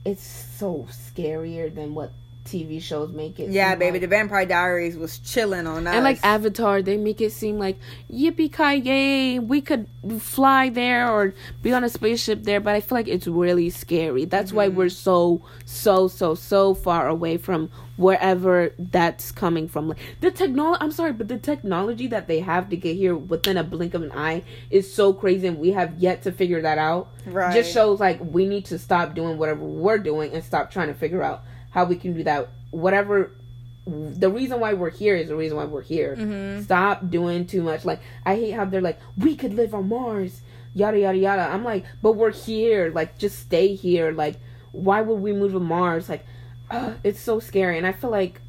it's 0.06 0.24
so 0.24 0.88
scarier 0.90 1.74
than 1.74 1.94
what 1.94 2.12
TV 2.48 2.82
shows 2.82 3.12
make 3.12 3.40
it. 3.40 3.50
Yeah, 3.50 3.76
baby, 3.76 3.94
like. 3.94 4.02
the 4.02 4.08
Vampire 4.08 4.46
Diaries 4.46 4.96
was 4.96 5.20
chilling 5.20 5.68
on 5.68 5.86
us. 5.86 5.94
And 5.94 6.04
like 6.04 6.20
Avatar, 6.24 6.82
they 6.82 6.98
make 6.98 7.20
it 7.22 7.32
seem 7.32 7.60
like 7.60 7.78
yippee 8.12 8.52
ki 8.52 8.76
yay, 8.90 9.40
we 9.40 9.62
could 9.62 9.88
fly 10.20 10.70
there 10.70 11.12
or 11.12 11.34
be 11.62 11.74
on 11.74 11.84
a 11.84 11.90
spaceship 11.90 12.44
there. 12.44 12.60
But 12.60 12.76
I 12.76 12.82
feel 12.82 12.98
like 12.98 13.08
it's 13.08 13.28
really 13.28 13.70
scary. 13.70 14.26
That's 14.26 14.54
why 14.54 14.68
mm-hmm. 14.68 14.78
we're 14.78 14.90
so 14.90 15.42
so 15.66 16.08
so 16.08 16.36
so 16.36 16.74
far 16.74 17.08
away 17.08 17.38
from 17.38 17.70
wherever 17.98 18.72
that's 18.78 19.32
coming 19.32 19.68
from. 19.68 19.90
Like 19.90 19.98
the 20.22 20.32
technology, 20.32 20.82
I'm 20.82 20.92
sorry, 20.92 21.14
but 21.14 21.28
the 21.28 21.38
technology 21.38 22.08
that 22.08 22.28
they 22.28 22.40
have 22.40 22.70
to 22.70 22.78
get 22.78 22.96
here 22.96 23.16
within 23.16 23.58
a 23.58 23.64
blink 23.64 23.94
of 23.94 24.04
an 24.04 24.12
eye 24.14 24.44
is 24.70 24.92
so 24.92 25.12
crazy, 25.12 25.48
and 25.48 25.58
we 25.60 25.72
have 25.72 25.98
yet 25.98 26.22
to 26.24 26.32
figure 26.32 26.62
that 26.62 26.78
out. 26.78 27.10
Right. 27.26 27.54
Just 27.54 27.74
shows 27.74 28.00
like 28.00 28.20
we 28.22 28.48
need 28.48 28.66
to 28.66 28.80
stop 28.80 29.14
doing 29.16 29.38
whatever 29.38 29.66
we're 29.66 29.98
doing 29.98 30.32
and 30.34 30.44
stop 30.44 30.72
trying 30.72 30.88
to 30.88 30.94
figure 30.94 31.22
out 31.22 31.44
how 31.72 31.86
we 31.86 31.98
can 31.98 32.14
do 32.14 32.24
that. 32.24 32.50
Whatever 32.72 33.32
the 33.88 34.30
reason 34.30 34.60
why 34.60 34.74
we're 34.74 34.90
here 34.90 35.16
is 35.16 35.30
the 35.30 35.36
reason 35.36 35.58
why 35.58 35.66
we're 35.66 35.82
here. 35.82 36.16
Mm-hmm. 36.16 36.64
Stop 36.64 37.10
doing 37.10 37.46
too 37.46 37.62
much. 37.62 37.86
Like 37.86 38.02
I 38.26 38.36
hate 38.36 38.52
how 38.52 38.66
they're 38.66 38.82
like, 38.82 39.00
we 39.18 39.36
could 39.36 39.54
live 39.54 39.74
on 39.74 39.88
Mars, 39.88 40.42
yada 40.74 41.00
yada 41.00 41.18
yada. 41.18 41.42
I'm 41.44 41.64
like, 41.64 41.86
but 42.02 42.14
we're 42.14 42.32
here. 42.32 42.92
Like 42.94 43.18
just 43.18 43.40
stay 43.40 43.76
here. 43.76 44.12
Like 44.12 44.36
why 44.74 45.02
would 45.02 45.16
we 45.16 45.34
move 45.34 45.54
to 45.54 45.60
Mars? 45.60 46.10
Like 46.10 46.26
uh, 46.70 46.94
it's 47.04 47.20
so 47.20 47.40
scary. 47.40 47.78
And 47.78 47.88
I 47.88 47.92
feel 47.92 48.10
like 48.10 48.42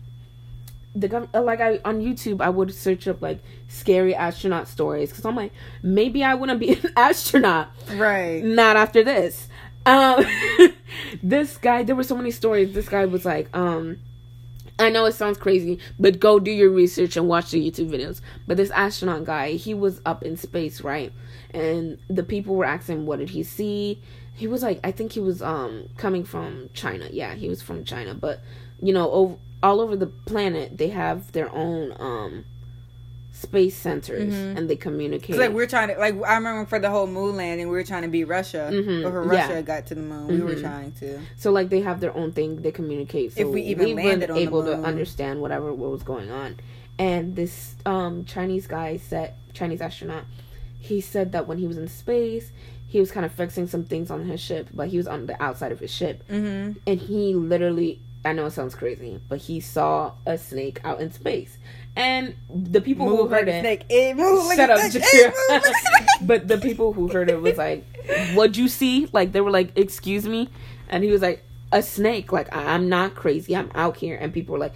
the 0.94 1.08
gov- 1.08 1.28
uh, 1.34 1.42
like 1.42 1.60
I 1.60 1.78
on 1.84 2.00
YouTube 2.00 2.40
I 2.40 2.48
would 2.48 2.74
search 2.74 3.06
up 3.06 3.22
like 3.22 3.40
scary 3.68 4.14
astronaut 4.14 4.66
stories 4.66 5.10
because 5.10 5.24
I'm 5.24 5.36
like 5.36 5.52
maybe 5.82 6.24
I 6.24 6.34
wouldn't 6.34 6.58
be 6.58 6.72
an 6.82 6.92
astronaut 6.96 7.68
right. 7.94 8.42
not 8.42 8.76
after 8.76 9.04
this. 9.04 9.48
Um, 9.86 10.24
this 11.22 11.56
guy, 11.56 11.82
there 11.82 11.96
were 11.96 12.04
so 12.04 12.16
many 12.16 12.30
stories. 12.30 12.74
This 12.74 12.88
guy 12.88 13.06
was 13.06 13.24
like, 13.24 13.48
um, 13.56 13.98
I 14.78 14.90
know 14.90 15.06
it 15.06 15.12
sounds 15.12 15.38
crazy, 15.38 15.78
but 15.98 16.20
go 16.20 16.38
do 16.38 16.50
your 16.50 16.70
research 16.70 17.16
and 17.16 17.26
watch 17.26 17.50
the 17.50 17.70
YouTube 17.70 17.90
videos. 17.90 18.20
But 18.46 18.58
this 18.58 18.70
astronaut 18.70 19.24
guy, 19.24 19.52
he 19.52 19.72
was 19.72 20.02
up 20.04 20.22
in 20.22 20.36
space, 20.36 20.82
right? 20.82 21.12
And 21.52 21.98
the 22.08 22.22
people 22.22 22.54
were 22.56 22.64
asking, 22.64 23.06
what 23.06 23.18
did 23.18 23.30
he 23.30 23.42
see? 23.42 24.00
He 24.34 24.46
was 24.46 24.62
like, 24.62 24.80
I 24.84 24.92
think 24.92 25.12
he 25.12 25.20
was 25.20 25.42
um 25.42 25.88
coming 25.96 26.24
from 26.24 26.70
China. 26.74 27.08
Yeah, 27.10 27.34
he 27.34 27.48
was 27.48 27.62
from 27.62 27.84
China. 27.84 28.14
But 28.14 28.40
you 28.80 28.92
know, 28.92 29.10
over, 29.10 29.36
all 29.62 29.80
over 29.80 29.96
the 29.96 30.06
planet, 30.06 30.78
they 30.78 30.88
have 30.90 31.32
their 31.32 31.52
own 31.54 31.92
um 31.98 32.44
space 33.32 33.76
centers, 33.76 34.34
and 34.34 34.68
they 34.68 34.76
communicate. 34.76 35.38
Like 35.38 35.52
we're 35.52 35.66
trying 35.66 35.88
to 35.88 35.98
like 35.98 36.14
I 36.24 36.34
remember 36.34 36.66
for 36.66 36.78
the 36.78 36.90
whole 36.90 37.06
moon 37.06 37.36
landing 37.36 37.68
we 37.68 37.72
were 37.74 37.84
trying 37.84 38.02
to 38.02 38.08
beat 38.08 38.24
Russia. 38.24 38.70
Mhm, 38.72 39.02
Before 39.02 39.22
yeah. 39.32 39.48
Russia 39.48 39.62
got 39.62 39.86
to 39.86 39.94
the 39.94 40.02
moon, 40.02 40.26
we 40.28 40.40
were 40.40 40.54
Mhm. 40.56 40.60
trying 40.60 40.92
to. 40.92 41.20
So 41.36 41.50
like 41.50 41.68
they 41.68 41.80
have 41.80 42.00
their 42.00 42.16
own 42.16 42.32
thing, 42.32 42.62
they 42.62 42.72
communicate. 42.72 43.32
So 43.32 43.40
If 43.40 43.48
we 43.48 43.62
even 43.62 43.90
were 43.90 44.02
landed 44.02 44.30
on 44.30 44.36
the 44.36 44.42
able 44.42 44.62
moon. 44.62 44.80
to 44.80 44.86
understand 44.86 45.40
whatever 45.40 45.72
what 45.72 45.90
was 45.90 46.02
going 46.02 46.30
on. 46.30 46.56
And 46.98 47.36
this 47.36 47.76
um 47.86 48.24
Chinese 48.24 48.66
guy 48.66 48.96
said 48.96 49.34
Chinese 49.52 49.80
astronaut, 49.80 50.24
he 50.78 51.00
said 51.00 51.32
that 51.32 51.46
when 51.46 51.58
he 51.58 51.66
was 51.66 51.76
in 51.78 51.88
space, 51.88 52.50
he 52.86 53.00
was 53.00 53.10
kind 53.10 53.26
of 53.26 53.32
fixing 53.32 53.66
some 53.66 53.84
things 53.84 54.10
on 54.10 54.24
his 54.24 54.40
ship, 54.40 54.68
but 54.72 54.88
he 54.88 54.96
was 54.96 55.06
on 55.06 55.26
the 55.26 55.40
outside 55.42 55.72
of 55.72 55.80
his 55.80 55.90
ship, 55.92 56.22
Mm-hmm. 56.28 56.78
and 56.86 57.00
he 57.00 57.34
literally. 57.34 58.00
I 58.24 58.32
know 58.32 58.46
it 58.46 58.50
sounds 58.50 58.74
crazy, 58.74 59.20
but 59.28 59.38
he 59.38 59.60
saw 59.60 60.12
a 60.26 60.36
snake 60.36 60.80
out 60.84 61.00
in 61.00 61.12
space, 61.12 61.56
and 61.94 62.34
the 62.52 62.80
people 62.80 63.08
who 63.08 63.16
Move 63.18 63.30
like 63.30 63.40
heard 63.40 63.48
it, 63.48 63.60
snake. 63.60 63.84
It 63.88 64.16
moved 64.16 64.46
like 64.48 64.56
Shut 64.56 64.70
a 64.70 64.74
up, 64.74 64.80
snake. 64.90 65.04
It 65.06 65.34
a 65.50 65.60
snake. 65.62 66.08
but 66.22 66.48
the 66.48 66.58
people 66.58 66.92
who 66.92 67.08
heard 67.08 67.30
it 67.30 67.40
was 67.40 67.56
like, 67.56 67.84
"What'd 68.34 68.56
you 68.56 68.68
see?" 68.68 69.08
Like 69.12 69.32
they 69.32 69.40
were 69.40 69.52
like, 69.52 69.70
"Excuse 69.78 70.26
me," 70.26 70.48
and 70.88 71.04
he 71.04 71.10
was 71.12 71.22
like, 71.22 71.44
"A 71.70 71.80
snake." 71.82 72.32
Like 72.32 72.54
I'm 72.54 72.88
not 72.88 73.14
crazy. 73.14 73.54
I'm 73.54 73.70
out 73.74 73.96
here, 73.96 74.16
and 74.20 74.32
people 74.34 74.54
were 74.54 74.58
like, 74.58 74.74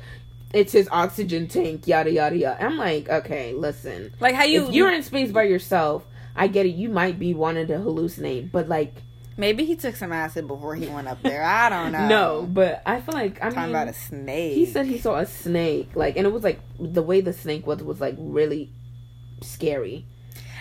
"It's 0.52 0.72
his 0.72 0.88
oxygen 0.90 1.48
tank." 1.48 1.86
Yada 1.86 2.10
yada 2.10 2.36
yada. 2.36 2.64
I'm 2.64 2.76
like, 2.76 3.08
okay, 3.08 3.52
listen. 3.54 4.12
Like 4.20 4.34
how 4.34 4.44
you 4.44 4.68
if 4.68 4.74
you're 4.74 4.92
in 4.92 5.02
space 5.02 5.30
by 5.32 5.44
yourself, 5.44 6.04
I 6.36 6.46
get 6.46 6.66
it. 6.66 6.70
You 6.74 6.88
might 6.88 7.18
be 7.18 7.34
wanting 7.34 7.66
to 7.68 7.74
hallucinate, 7.74 8.50
but 8.52 8.68
like, 8.68 8.94
maybe 9.36 9.64
he 9.64 9.76
took 9.76 9.96
some 9.96 10.12
acid 10.12 10.46
before 10.48 10.74
he 10.74 10.86
went 10.86 11.08
up 11.08 11.22
there. 11.22 11.42
I 11.42 11.68
don't 11.68 11.92
know. 11.96 12.08
no. 12.08 12.42
But 12.48 12.82
I 12.86 13.00
feel 13.00 13.14
like 13.14 13.36
I 13.42 13.48
talking 13.50 13.60
mean, 13.62 13.70
about 13.70 13.88
a 13.88 13.92
snake. 13.92 14.54
he 14.54 14.66
said 14.66 14.86
he 14.86 14.98
saw 14.98 15.16
a 15.18 15.26
snake, 15.26 15.90
like, 15.94 16.16
and 16.16 16.26
it 16.26 16.30
was 16.30 16.42
like 16.44 16.60
the 16.78 17.02
way 17.02 17.20
the 17.20 17.32
snake 17.32 17.66
was 17.66 17.82
was 17.82 18.00
like 18.00 18.14
really 18.18 18.70
scary. 19.40 20.06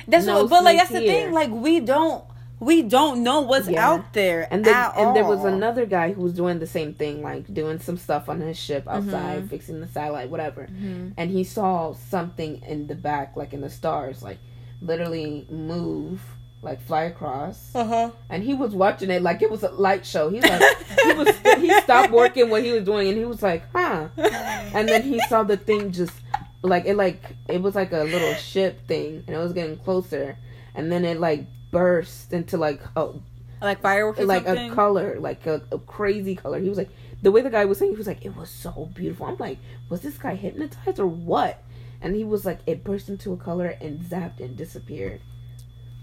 that's 0.08 0.26
no 0.26 0.42
what, 0.44 0.50
but 0.50 0.64
like 0.64 0.78
that's 0.78 0.92
the 0.92 1.00
thing. 1.00 1.32
Like 1.32 1.50
we 1.52 1.80
don't 1.80 2.24
we 2.62 2.84
don't 2.84 3.24
know 3.24 3.42
what's 3.42 3.68
Yeah. 3.68 3.90
out 3.90 4.14
there 4.14 4.48
And 4.54 4.64
then, 4.64 4.92
and 4.96 5.16
there 5.16 5.26
was 5.26 5.44
another 5.44 5.86
guy 5.88 6.14
who 6.14 6.22
was 6.22 6.34
doing 6.34 6.60
the 6.60 6.68
same 6.68 6.94
thing, 6.94 7.24
like 7.24 7.52
doing 7.52 7.80
some 7.80 7.98
stuff 7.98 8.30
on 8.30 8.40
his 8.40 8.56
ship 8.58 8.84
outside, 8.88 9.44
Mhm. 9.44 9.50
fixing 9.50 9.82
the 9.82 9.88
satellite, 9.88 10.30
whatever. 10.30 10.68
Mhm. 10.72 11.14
And 11.18 11.32
he 11.32 11.44
saw 11.44 11.94
something 11.94 12.62
in 12.68 12.86
the 12.86 12.94
back, 12.96 13.36
like 13.36 13.52
in 13.54 13.62
the 13.62 13.70
stars, 13.70 14.22
like 14.22 14.38
literally 14.80 15.48
move, 15.50 16.22
like 16.62 16.80
fly 16.84 17.04
across. 17.06 17.72
Uh-huh. 17.74 18.12
And 18.30 18.44
he 18.44 18.54
was 18.54 18.76
watching 18.76 19.10
it 19.10 19.24
like 19.24 19.42
it 19.42 19.50
was 19.50 19.64
a 19.64 19.72
light 19.72 20.06
show. 20.06 20.30
He's 20.30 20.44
like, 20.44 20.62
he 21.04 21.14
was, 21.14 21.30
he 21.58 21.72
stopped 21.82 22.12
working 22.12 22.52
what 22.52 22.64
he 22.64 22.72
was 22.72 22.84
doing, 22.84 23.08
and 23.10 23.18
he 23.18 23.26
was 23.26 23.42
like, 23.42 23.64
huh. 23.74 24.10
And 24.76 24.88
then 24.88 25.02
he 25.02 25.20
saw 25.30 25.42
the 25.44 25.58
thing 25.58 25.92
just 25.92 26.14
like 26.62 26.86
it, 26.86 26.96
like 26.96 27.24
it 27.48 27.60
was 27.60 27.74
like 27.74 27.92
a 27.92 28.04
little 28.04 28.36
ship 28.36 28.88
thing, 28.88 29.24
and 29.26 29.36
it 29.36 29.40
was 29.40 29.54
getting 29.54 29.78
closer, 29.78 30.38
and 30.76 30.92
then 30.92 31.04
it 31.06 31.20
like 31.20 31.46
burst 31.72 32.34
into 32.34 32.58
like 32.58 32.82
a 32.96 33.10
like 33.62 33.82
fireworks 33.82 34.20
or 34.20 34.26
like 34.26 34.46
something? 34.46 34.72
a 34.72 34.76
color, 34.76 35.20
like 35.20 35.46
a, 35.46 35.62
a 35.72 35.80
crazy 35.80 36.36
color. 36.36 36.60
He 36.60 36.70
was 36.70 36.78
like, 36.78 36.90
the 37.22 37.32
way 37.32 37.42
the 37.42 37.50
guy 37.50 37.66
was 37.66 37.78
saying, 37.78 37.92
he 37.92 37.98
was 37.98 38.08
like, 38.08 38.26
it 38.26 38.36
was 38.36 38.50
so 38.50 38.90
beautiful. 38.94 39.28
I'm 39.28 39.38
like, 39.38 39.60
was 39.90 40.02
this 40.02 40.18
guy 40.18 40.36
hypnotized 40.36 41.00
or 41.00 41.08
what? 41.08 41.64
And 42.02 42.16
he 42.16 42.24
was 42.24 42.46
like, 42.46 42.60
it 42.66 42.84
burst 42.84 43.10
into 43.10 43.32
a 43.34 43.38
color 43.38 43.78
and 43.80 44.00
zapped 44.02 44.40
and 44.40 44.58
disappeared. 44.58 45.22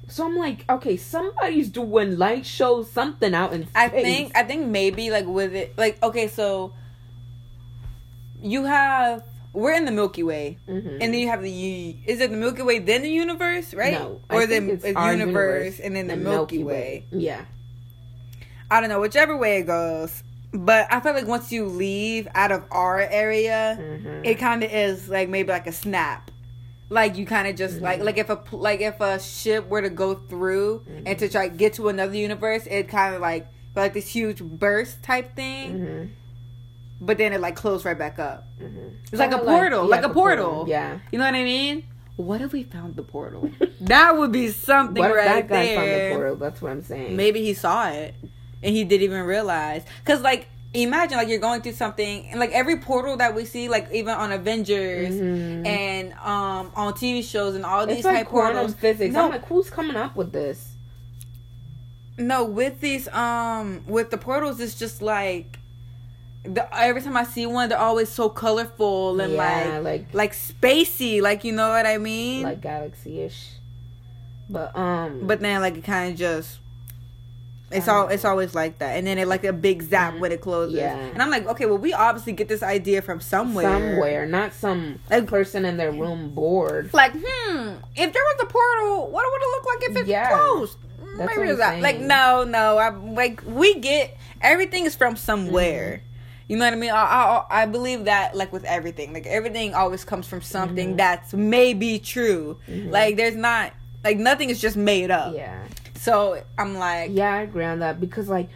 So 0.06 0.24
I'm 0.24 0.36
like, 0.36 0.64
okay, 0.70 0.96
somebody's 0.96 1.68
doing 1.68 2.16
light 2.16 2.46
shows, 2.46 2.90
something 2.90 3.34
out 3.34 3.52
in 3.52 3.64
space. 3.64 3.72
I 3.74 3.88
think 3.88 4.36
I 4.36 4.42
think 4.44 4.66
maybe 4.66 5.10
like 5.10 5.26
with 5.26 5.54
it 5.54 5.76
like 5.76 6.02
okay 6.02 6.28
so 6.28 6.72
you 8.40 8.64
have 8.64 9.22
we're 9.52 9.72
in 9.72 9.84
the 9.84 9.90
Milky 9.92 10.22
Way 10.22 10.58
Mhm. 10.68 10.98
and 11.00 11.12
then 11.12 11.14
you 11.14 11.28
have 11.28 11.42
the 11.42 11.96
is 12.06 12.20
it 12.20 12.30
the 12.30 12.36
Milky 12.36 12.62
Way 12.62 12.78
then 12.78 13.02
the 13.02 13.10
universe 13.10 13.72
right 13.74 13.92
No, 13.94 14.20
or 14.30 14.46
think 14.46 14.66
the 14.68 14.72
it's 14.74 14.84
it's 14.84 14.98
universe, 14.98 15.18
universe, 15.18 15.80
and 15.80 15.96
then 15.96 16.06
the, 16.06 16.16
Milky, 16.16 16.62
Way. 16.64 17.04
Yeah. 17.10 17.44
I 18.70 18.80
don't 18.80 18.88
know 18.90 19.00
whichever 19.00 19.36
way 19.36 19.58
it 19.58 19.66
goes 19.66 20.22
but 20.52 20.86
I 20.90 21.00
feel 21.00 21.12
like 21.12 21.26
once 21.26 21.52
you 21.52 21.66
leave 21.66 22.26
out 22.34 22.52
of 22.52 22.64
our 22.70 23.00
area 23.00 23.78
Mhm. 23.80 24.26
it 24.26 24.34
kind 24.36 24.62
of 24.62 24.70
is 24.72 25.08
like 25.08 25.28
maybe 25.28 25.50
like 25.50 25.66
a 25.66 25.72
snap 25.72 26.30
like 26.90 27.16
you 27.16 27.26
kind 27.26 27.46
of 27.48 27.54
just 27.56 27.76
Mm-hmm. 27.76 27.84
like 27.84 28.00
like 28.02 28.18
if 28.18 28.30
a 28.30 28.38
like 28.52 28.80
if 28.80 29.00
a 29.00 29.18
ship 29.20 29.68
were 29.68 29.82
to 29.82 29.90
go 29.90 30.14
through 30.14 30.80
Mm-hmm. 30.88 31.06
and 31.06 31.18
to 31.18 31.28
try 31.28 31.48
to 31.48 31.54
get 31.54 31.74
to 31.74 31.88
another 31.88 32.16
universe 32.16 32.66
it 32.66 32.88
kind 32.88 33.14
of 33.14 33.20
like 33.20 33.46
like 33.76 33.94
this 33.94 34.08
huge 34.08 34.42
burst 34.42 35.02
type 35.02 35.34
thing 35.36 35.72
Mhm. 35.78 36.08
But 37.00 37.18
then 37.18 37.32
it 37.32 37.40
like 37.40 37.54
closed 37.56 37.84
right 37.84 37.98
back 37.98 38.18
up 38.18 38.46
Mhm. 38.60 38.92
it's 39.04 39.18
like 39.20 39.32
a 39.32 39.38
portal 39.38 39.84
yeah, 39.84 39.90
like 39.90 40.04
a 40.04 40.08
the 40.08 40.14
portal 40.14 40.64
Yeah. 40.68 40.98
you 41.12 41.18
know 41.18 41.24
what 41.24 41.34
i 41.34 41.44
mean 41.44 41.84
what 42.16 42.40
if 42.40 42.52
we 42.52 42.64
found 42.64 42.96
the 42.96 43.02
portal 43.04 43.50
that 43.82 44.16
would 44.16 44.32
be 44.32 44.48
something 44.48 45.00
What 45.00 45.12
if 45.12 45.16
right 45.16 45.46
that 45.46 45.48
guy 45.48 45.74
found 45.76 45.88
the 45.88 46.10
portal? 46.14 46.36
That's 46.36 46.60
what 46.60 46.72
I'm 46.72 46.82
saying. 46.82 47.14
maybe 47.16 47.42
he 47.44 47.54
saw 47.54 47.88
it 47.90 48.14
and 48.62 48.74
he 48.74 48.82
didn't 48.84 49.04
even 49.04 49.22
realize 49.24 49.84
because 50.04 50.20
like 50.22 50.48
imagine 50.74 51.16
like 51.16 51.28
you're 51.28 51.38
going 51.38 51.62
through 51.62 51.72
something 51.72 52.26
and 52.28 52.40
like 52.40 52.50
every 52.50 52.78
portal 52.80 53.16
that 53.18 53.34
we 53.34 53.44
see 53.44 53.68
like 53.68 53.88
even 53.92 54.12
on 54.14 54.32
avengers 54.32 55.14
Mhm. 55.14 55.64
and 55.66 56.12
um 56.14 56.72
on 56.74 56.92
tv 56.94 57.22
shows 57.22 57.54
and 57.54 57.64
all 57.64 57.86
these 57.86 57.98
It's 57.98 58.04
like 58.04 58.16
type 58.16 58.28
portals 58.28 58.74
physics. 58.74 59.14
no 59.14 59.26
I'm 59.26 59.30
like, 59.30 59.46
who's 59.46 59.70
coming 59.70 59.96
up 59.96 60.16
with 60.16 60.32
this? 60.32 60.72
no 62.18 62.44
with 62.44 62.80
these 62.80 63.06
um 63.08 63.84
with 63.86 64.10
the 64.10 64.18
portals 64.18 64.58
it's 64.60 64.74
just 64.74 65.00
like 65.00 65.57
the, 66.44 66.66
every 66.76 67.02
time 67.02 67.16
i 67.16 67.24
see 67.24 67.46
one 67.46 67.68
they're 67.68 67.78
always 67.78 68.08
so 68.08 68.28
colorful 68.28 69.20
and 69.20 69.32
yeah, 69.34 69.78
like 69.82 70.04
like 70.12 70.14
like 70.14 70.32
spacey 70.32 71.20
like 71.20 71.44
you 71.44 71.52
know 71.52 71.68
what 71.68 71.84
i 71.86 71.98
mean 71.98 72.42
like 72.42 72.60
galaxy 72.60 73.20
ish. 73.20 73.50
But 74.50 74.74
um, 74.76 75.26
but 75.26 75.40
then 75.40 75.60
like 75.60 75.76
it 75.76 75.84
kind 75.84 76.12
of 76.12 76.18
just 76.18 76.58
it's 77.70 77.86
all 77.86 78.04
know. 78.06 78.08
it's 78.14 78.24
always 78.24 78.54
like 78.54 78.78
that 78.78 78.96
and 78.96 79.06
then 79.06 79.18
it 79.18 79.28
like 79.28 79.44
a 79.44 79.52
big 79.52 79.82
zap 79.82 80.14
Mhm. 80.14 80.20
when 80.20 80.32
it 80.32 80.40
closes 80.40 80.74
Yeah. 80.78 80.96
and 80.96 81.20
i'm 81.20 81.28
like 81.28 81.46
okay 81.46 81.66
well 81.66 81.76
we 81.76 81.92
obviously 81.92 82.32
get 82.32 82.48
this 82.48 82.62
idea 82.62 83.02
from 83.02 83.20
somewhere 83.20 83.64
somewhere, 83.64 84.24
not 84.24 84.54
some 84.54 85.00
Like- 85.10 85.26
person 85.26 85.66
in 85.66 85.76
their 85.76 85.92
room 85.92 86.30
bored. 86.30 86.94
like 86.94 87.12
hmm 87.12 87.72
if 87.94 88.12
there 88.12 88.22
was 88.24 88.36
a 88.42 88.46
portal 88.46 89.10
what 89.10 89.26
would 89.30 89.42
it 89.42 89.50
look 89.50 89.66
like 89.66 89.90
if 89.90 89.96
it's 89.98 90.08
Yeah. 90.08 90.30
closed 90.30 90.78
That's 91.18 91.28
maybe 91.36 91.40
what 91.40 91.48
it's 91.50 91.60
I'm 91.60 91.74
out. 91.76 91.82
like 91.82 92.00
no 92.00 92.44
no 92.44 92.78
i 92.78 92.88
like 92.88 93.42
we 93.46 93.74
get 93.80 94.16
everything 94.40 94.86
is 94.86 94.94
from 94.94 95.16
somewhere 95.16 95.96
Mm-hmm. 95.98 96.07
You 96.48 96.56
know 96.56 96.64
what 96.64 96.72
i 96.72 96.76
mean 96.76 96.90
I, 96.90 97.44
I 97.50 97.62
i 97.62 97.66
believe 97.66 98.04
that 98.06 98.34
like 98.34 98.52
with 98.52 98.64
everything 98.64 99.12
like 99.12 99.26
everything 99.26 99.74
always 99.74 100.04
comes 100.04 100.26
from 100.26 100.40
something 100.42 100.94
Mhm. 100.94 100.96
that's 100.96 101.34
maybe 101.34 101.98
true 101.98 102.58
Mhm. 102.68 102.90
like 102.90 103.16
there's 103.16 103.36
not 103.36 103.72
Like 104.04 104.16
nothing 104.18 104.48
is 104.48 104.60
just 104.60 104.76
made 104.76 105.10
up. 105.10 105.34
Yeah. 105.34 105.58
So 106.06 106.40
I'm 106.56 106.78
like, 106.78 107.10
Yeah, 107.12 107.34
I 107.34 107.40
agree 107.42 107.64
on 107.64 107.80
that 107.80 107.98
because 108.00 108.28
like 108.28 108.48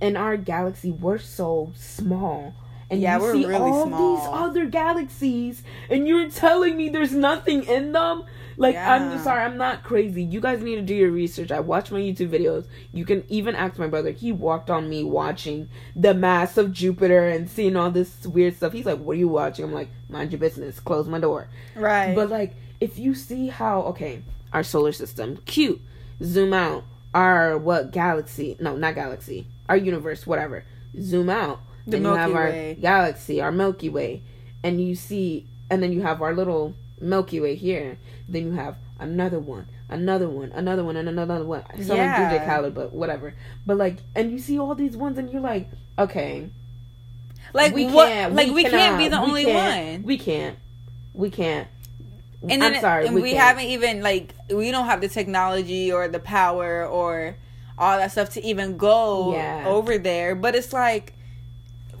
in 0.00 0.16
our 0.16 0.36
galaxy 0.36 0.90
we're 0.90 1.18
so 1.40 1.72
small. 1.76 2.52
And 2.90 3.00
Yeah, 3.00 3.16
you 3.16 3.22
we're 3.22 3.32
see 3.34 3.46
really 3.46 3.70
all 3.70 3.86
small. 3.86 4.16
these 4.16 4.26
other 4.32 4.66
galaxies 4.66 5.62
and 5.88 6.08
you're 6.08 6.28
telling 6.28 6.76
me 6.76 6.88
there's 6.88 7.12
nothing 7.14 7.62
in 7.64 7.92
them? 7.92 8.24
Like 8.60 8.76
I'm 8.76 9.10
Yeah. 9.10 9.22
sorry, 9.22 9.40
I'm 9.42 9.56
not 9.56 9.82
crazy. 9.84 10.22
You 10.22 10.38
guys 10.38 10.60
need 10.60 10.76
to 10.76 10.82
do 10.82 10.94
your 10.94 11.10
research. 11.10 11.50
I 11.50 11.60
watch 11.60 11.90
my 11.90 11.98
YouTube 11.98 12.28
videos. 12.28 12.66
You 12.92 13.06
can 13.06 13.24
even 13.28 13.56
ask 13.56 13.78
my 13.78 13.86
brother. 13.86 14.10
He 14.10 14.32
walked 14.32 14.68
on 14.68 14.88
me 14.90 15.02
watching 15.02 15.68
the 15.96 16.12
mass 16.12 16.58
of 16.58 16.70
Jupiter 16.70 17.26
and 17.26 17.48
seeing 17.48 17.74
all 17.74 17.90
this 17.90 18.26
weird 18.26 18.54
stuff. 18.56 18.74
He's 18.74 18.84
like, 18.84 18.98
"What 18.98 19.12
are 19.16 19.18
you 19.18 19.28
watching?" 19.28 19.64
I'm 19.64 19.72
like, 19.72 19.88
"Mind 20.10 20.30
your 20.30 20.38
business. 20.40 20.78
Close 20.78 21.08
my 21.08 21.18
door." 21.18 21.48
right. 21.74 22.14
But 22.14 22.28
like, 22.28 22.54
if 22.80 22.98
you 22.98 23.14
see 23.14 23.48
how 23.48 23.80
okay, 23.84 24.22
our 24.52 24.62
solar 24.62 24.92
system, 24.92 25.38
cute. 25.46 25.80
Zoom 26.22 26.52
out. 26.52 26.84
Our 27.14 27.56
what 27.56 27.92
galaxy? 27.92 28.58
No, 28.60 28.76
not 28.76 28.94
galaxy. 28.94 29.46
Our 29.70 29.76
universe, 29.78 30.26
whatever. 30.26 30.64
Zoom 31.00 31.30
out. 31.30 31.60
The 31.86 31.96
and 31.96 32.04
you 32.04 32.12
have 32.12 32.30
Milky 32.30 32.38
our 32.68 32.74
galaxy, 32.74 33.40
our 33.40 33.50
Milky 33.52 33.88
Way, 33.88 34.22
and 34.62 34.80
you 34.86 34.94
see, 34.94 35.46
and 35.70 35.82
then 35.82 35.92
you 35.92 36.02
have 36.02 36.20
our 36.20 36.34
little 36.34 36.74
Milky 37.00 37.40
Way 37.40 37.54
here. 37.54 37.98
Then 38.28 38.44
you 38.46 38.52
have 38.52 38.76
another 38.98 39.38
one, 39.38 39.66
another 39.88 40.28
one, 40.28 40.52
another 40.52 40.84
one, 40.84 40.96
and 40.96 41.08
another 41.08 41.44
one. 41.44 41.64
Someone 41.82 42.06
Yeah. 42.06 42.38
DJ 42.38 42.46
Khaled, 42.46 42.74
but 42.74 42.92
whatever. 42.92 43.34
But 43.66 43.76
like, 43.76 43.96
and 44.14 44.30
you 44.30 44.38
see 44.38 44.58
all 44.58 44.74
these 44.74 44.96
ones, 44.96 45.18
and 45.18 45.30
you're 45.30 45.40
like, 45.40 45.68
okay, 45.98 46.48
like 47.52 47.74
we 47.74 47.86
what? 47.86 48.08
can't, 48.08 48.34
like 48.34 48.52
we, 48.52 48.64
can't 48.64 48.98
be 48.98 49.08
the 49.08 49.18
only 49.18 49.46
one. 49.46 50.02
We 50.02 50.18
can't. 50.18 50.58
We 51.14 51.30
can't. 51.30 51.68
And 52.42 52.62
then 52.62 52.74
I'm 52.74 52.80
sorry, 52.80 53.06
and 53.06 53.14
we, 53.14 53.22
we, 53.22 53.34
haven't 53.34 53.64
even 53.64 54.00
like 54.02 54.34
we 54.48 54.70
don't 54.70 54.86
have 54.86 55.02
the 55.02 55.08
technology 55.08 55.92
or 55.92 56.08
the 56.08 56.20
power 56.20 56.86
or 56.86 57.36
all 57.76 57.98
that 57.98 58.12
stuff 58.12 58.30
to 58.30 58.44
even 58.44 58.78
go 58.78 59.34
Yeah. 59.34 59.64
over 59.66 59.98
there. 59.98 60.34
But 60.34 60.54
it's 60.54 60.72
like 60.72 61.12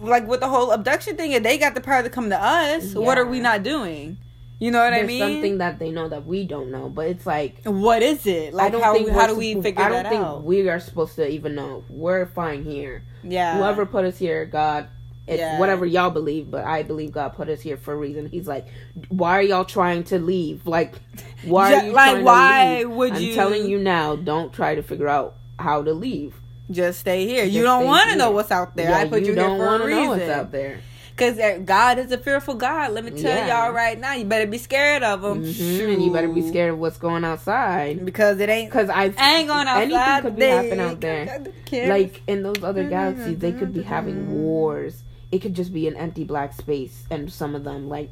like 0.00 0.26
with 0.26 0.40
the 0.40 0.48
whole 0.48 0.70
abduction 0.70 1.16
thing, 1.16 1.32
if 1.32 1.42
they 1.42 1.58
got 1.58 1.74
the 1.74 1.80
power 1.80 2.02
to 2.02 2.08
come 2.08 2.30
to 2.30 2.42
us, 2.42 2.94
what 2.94 3.18
are 3.18 3.26
we 3.26 3.40
not 3.40 3.62
doing? 3.62 4.16
You 4.60 4.70
know 4.70 4.78
what 4.80 4.90
There's 4.90 5.04
I 5.04 5.06
mean? 5.06 5.18
something 5.20 5.58
that 5.58 5.78
they 5.78 5.90
know 5.90 6.08
that 6.08 6.26
we 6.26 6.44
don't 6.46 6.70
know, 6.70 6.88
but 6.90 7.06
it's 7.08 7.24
like 7.26 7.62
what 7.64 8.02
is 8.02 8.26
it? 8.26 8.52
Like 8.54 8.72
how, 8.74 9.10
how 9.10 9.26
do 9.26 9.34
we 9.34 9.60
figure 9.60 9.82
I 9.82 9.88
don't 9.88 10.06
think 10.08 10.22
out? 10.22 10.44
we 10.44 10.68
are 10.68 10.78
supposed 10.78 11.16
to 11.16 11.26
even 11.28 11.54
know. 11.54 11.82
We're 11.88 12.26
fine 12.26 12.62
here. 12.64 13.02
yeah. 13.22 13.56
Whoever 13.56 13.86
put 13.86 14.04
us 14.04 14.18
here, 14.18 14.44
God, 14.44 14.88
it's 15.26 15.38
Yeah. 15.40 15.58
whatever 15.58 15.86
y'all 15.86 16.10
believe, 16.10 16.50
but 16.50 16.64
I 16.66 16.82
believe 16.82 17.12
God 17.12 17.30
put 17.34 17.48
us 17.48 17.60
here 17.62 17.78
for 17.78 17.94
a 17.94 17.96
reason. 17.96 18.26
He's 18.26 18.46
like, 18.46 18.66
why 19.08 19.38
are 19.38 19.42
y'all 19.42 19.64
trying 19.64 20.04
to 20.04 20.18
leave? 20.18 20.66
Like, 20.66 20.94
why 21.44 21.72
are 21.74 21.84
you 21.86 21.92
like, 21.92 22.10
trying 22.10 22.16
to 22.18 22.22
why 22.24 22.76
leave? 22.80 22.90
would 22.90 23.12
I'm 23.14 23.22
you- 23.22 23.34
telling 23.34 23.66
you 23.66 23.78
now, 23.78 24.14
don't 24.16 24.52
try 24.52 24.74
to 24.74 24.82
figure 24.82 25.08
out 25.08 25.36
how 25.58 25.82
to 25.82 25.92
leave. 25.94 26.34
just 26.70 27.00
stay 27.00 27.26
here. 27.26 27.44
you 27.44 27.62
don't 27.62 27.86
want 27.86 28.10
to 28.10 28.16
know 28.16 28.30
what's 28.30 28.50
out 28.50 28.76
there. 28.76 28.90
Yeah, 28.90 28.98
I 28.98 29.08
put 29.08 29.20
you, 29.20 29.26
here 29.32 29.36
don't 29.36 29.58
for 29.58 29.64
a 29.64 29.66
wanna 29.78 29.88
know 29.88 30.08
what's 30.08 30.20
reason. 30.20 30.38
out 30.38 30.52
there. 30.52 30.80
Because 31.10 31.38
God 31.64 31.98
is 31.98 32.10
a 32.12 32.18
fearful 32.18 32.54
God. 32.54 32.92
Let 32.92 33.04
me 33.04 33.10
tell 33.10 33.36
Yeah. 33.36 33.64
y'all 33.66 33.72
right 33.74 33.98
now. 33.98 34.14
You 34.14 34.24
better 34.24 34.46
be 34.46 34.58
scared 34.58 35.02
of 35.02 35.22
him. 35.22 35.44
Mhm, 35.44 35.92
And 35.94 36.02
you 36.02 36.10
better 36.12 36.28
be 36.28 36.46
scared 36.48 36.72
of 36.72 36.78
what's 36.78 36.96
going 36.98 37.24
outside. 37.24 38.04
because 38.04 38.40
it 38.40 38.48
ain't. 38.48 38.70
Because 38.70 38.88
I 38.88 39.12
I 39.18 39.36
ain't 39.36 39.48
going 39.48 39.68
outside. 39.68 39.82
Anything 39.92 40.22
could 40.22 40.36
be 40.36 40.40
They- 40.40 40.50
happening 40.50 40.80
out 40.80 41.00
there. 41.00 41.44
Like 41.88 42.22
in 42.26 42.42
those 42.42 42.62
other 42.64 42.84
galaxies 42.88 43.38
they 43.38 43.52
could 43.52 43.72
be 43.72 43.80
Mm-hmm. 43.80 43.88
having 43.88 44.42
wars 44.42 45.02
it 45.30 45.38
could 45.40 45.54
just 45.54 45.72
be 45.72 45.86
an 45.86 45.94
empty 45.96 46.24
black 46.24 46.52
space 46.54 47.04
and 47.10 47.30
some 47.32 47.54
of 47.54 47.62
them 47.62 47.88
like 47.88 48.10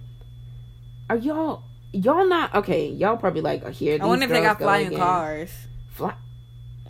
are 1.10 1.16
y'all 1.16 1.62
y'all 1.92 2.24
not 2.28 2.54
okay 2.54 2.86
y'all 2.90 3.16
probably 3.16 3.40
like 3.40 3.64
uh, 3.64 3.70
here 3.70 3.98
I 4.00 4.06
wonder 4.06 4.26
if 4.26 4.30
they 4.30 4.40
got 4.42 4.58
flying 4.58 4.88
again. 4.88 4.98
cars. 5.00 5.50
Fly- 5.90 6.14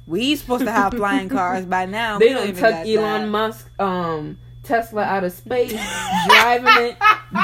We 0.06 0.36
supposed 0.36 0.64
to 0.66 0.70
have 0.72 0.92
flying 0.92 1.30
cars 1.30 1.64
by 1.64 1.86
now. 1.86 2.18
they 2.22 2.34
don't 2.34 2.48
took 2.48 2.60
got 2.60 2.86
elon 2.86 3.22
that. 3.22 3.28
musk 3.28 3.80
um 3.80 4.36
tesla 4.68 5.02
out 5.02 5.24
of 5.24 5.32
space 5.32 5.72
driving 6.28 6.68
it 6.86 6.96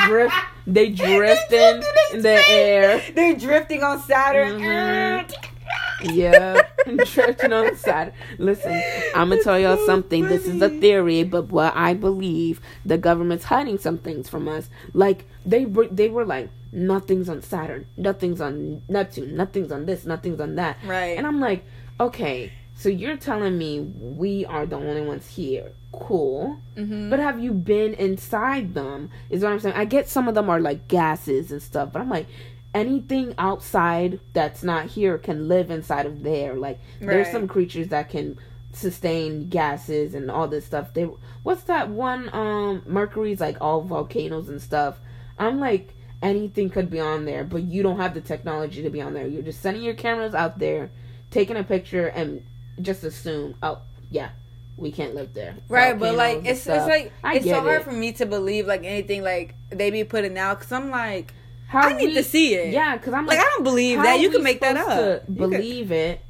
drift 0.07 0.35
they 0.67 0.89
drifting 0.91 1.83
in 2.15 2.23
the 2.23 2.43
air. 2.49 3.03
They're 3.15 3.35
drifting 3.37 3.83
on 3.83 4.01
Saturn. 4.01 4.61
Mhm. 4.61 5.35
yeah 6.15 6.61
drifting 7.07 7.53
on 7.53 7.75
side 7.77 8.13
listen 8.39 8.73
i'm 9.15 9.31
gonna 9.31 9.43
tell 9.43 9.59
y'all 9.59 9.77
so 9.79 9.87
something. 9.87 10.25
This 10.25 10.47
is 10.47 10.61
a 10.61 10.69
theory 10.69 11.23
but 11.25 11.49
what 11.51 11.75
i 11.75 11.95
believe 11.95 12.61
the 12.85 12.99
government's 12.99 13.45
hiding 13.45 13.79
some 13.79 13.99
things 13.99 14.29
from 14.29 14.47
us. 14.49 14.69
Like 14.93 15.27
they 15.47 15.65
were 15.67 15.89
they 15.89 16.09
were 16.09 16.25
like 16.27 16.51
nothing's 16.73 17.29
on 17.29 17.41
saturn. 17.43 17.87
Nothing's 17.97 18.41
on 18.41 18.83
neptune. 18.89 19.37
Nothing's 19.37 19.71
on 19.73 19.87
this. 19.87 20.05
Nothing's 20.05 20.41
on 20.41 20.57
that. 20.57 20.77
Right. 20.85 21.17
and 21.17 21.27
i'm 21.27 21.41
like 21.41 21.65
okay 22.01 22.53
so 22.77 22.89
you're 22.89 23.17
telling 23.17 23.57
me 23.57 23.81
we 23.81 24.45
are 24.47 24.67
the 24.67 24.77
only 24.77 25.01
ones 25.03 25.29
here 25.29 25.73
cool 25.93 26.59
Mhm. 26.77 27.09
but 27.09 27.21
have 27.21 27.39
you 27.39 27.53
been 27.53 27.95
inside 27.95 28.75
them? 28.75 29.11
Is 29.31 29.43
what 29.45 29.53
I'm 29.53 29.61
saying. 29.61 29.77
I 29.77 29.85
get 29.85 30.09
some 30.09 30.27
of 30.29 30.35
them 30.35 30.51
are 30.51 30.61
like 30.61 30.89
gases 30.89 31.53
and 31.53 31.63
stuff, 31.63 31.93
but 31.93 32.03
I'm 32.03 32.11
like, 32.11 32.27
anything 32.75 33.33
outside 33.39 34.19
that's 34.33 34.65
not 34.65 34.87
here 34.87 35.17
can 35.19 35.47
live 35.47 35.71
inside 35.71 36.07
of 36.07 36.25
there. 36.25 36.55
Like 36.57 36.81
there's 37.01 37.29
some 37.31 37.47
creatures 37.47 37.89
that 37.89 38.11
can 38.11 38.37
sustain 38.73 39.49
gases 39.49 40.15
and 40.15 40.29
all 40.31 40.49
this 40.49 40.65
stuff. 40.65 40.93
They 40.95 41.09
what's 41.45 41.63
that 41.65 41.89
one? 41.91 42.29
Um, 42.33 42.83
Mercury's 42.87 43.41
like 43.41 43.57
all 43.61 43.83
volcanoes 43.83 44.49
and 44.49 44.61
stuff. 44.61 44.99
I'm 45.39 45.61
like, 45.61 45.95
anything 46.23 46.71
could 46.71 46.91
be 46.91 46.99
on 46.99 47.25
there, 47.25 47.45
but 47.45 47.63
you 47.63 47.85
don't 47.85 47.99
have 48.01 48.15
the 48.15 48.21
technology 48.21 48.83
to 48.83 48.91
be 48.91 49.01
on 49.01 49.15
there. 49.15 49.27
You're 49.29 49.43
just 49.43 49.61
sending 49.61 49.85
your 49.85 49.95
cameras 49.95 50.35
out 50.35 50.59
there, 50.59 50.91
taking 51.31 51.57
a 51.57 51.63
picture, 51.63 52.09
and 52.09 52.43
just 52.81 53.05
assume, 53.05 53.55
oh 53.63 53.79
yeah. 54.11 54.31
We 54.77 54.91
can't 54.91 55.15
live 55.15 55.35
there, 55.35 55.55
Right, 55.69 55.97
but 55.97 56.17
like 56.17 56.39
it's 56.47 56.67
it's 56.67 56.87
like 56.89 57.13
I 57.23 57.37
it's 57.37 57.47
so 57.47 57.61
hard 57.61 57.83
it. 57.83 57.85
for 57.85 57.93
me 57.93 58.11
to 58.15 58.27
believe 58.27 58.67
like 58.67 58.83
anything 58.83 59.23
like 59.23 59.55
they 59.71 59.93
be 59.93 60.03
putting 60.03 60.37
out 60.37 60.59
because 60.59 60.73
I'm 60.73 60.91
like 60.91 61.33
How 61.69 61.83
I 61.91 61.93
need 61.97 62.07
we- 62.09 62.15
to 62.15 62.25
see 62.25 62.55
it. 62.57 62.73
Yeah, 62.73 62.97
because 62.97 63.13
I'm 63.15 63.25
like 63.25 63.39
like, 63.39 63.47
I 63.47 63.51
don't 63.51 63.63
believe 63.63 64.03
that. 64.03 64.19
You 64.19 64.31
can 64.31 64.43
make 64.43 64.61
that 64.63 64.77
up. 64.77 64.89
To 64.89 65.33
You 65.33 65.39
could- 65.39 65.51
believe 65.53 65.93
it 65.93 66.23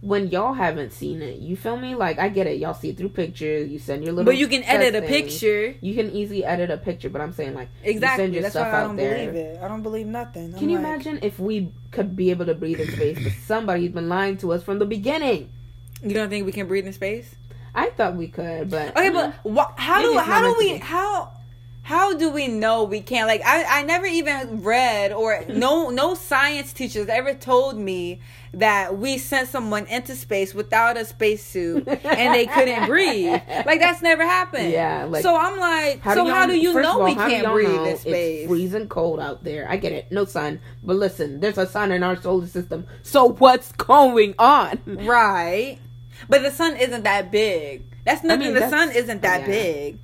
when 0.00 0.28
y'all 0.28 0.54
haven't 0.54 0.92
seen 0.94 1.20
it. 1.20 1.40
You 1.40 1.56
feel 1.56 1.76
me? 1.76 1.94
Like 1.94 2.18
I 2.18 2.30
get 2.30 2.46
it. 2.46 2.58
Y'all 2.58 2.72
see 2.72 2.88
it 2.88 2.96
through 2.96 3.10
pictures. 3.10 3.68
You 3.70 3.78
send 3.78 4.02
your 4.02 4.14
little. 4.14 4.24
but 4.32 4.38
you 4.38 4.48
can 4.48 4.62
edit 4.64 4.94
a 4.94 5.00
thing. 5.00 5.08
picture. 5.24 5.74
You 5.82 5.94
can 5.94 6.10
easily 6.10 6.42
edit 6.42 6.70
a 6.70 6.78
picture, 6.78 7.10
but 7.10 7.20
I'm 7.20 7.32
saying 7.32 7.52
like 7.54 7.68
you 7.84 7.90
Exactly. 7.90 8.24
send 8.24 8.32
your 8.32 8.42
That's 8.44 8.54
stuff 8.54 8.66
why 8.72 8.78
I 8.78 8.80
out 8.82 8.86
don't 8.86 8.96
there. 8.96 9.14
believe 9.30 9.34
it. 9.34 9.60
I 9.62 9.68
don't 9.68 9.82
believe 9.82 10.06
nothing. 10.06 10.54
Can 10.54 10.62
I'm 10.64 10.68
you 10.70 10.78
like, 10.78 10.86
imagine 10.86 11.18
if 11.22 11.38
we 11.38 11.70
could 11.90 12.16
be 12.16 12.30
able 12.30 12.46
to 12.46 12.54
breathe 12.54 12.80
in 12.80 12.90
space, 12.92 13.18
but 13.22 13.32
somebody's 13.44 13.92
been 13.92 14.08
lying 14.08 14.38
to 14.38 14.52
us 14.54 14.62
from 14.62 14.78
the 14.78 14.86
beginning? 14.86 15.50
You 16.04 16.14
don't 16.14 16.28
think 16.28 16.46
we 16.46 16.52
can 16.52 16.66
breathe 16.68 16.86
in 16.86 16.92
space? 16.92 17.34
I 17.74 17.90
thought 17.90 18.14
we 18.16 18.28
could, 18.28 18.70
but 18.70 18.90
Okay, 18.96 19.10
mm, 19.10 19.14
but 19.14 19.34
wha- 19.44 19.72
how 19.76 20.00
do 20.02 20.16
how 20.18 20.40
do 20.42 20.54
we 20.58 20.76
how 20.78 21.30
how 21.82 22.16
do 22.16 22.30
we 22.30 22.46
know 22.46 22.84
we 22.84 23.00
can't? 23.00 23.26
Like 23.26 23.42
I 23.44 23.80
I 23.80 23.82
never 23.82 24.06
even 24.06 24.62
read 24.62 25.12
or 25.12 25.44
no 25.48 25.90
no 25.90 26.14
science 26.14 26.72
teachers 26.72 27.08
ever 27.08 27.34
told 27.34 27.76
me 27.76 28.20
that 28.52 28.96
we 28.96 29.18
sent 29.18 29.48
someone 29.48 29.84
into 29.86 30.14
space 30.14 30.54
without 30.54 30.96
a 30.96 31.04
spacesuit 31.04 31.88
and 31.88 32.32
they 32.34 32.46
couldn't 32.46 32.86
breathe. 32.94 33.32
Like 33.66 33.80
that's 33.80 34.00
never 34.00 34.22
happened. 34.22 34.70
Yeah, 34.70 35.06
like- 35.10 35.24
so 35.24 35.36
I'm 35.36 35.58
like, 35.58 36.04
so 36.04 36.24
y'all- 36.24 36.34
how 36.34 36.46
do 36.46 36.56
you 36.56 36.72
know 36.74 37.00
all, 37.00 37.04
we 37.04 37.16
can't 37.16 37.50
breathe 37.52 37.68
in 37.86 37.98
space? 37.98 38.42
It's 38.42 38.48
freezing 38.48 38.86
cold 38.88 39.18
out 39.18 39.42
there. 39.42 39.66
I 39.68 39.76
get 39.76 39.90
it. 39.92 40.12
No 40.12 40.24
sun. 40.26 40.60
But 40.84 40.94
listen, 40.96 41.40
there's 41.40 41.58
a 41.58 41.66
sun 41.66 41.90
in 41.90 42.04
our 42.04 42.14
solar 42.14 42.46
system. 42.46 42.86
So 43.02 43.30
what's 43.30 43.72
going 43.72 44.36
on? 44.38 44.78
Right. 44.86 45.80
But 46.28 46.42
the 46.42 46.50
sun 46.50 46.76
isn't 46.76 47.04
that 47.04 47.30
big. 47.30 47.84
That's 48.04 48.22
nothing. 48.22 48.46
mean, 48.46 48.54
the 48.54 48.60
that's- 48.60 48.70
sun 48.70 48.94
isn't 48.96 49.22
that 49.22 49.40
yeah. 49.42 49.46
big. 49.46 49.98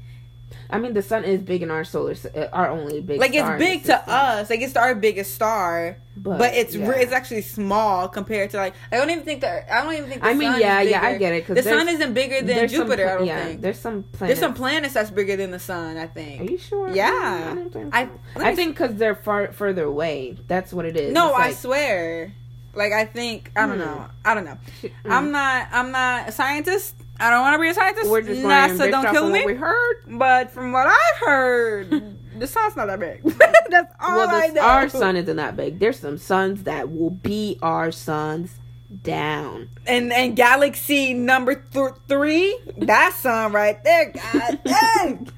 I 0.72 0.78
mean, 0.78 0.92
the 0.94 1.02
sun 1.02 1.24
is 1.24 1.42
big 1.42 1.62
in 1.64 1.70
our 1.72 1.83
solar, 1.83 2.14
uh, 2.33 2.46
our 2.52 2.70
only 2.70 3.00
big. 3.00 3.18
Like 3.18 3.35
it's 3.35 3.59
big 3.59 3.83
to 3.87 4.09
us. 4.09 4.48
Like 4.50 4.61
it's 4.61 4.76
our 4.76 4.94
biggest 4.94 5.35
star. 5.35 5.96
But, 6.16 6.38
But, 6.38 6.54
it's 6.54 6.76
yeah. 6.76 6.87
re- 6.88 7.02
it's 7.02 7.11
actually 7.12 7.42
small 7.42 8.06
compared 8.06 8.50
to 8.50 8.59
like 8.59 8.74
I 8.92 8.96
don't 8.98 9.11
even 9.11 9.24
think 9.24 9.40
that 9.40 9.66
I 9.73 9.83
don't 9.83 9.94
even 9.94 10.08
think 10.08 10.23
the 10.23 10.29
I 10.29 10.35
mean, 10.35 10.60
yeah, 10.60 10.81
yeah, 10.81 11.02
I 11.02 11.18
get 11.18 11.33
it, 11.33 11.44
'cause 11.46 11.56
the 11.56 11.62
sun 11.64 11.88
isn't 11.88 12.14
bigger 12.14 12.42
than 12.46 12.68
Jupiter. 12.68 13.02
pla- 13.04 13.12
I 13.12 13.16
don't 13.16 13.27
yeah, 13.27 13.44
think 13.46 13.62
there's 13.62 13.81
some 13.81 14.04
planets. 14.04 14.29
there's 14.29 14.38
some 14.38 14.54
planets 14.54 14.94
that's 14.94 15.10
bigger 15.10 15.35
than 15.35 15.50
the 15.50 15.58
sun. 15.58 15.96
I 15.96 16.06
think. 16.06 16.42
Are 16.42 16.44
you 16.44 16.58
sure? 16.58 16.90
Yeah. 16.90 17.48
I, 17.50 17.54
don't 17.56 17.73
think 17.73 17.94
I- 17.94 18.08
I 18.37 18.54
think 18.54 18.77
because 18.77 18.94
they're 18.94 19.16
far 19.16 19.52
further 19.52 19.85
away. 19.85 20.37
That's 20.46 20.73
what 20.73 20.85
it 20.85 20.96
is. 20.96 21.12
No, 21.12 21.33
I 21.35 21.52
swear. 21.52 22.33
Like 22.75 22.92
I 22.92 23.04
think 23.04 23.50
I 23.56 23.66
don't 23.66 23.79
Hmm. 23.79 23.85
know. 23.85 24.06
I 24.25 24.35
don't 24.35 24.44
know. 24.44 24.58
Mm. 24.83 24.90
I'm 25.06 25.33
not. 25.33 25.68
I'm 25.73 25.90
not 25.90 26.29
a 26.29 26.33
scientist. 26.33 26.94
I 27.18 27.29
don't 27.31 27.40
want 27.42 27.54
to 27.56 27.60
be 27.60 27.68
a 27.68 27.75
scientist. 27.75 28.08
We're 28.10 28.23
just 28.23 28.40
NASA 28.40 28.90
don't 28.90 29.10
kill 29.12 29.29
me. 29.29 29.40
What 29.40 29.46
we 29.46 29.54
heard. 29.54 29.96
But 30.08 30.50
from 30.52 30.73
what 30.73 30.87
I've 30.87 31.16
heard, 31.27 31.90
the 32.38 32.46
sun's 32.46 32.77
not 32.77 32.87
that 32.87 32.98
big. 33.00 33.23
That's 33.71 33.92
all 34.00 34.16
well, 34.16 34.29
I 34.31 34.46
know. 34.48 34.62
our 34.62 34.88
sun 34.88 35.16
isn't 35.16 35.37
that 35.37 35.56
big. 35.56 35.79
There's 35.79 35.98
some 35.98 36.16
suns 36.16 36.62
that 36.62 36.90
will 36.90 37.10
be 37.10 37.58
our 37.60 37.90
suns 37.92 38.54
down. 39.02 39.68
and 39.87 40.12
and 40.12 40.35
galaxy 40.35 41.12
number 41.14 41.54
th- 41.56 41.92
three, 42.08 42.58
that 42.79 43.12
sun 43.14 43.52
right 43.52 43.83
there. 43.85 44.12
God 44.33 44.60
dang. 44.64 45.29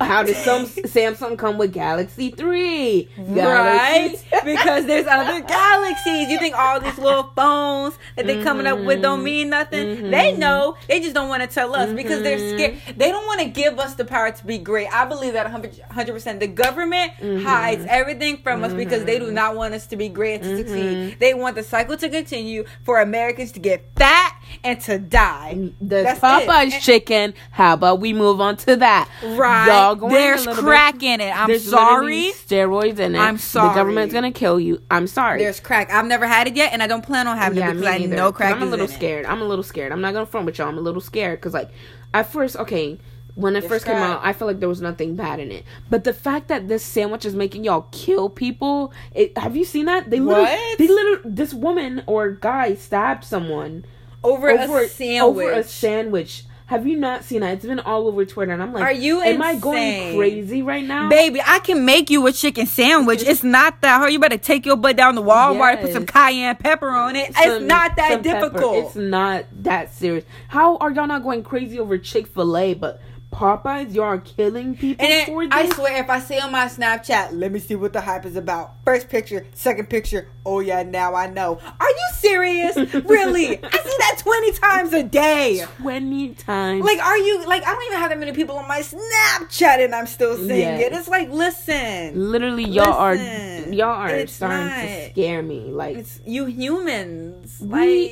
How 0.00 0.22
did 0.22 0.36
some 0.36 0.66
Samsung 0.66 1.38
come 1.38 1.58
with 1.58 1.72
Galaxy 1.72 2.30
Three? 2.30 3.08
Right? 3.18 4.16
Because 4.42 4.86
there's 4.86 5.06
other 5.06 5.40
galaxies. 5.42 6.30
You 6.30 6.38
think 6.38 6.56
all 6.56 6.80
these 6.80 6.96
little 6.96 7.30
phones 7.36 7.98
that 8.16 8.26
they're 8.26 8.42
coming 8.42 8.66
up 8.66 8.78
with 8.78 9.02
don't 9.02 9.22
mean 9.22 9.46
mm-hmm. 9.46 9.50
nothing? 9.50 10.10
They 10.10 10.30
mm-hmm. 10.30 10.40
know. 10.40 10.76
They 10.88 11.00
just 11.00 11.14
don't 11.14 11.28
want 11.28 11.42
to 11.42 11.48
tell 11.48 11.74
us 11.74 11.92
because 11.92 12.22
they're 12.22 12.38
mm-hmm. 12.38 12.80
scared. 12.80 12.96
They 12.96 13.10
don't 13.10 13.26
want 13.26 13.40
to 13.40 13.48
give 13.48 13.78
us 13.78 13.94
the 13.94 14.04
power 14.06 14.30
to 14.30 14.46
be 14.46 14.56
great. 14.56 14.88
I 14.92 15.04
believe 15.04 15.34
that 15.34 15.44
100 15.44 16.12
percent. 16.12 16.40
The 16.40 16.46
government 16.46 17.12
hides 17.42 17.84
everything 17.86 18.38
from 18.38 18.64
us 18.64 18.72
because 18.72 19.04
they 19.04 19.18
do 19.18 19.30
not 19.30 19.56
want 19.56 19.74
us 19.74 19.86
to 19.88 19.96
be 19.96 20.08
great 20.08 20.36
and 20.36 20.44
to 20.44 20.56
succeed. 20.56 21.18
They 21.20 21.34
want 21.34 21.56
the 21.56 21.62
cycle 21.62 21.98
to 21.98 22.08
continue 22.08 22.64
for 22.84 23.00
Americans 23.00 23.52
to 23.52 23.60
get 23.60 23.90
fat 23.96 24.39
and 24.64 24.80
to 24.82 24.98
die. 24.98 25.70
The 25.80 26.02
That's 26.02 26.20
Popeye's 26.20 26.74
it. 26.74 26.82
chicken. 26.82 27.34
How 27.50 27.74
about 27.74 28.00
we 28.00 28.12
move 28.12 28.40
on 28.40 28.56
to 28.58 28.76
that? 28.76 29.08
Right. 29.24 29.94
There's 30.08 30.46
a 30.46 30.54
crack 30.54 30.98
bit- 31.00 31.02
in 31.02 31.20
it. 31.20 31.30
I'm 31.36 31.48
There's 31.48 31.68
sorry. 31.68 32.32
Steroids 32.34 32.98
in 32.98 33.14
it. 33.14 33.18
I'm 33.18 33.38
sorry. 33.38 33.68
The 33.70 33.74
government's 33.74 34.14
gonna 34.14 34.32
kill 34.32 34.60
you. 34.60 34.82
I'm 34.90 35.06
sorry. 35.06 35.40
There's 35.40 35.60
crack. 35.60 35.90
I've 35.90 36.06
never 36.06 36.26
had 36.26 36.46
it 36.48 36.56
yet, 36.56 36.72
and 36.72 36.82
I 36.82 36.86
don't 36.86 37.02
plan 37.04 37.26
on 37.26 37.36
having 37.36 37.58
yeah, 37.58 37.70
it 37.70 37.74
because 37.74 37.86
I 37.86 37.98
know 37.98 38.32
crack 38.32 38.56
I'm 38.56 38.62
a 38.62 38.66
little 38.66 38.86
in 38.86 38.92
it. 38.92 38.94
scared. 38.94 39.26
I'm 39.26 39.42
a 39.42 39.44
little 39.44 39.64
scared. 39.64 39.92
I'm 39.92 40.00
not 40.00 40.12
gonna 40.14 40.26
front 40.26 40.46
with 40.46 40.58
y'all. 40.58 40.68
I'm 40.68 40.78
a 40.78 40.82
little 40.82 41.00
scared 41.00 41.38
because 41.40 41.54
like 41.54 41.70
at 42.14 42.30
first, 42.32 42.56
okay. 42.56 42.98
When 43.36 43.54
it 43.54 43.60
There's 43.60 43.70
first 43.70 43.86
came 43.86 43.96
out, 43.96 44.20
I 44.24 44.32
felt 44.32 44.48
like 44.48 44.58
there 44.60 44.68
was 44.68 44.82
nothing 44.82 45.14
bad 45.14 45.38
in 45.38 45.52
it. 45.52 45.64
But 45.88 46.02
the 46.04 46.12
fact 46.12 46.48
that 46.48 46.66
this 46.66 46.82
sandwich 46.82 47.24
is 47.24 47.34
making 47.34 47.62
y'all 47.64 47.86
kill 47.92 48.28
people, 48.28 48.92
it, 49.14 49.38
have 49.38 49.56
you 49.56 49.64
seen 49.64 49.86
that? 49.86 50.10
They 50.10 50.18
literally, 50.18 50.50
What? 50.50 50.78
they 50.78 50.88
literally, 50.88 51.20
this 51.24 51.54
woman 51.54 52.02
or 52.06 52.32
guy 52.32 52.74
stabbed 52.74 53.24
someone 53.24 53.84
Over, 54.22 54.50
over 54.50 54.80
a 54.80 54.88
sandwich. 54.88 55.46
Over 55.46 55.52
a 55.52 55.62
sandwich. 55.64 56.44
Have 56.66 56.86
you 56.86 56.96
not 56.96 57.24
seen 57.24 57.40
that? 57.40 57.54
It's 57.54 57.66
been 57.66 57.80
all 57.80 58.06
over 58.06 58.24
Twitter, 58.24 58.52
and 58.52 58.62
I'm 58.62 58.72
like, 58.72 58.84
Are 58.84 58.92
you 58.92 59.20
Am 59.22 59.42
I 59.42 59.56
going 59.56 60.16
crazy 60.16 60.62
right 60.62 60.84
now? 60.84 61.08
Baby, 61.08 61.40
I 61.44 61.58
can 61.58 61.84
make 61.84 62.10
you 62.10 62.24
a 62.28 62.32
chicken 62.32 62.66
sandwich. 62.66 63.24
It's 63.24 63.42
not 63.42 63.80
that 63.80 63.98
hard. 63.98 64.12
You 64.12 64.20
better 64.20 64.38
take 64.38 64.64
your 64.64 64.76
butt 64.76 64.96
down 64.96 65.16
to 65.16 65.20
Walmart, 65.20 65.80
put 65.80 65.92
some 65.92 66.06
cayenne 66.06 66.54
pepper 66.54 66.88
on 66.90 67.16
it. 67.16 67.34
Some- 67.34 67.50
it's 67.50 67.64
not 67.64 67.96
that 67.96 68.12
some 68.12 68.22
pepper. 68.22 68.50
difficult. 68.50 68.86
It's 68.86 68.94
not 68.94 69.46
that 69.64 69.92
serious. 69.92 70.24
How 70.46 70.76
are 70.76 70.92
y'all 70.92 71.08
not 71.08 71.24
going 71.24 71.42
crazy 71.42 71.80
over 71.80 71.98
Chick 71.98 72.28
Fil 72.28 72.56
A, 72.56 72.74
but 72.74 73.02
Popeyes, 73.32 73.94
y'all 73.94 74.04
are 74.06 74.18
killing 74.18 74.76
people 74.76 75.06
and 75.06 75.26
for 75.26 75.44
this? 75.46 75.52
I 75.54 75.68
swear, 75.74 76.02
if 76.02 76.10
I 76.10 76.18
see 76.18 76.38
on 76.40 76.50
my 76.50 76.66
Snapchat, 76.66 77.30
let 77.32 77.52
me 77.52 77.60
see 77.60 77.76
what 77.76 77.92
the 77.92 78.00
hype 78.00 78.26
is 78.26 78.34
about. 78.36 78.74
First 78.84 79.08
picture, 79.08 79.46
second 79.54 79.88
picture. 79.88 80.28
Oh 80.44 80.58
yeah, 80.58 80.82
now 80.82 81.14
I 81.14 81.28
know. 81.28 81.60
Are 81.80 81.88
you 81.88 82.08
serious? 82.14 82.76
really? 82.94 83.46
I 83.62 83.70
see 83.70 83.94
that 83.98 84.16
twenty 84.18 84.52
times 84.52 84.92
a 84.92 85.04
day. 85.04 85.64
Twenty 85.78 86.34
times. 86.34 86.84
Like, 86.84 86.98
are 86.98 87.16
you 87.18 87.46
like? 87.46 87.62
I 87.64 87.72
don't 87.72 87.84
even 87.86 87.98
have 87.98 88.10
that 88.10 88.18
many 88.18 88.32
people 88.32 88.56
on 88.56 88.66
my 88.66 88.80
Snapchat, 88.80 89.84
and 89.84 89.94
I'm 89.94 90.06
still 90.06 90.36
seeing 90.36 90.48
Yes. 90.48 90.80
it. 90.86 90.92
It's 90.92 91.08
like, 91.08 91.30
listen, 91.30 92.32
literally, 92.32 92.64
y'all 92.64 93.12
Listen, 93.12 93.70
are 93.70 93.74
y'all 93.74 93.88
are 93.90 94.08
it's 94.08 94.32
starting 94.32 94.66
not. 94.66 94.80
to 94.82 95.10
scare 95.10 95.42
me. 95.42 95.60
Like, 95.70 95.96
it's 95.98 96.20
you 96.26 96.46
humans. 96.46 97.58
we, 97.60 97.68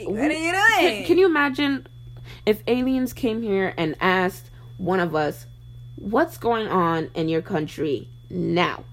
like, 0.07 0.09
what 0.09 0.31
are 0.31 0.33
you 0.33 0.53
doing? 0.53 0.63
Can, 0.79 1.05
can 1.07 1.19
you 1.19 1.27
imagine 1.27 1.89
if 2.47 2.63
aliens 2.69 3.13
came 3.13 3.43
here 3.43 3.75
and 3.77 3.97
asked 4.01 4.48
one 4.79 5.01
of 5.01 5.15
us, 5.15 5.47
"What's 5.97 6.39
going 6.39 6.69
on 6.69 7.11
in 7.15 7.29
your 7.29 7.43
country 7.43 8.09
now?" 8.31 8.85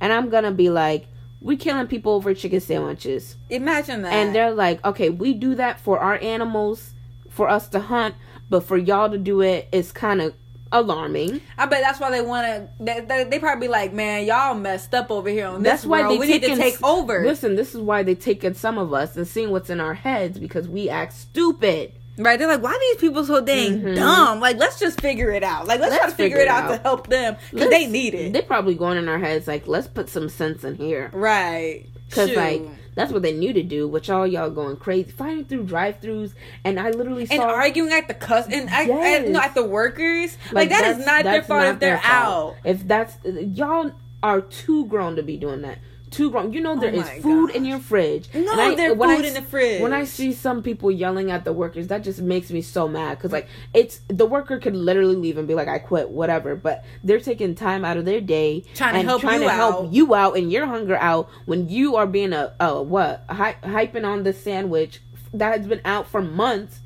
And 0.00 0.12
I'm 0.12 0.28
gonna 0.30 0.52
be 0.52 0.70
like, 0.70 1.06
"We 1.40 1.56
killing 1.56 1.86
people 1.88 2.12
over 2.12 2.32
chicken 2.34 2.60
sandwiches." 2.60 3.36
Imagine 3.50 4.02
that. 4.02 4.12
and 4.12 4.34
they're 4.34 4.52
like, 4.52 4.84
okay, 4.84 5.10
we 5.10 5.34
do 5.34 5.54
that 5.56 5.80
for 5.80 5.98
our 5.98 6.18
animals, 6.22 6.92
for 7.28 7.48
us 7.48 7.68
to 7.68 7.80
hunt, 7.80 8.14
but 8.48 8.64
for 8.64 8.76
y'all 8.76 9.10
to 9.10 9.18
do 9.18 9.40
it 9.40 9.68
is 9.72 9.90
kind 9.92 10.20
of 10.20 10.34
alarming. 10.74 11.40
I 11.58 11.66
bet 11.66 11.82
that's 11.82 12.00
why 12.00 12.10
they 12.10 12.22
want 12.22 12.46
to. 12.46 12.68
They, 12.80 13.00
they, 13.00 13.24
they 13.24 13.38
probably 13.38 13.68
like, 13.68 13.92
man, 13.92 14.24
y'all 14.26 14.54
messed 14.54 14.94
up 14.94 15.10
over 15.10 15.28
here 15.28 15.46
on 15.46 15.62
That's 15.62 15.82
this 15.82 15.88
why 15.88 16.00
world. 16.00 16.14
they 16.14 16.18
we 16.18 16.26
need 16.26 16.42
to 16.42 16.56
take 16.56 16.82
over. 16.82 17.24
Listen, 17.24 17.56
this 17.56 17.74
is 17.74 17.80
why 17.80 18.02
they 18.02 18.14
taking 18.14 18.54
some 18.54 18.78
of 18.78 18.92
us 18.92 19.16
and 19.16 19.26
seeing 19.26 19.50
what's 19.50 19.70
in 19.70 19.80
our 19.80 19.94
heads 19.94 20.38
because 20.38 20.68
we 20.68 20.88
act 20.88 21.12
stupid. 21.12 21.92
Right? 22.22 22.38
They're 22.38 22.48
like, 22.48 22.62
why 22.62 22.70
are 22.72 22.78
these 22.80 22.96
people 22.96 23.24
so 23.24 23.40
dang 23.40 23.80
Mhm. 23.82 23.96
dumb? 23.96 24.40
Like, 24.40 24.58
let's 24.58 24.78
just 24.78 25.00
figure 25.00 25.30
it 25.30 25.42
out. 25.42 25.66
Like, 25.66 25.80
let's, 25.80 25.96
try 25.96 26.06
to 26.06 26.12
figure, 26.12 26.38
it 26.38 26.48
out, 26.48 26.68
to 26.68 26.76
help 26.78 27.08
them 27.08 27.36
because 27.50 27.70
they 27.70 27.86
need 27.86 28.14
it. 28.14 28.32
They're 28.32 28.42
probably 28.42 28.74
going 28.74 28.98
in 28.98 29.08
our 29.08 29.18
heads 29.18 29.46
like, 29.48 29.66
let's 29.66 29.86
put 29.88 30.08
some 30.08 30.28
sense 30.28 30.64
in 30.64 30.74
here. 30.76 31.10
right? 31.12 31.86
Cause 32.10 32.30
like 32.36 32.62
that's 32.94 33.10
what 33.10 33.22
they 33.22 33.32
knew 33.32 33.54
to 33.54 33.62
do, 33.62 33.88
which 33.88 34.10
all 34.10 34.26
y'all 34.26 34.50
going 34.50 34.76
crazy, 34.76 35.10
fighting 35.10 35.46
through 35.46 35.62
drive-throughs, 35.62 36.34
and 36.62 36.78
I 36.78 36.90
literally 36.90 37.24
saw 37.24 37.32
and 37.34 37.42
arguing 37.42 37.90
at 37.90 38.06
the 38.06 38.12
cus 38.12 38.46
and 38.52 38.68
I, 38.68 38.82
Yes. 38.82 39.24
I, 39.24 39.28
no, 39.30 39.40
at 39.40 39.54
the 39.54 39.64
workers. 39.64 40.36
Like, 40.52 40.68
that 40.68 40.84
is 40.98 41.06
not 41.06 41.24
their 41.24 41.42
fault 41.42 41.64
if 41.64 41.78
they're 41.78 42.02
out. 42.04 42.56
If 42.64 42.86
that's 42.86 43.16
y'all 43.24 43.92
are 44.22 44.42
too 44.42 44.84
grown 44.86 45.16
to 45.16 45.22
be 45.22 45.38
doing 45.38 45.62
that. 45.62 45.78
Too 46.12 46.30
grown. 46.30 46.52
You 46.52 46.60
know 46.60 46.72
oh 46.72 46.80
there 46.80 46.92
Oh 46.94 47.00
is 47.00 47.22
food 47.22 47.48
gosh. 47.48 47.56
in 47.56 47.64
your 47.64 47.80
fridge. 47.80 48.28
No, 48.34 48.52
I- 48.52 48.74
there's 48.76 48.96
when 48.96 49.10
I 49.10 49.16
food 49.16 49.24
in 49.24 49.34
the 49.34 49.42
fridge. 49.42 49.80
When 49.82 49.92
I 49.92 50.04
see 50.04 50.32
some 50.32 50.62
people 50.62 50.90
yelling 50.90 51.30
at 51.32 51.44
the 51.44 51.52
workers, 51.52 51.88
that 51.88 52.04
just 52.04 52.20
makes 52.20 52.50
me 52.50 52.60
so 52.62 52.86
mad 52.86 53.18
because 53.18 53.32
like 53.32 53.48
it's 53.74 54.00
the 54.08 54.26
worker 54.26 54.58
could 54.58 54.76
literally 54.76 55.16
leave 55.16 55.38
and 55.38 55.48
be 55.48 55.54
like, 55.54 55.68
"I 55.68 55.78
quit," 55.78 56.10
whatever. 56.10 56.54
But 56.54 56.84
they're 57.02 57.18
taking 57.18 57.54
time 57.54 57.84
out 57.84 57.96
of 57.96 58.04
their 58.04 58.20
day 58.20 58.64
Trying 58.74 58.92
to 58.94 58.98
and 59.00 59.08
help 59.08 59.22
trying 59.22 59.40
you 59.42 59.48
to 59.48 59.54
help 59.54 59.84
out. 59.86 59.92
you 59.92 60.14
out 60.14 60.36
and 60.36 60.52
your 60.52 60.66
hunger 60.66 60.96
out 60.96 61.28
when 61.46 61.68
you 61.68 61.96
are 61.96 62.06
being 62.06 62.32
a, 62.32 62.52
a 62.60 62.82
what 62.82 63.24
hy- 63.28 63.56
hyping 63.64 64.06
on 64.06 64.22
the 64.22 64.32
sandwich 64.32 65.00
that 65.34 65.56
has 65.58 65.66
been 65.66 65.80
out 65.84 66.06
for 66.06 66.20
months, 66.20 66.80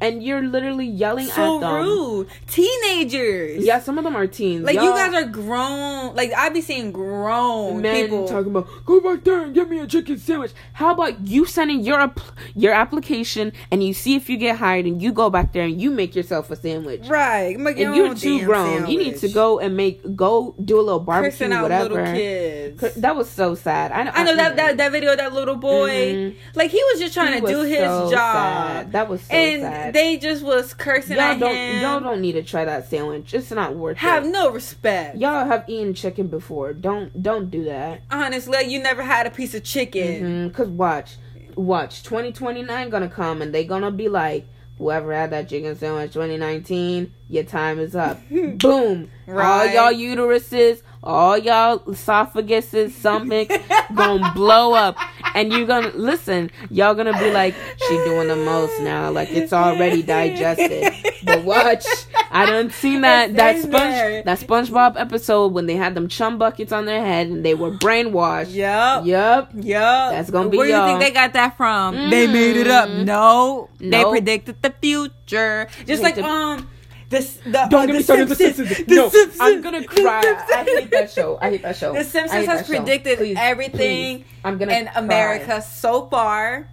and 0.00 0.22
you're 0.22 0.42
literally 0.42 0.86
yelling 0.86 1.26
so 1.26 1.56
at 1.56 1.60
them. 1.60 1.84
rude. 1.84 2.28
Teenagers. 2.46 3.64
Yeah, 3.64 3.80
some 3.80 3.98
of 3.98 4.04
them 4.04 4.16
are 4.16 4.26
teens. 4.26 4.64
Like 4.64 4.74
you 4.76 4.82
Y'all- 4.82 4.94
guys 4.94 5.14
are 5.14 5.28
grown. 5.28 6.14
Like 6.14 6.32
I'd 6.34 6.52
be 6.52 6.60
seeing 6.60 6.92
grown 6.92 7.80
men 7.82 8.02
people. 8.04 8.28
talking 8.28 8.50
about 8.50 8.68
go 8.84 9.00
back 9.00 9.24
there 9.24 9.42
and 9.42 9.54
get 9.54 9.68
me 9.70 9.78
a 9.80 9.86
chicken 9.86 10.18
sandwich. 10.18 10.52
How 10.74 10.92
about 10.92 11.26
you 11.26 11.44
sending 11.46 11.80
your 11.80 12.12
your 12.54 12.72
application 12.74 13.52
and 13.70 13.82
you 13.82 13.94
see 13.94 14.14
if 14.16 14.28
you 14.28 14.36
get 14.36 14.56
hired 14.56 14.84
and 14.86 15.00
you 15.00 15.12
go 15.12 15.30
back 15.30 15.52
there 15.52 15.64
and 15.64 15.80
you 15.80 15.90
make 15.90 16.14
yourself 16.14 16.50
a 16.50 16.56
sandwich. 16.56 17.06
right. 17.08 17.58
Your 17.58 17.70
If 17.70 17.96
you're 17.96 18.14
too 18.14 18.44
grown, 18.44 18.86
you 18.88 18.98
need 18.98 19.16
to 19.18 19.28
go 19.28 19.58
and 19.58 19.76
make 19.76 20.14
go 20.16 20.54
do 20.62 20.78
a 20.78 20.82
little 20.82 21.00
barbecue, 21.00 21.48
whatever. 21.60 21.94
little 21.94 22.14
kids. 22.14 22.94
That 22.96 23.16
was 23.16 23.28
so 23.30 23.54
sad. 23.54 23.92
I, 23.92 24.10
I 24.10 24.24
know 24.24 24.36
that, 24.36 24.56
that 24.56 24.76
that 24.78 24.92
video 24.92 25.12
of 25.12 25.18
that 25.18 25.32
little 25.32 25.56
boy. 25.56 25.90
Mhm. 25.90 26.36
Like 26.54 26.70
he 26.70 26.82
was 26.92 27.00
just 27.00 27.14
trying 27.14 27.34
He 27.34 27.40
to 27.40 27.46
do 27.46 27.60
his 27.62 27.78
so 27.78 28.10
job. 28.10 28.34
sad. 28.34 28.92
That 28.92 29.08
was 29.08 29.20
so 29.22 29.34
and 29.34 29.62
sad. 29.62 29.83
They 29.92 30.16
just 30.16 30.42
was 30.42 30.72
cursing 30.74 31.16
y'all 31.16 31.26
at 31.26 31.40
don't 31.40 31.54
him. 31.54 31.82
y'all 31.82 32.00
don't 32.00 32.20
need 32.20 32.32
to 32.32 32.42
try 32.42 32.64
that 32.64 32.88
sandwich. 32.88 33.34
It's 33.34 33.50
not 33.50 33.74
worth 33.76 33.98
have 33.98 34.24
it. 34.24 34.28
no 34.30 34.50
respect. 34.50 35.16
Y'all 35.18 35.44
have 35.46 35.64
eaten 35.68 35.92
chicken 35.94 36.28
before. 36.28 36.72
Don't 36.72 37.22
don't 37.22 37.50
do 37.50 37.64
that. 37.64 38.02
Honestly, 38.10 38.62
you 38.64 38.78
never 38.82 39.02
had 39.02 39.26
a 39.26 39.30
piece 39.30 39.54
of 39.54 39.64
chicken. 39.64 40.50
Mm, 40.50 40.54
Cause 40.54 40.68
watch, 40.68 41.16
watch, 41.56 42.02
twenty 42.02 42.32
twenty 42.32 42.62
nine 42.62 42.88
gonna 42.90 43.08
come 43.08 43.42
and 43.42 43.54
they 43.54 43.64
gonna 43.64 43.90
be 43.90 44.08
like, 44.08 44.46
whoever 44.78 45.12
had 45.12 45.30
that 45.30 45.48
chicken 45.48 45.76
sandwich 45.76 46.12
twenty 46.14 46.36
nineteen, 46.36 47.12
your 47.28 47.44
time 47.44 47.78
is 47.78 47.94
up. 47.94 48.20
Boom, 48.30 49.10
all 49.28 49.34
Right. 49.34 49.72
y'all 49.74 49.92
uteruses, 49.92 50.82
all 51.04 51.36
y'all 51.38 51.78
esophaguses, 51.80 52.90
stomach 52.92 53.50
gonna 53.94 54.32
blow 54.34 54.72
up, 54.74 54.96
and 55.34 55.52
you're 55.52 55.66
gonna 55.66 55.92
listen. 55.94 56.50
Y'all 56.70 56.94
gonna 56.94 57.16
be 57.18 57.30
like, 57.30 57.54
she 57.76 57.94
doing 58.04 58.28
the 58.28 58.36
most 58.36 58.80
now, 58.80 59.10
like 59.10 59.30
it's 59.30 59.52
already 59.52 60.02
digested. 60.02 60.92
But 61.24 61.44
watch, 61.44 61.84
I 62.30 62.46
done 62.46 62.70
seen 62.70 63.02
that 63.02 63.34
that 63.36 63.58
sponge 63.58 63.72
there. 63.72 64.22
that 64.24 64.38
SpongeBob 64.40 64.98
episode 64.98 65.52
when 65.52 65.66
they 65.66 65.76
had 65.76 65.94
them 65.94 66.08
chum 66.08 66.38
buckets 66.38 66.72
on 66.72 66.86
their 66.86 67.04
head 67.04 67.26
and 67.28 67.44
they 67.44 67.54
were 67.54 67.70
brainwashed. 67.70 68.52
Yup. 68.54 69.06
Yup. 69.06 69.50
Yup. 69.54 70.12
That's 70.12 70.30
gonna 70.30 70.48
be 70.48 70.56
Where 70.58 70.66
do 70.66 70.72
you 70.72 70.78
y'all. 70.78 70.86
think 70.88 71.00
they 71.00 71.10
got 71.10 71.32
that 71.34 71.56
from? 71.56 72.10
They 72.10 72.26
made 72.26 72.56
it 72.56 72.66
up. 72.68 72.88
Mm. 72.88 73.04
No. 73.04 73.68
They 73.78 74.02
predicted 74.04 74.62
the 74.62 74.72
future. 74.80 75.68
Just 75.86 76.02
like 76.02 76.14
did- 76.16 76.24
um 76.24 76.68
this 77.14 77.36
the 77.44 77.66
Don't 77.70 77.74
uh, 77.74 77.86
get 77.86 77.96
me 77.96 78.02
started 78.02 78.28
The 78.28 78.34
Simpsons. 78.34 78.68
The 78.86 78.94
no, 78.94 79.08
Simpsons. 79.08 79.40
I'm 79.40 79.60
gonna 79.62 79.84
cry. 79.84 80.22
I 80.54 80.64
hate 80.64 80.90
that 80.90 81.10
show. 81.10 81.38
I 81.40 81.50
hate 81.50 81.62
that 81.62 81.76
show. 81.76 81.92
The 81.94 82.04
Simpsons 82.04 82.46
has 82.46 82.66
predicted 82.66 83.18
Please, 83.18 83.36
everything 83.38 84.18
please. 84.18 84.24
I'm 84.44 84.58
gonna 84.58 84.72
in 84.74 84.86
cry. 84.86 85.00
America 85.00 85.62
so 85.62 86.06
far. 86.08 86.68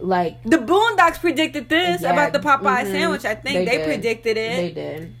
Like 0.00 0.42
The 0.42 0.56
Boondocks 0.58 1.20
predicted 1.20 1.68
this 1.68 2.02
Yeah, 2.02 2.12
about 2.12 2.32
the 2.32 2.40
Popeye 2.40 2.84
mhm. 2.84 2.90
sandwich. 2.90 3.24
I 3.24 3.34
think 3.36 3.68
They 3.68 3.76
they, 3.78 3.84
predicted 3.84 4.36
it. 4.36 4.56
they 4.56 4.70
did. 4.72 5.14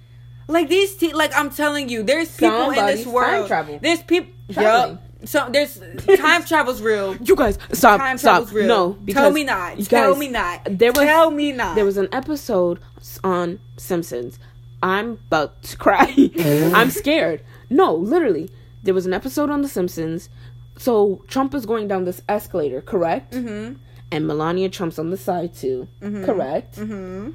Like 0.48 0.68
these, 0.68 0.96
te- 0.96 1.12
like 1.14 1.32
I'm 1.36 1.50
telling 1.50 1.88
you, 1.88 2.02
there's 2.02 2.34
people 2.36 2.70
in 2.70 2.74
Somebody's 2.74 2.96
this 2.96 3.04
time 3.04 3.14
world. 3.14 3.46
travel. 3.48 3.78
There's 3.80 4.02
people. 4.02 4.32
Yup. 4.48 5.02
So 5.24 5.46
there's 5.50 5.80
time 6.18 6.42
travel's 6.44 6.82
real. 6.82 7.14
You 7.16 7.36
guys, 7.36 7.56
stop, 7.72 8.00
Time 8.00 8.18
stop. 8.18 8.32
travel's 8.32 8.52
real. 8.52 8.66
No, 8.66 8.98
tell 9.14 9.30
me 9.30 9.44
not. 9.44 9.78
you 9.78 9.84
Tell 9.84 10.16
me 10.16 10.26
not. 10.28 10.62
There 10.68 10.90
was 10.90 10.98
tell 11.04 11.30
me 11.30 11.52
not. 11.52 11.76
there 11.76 11.84
was 11.84 11.96
an 11.96 12.08
episode 12.12 12.80
on 13.22 13.60
Simpsons. 13.76 14.40
I'm 14.82 15.12
about 15.12 15.62
to 15.64 15.76
cry. 15.76 16.30
I'm 16.74 16.90
scared. 16.90 17.42
No, 17.70 17.94
literally, 17.94 18.50
there 18.82 18.94
was 18.94 19.06
an 19.06 19.12
episode 19.12 19.48
on 19.50 19.62
The 19.62 19.68
Simpsons. 19.68 20.28
So 20.76 21.24
Trump 21.28 21.54
is 21.54 21.66
going 21.66 21.86
down 21.88 22.04
this 22.04 22.22
escalator, 22.28 22.80
correct? 22.80 23.32
Mm-hmm. 23.34 23.74
And 24.10 24.26
Melania 24.26 24.68
Trump's 24.68 24.98
on 24.98 25.10
the 25.10 25.16
side 25.16 25.54
too, 25.54 25.88
Mhm. 26.00 26.24
correct? 26.24 26.76
Mm-hmm. 26.76 27.30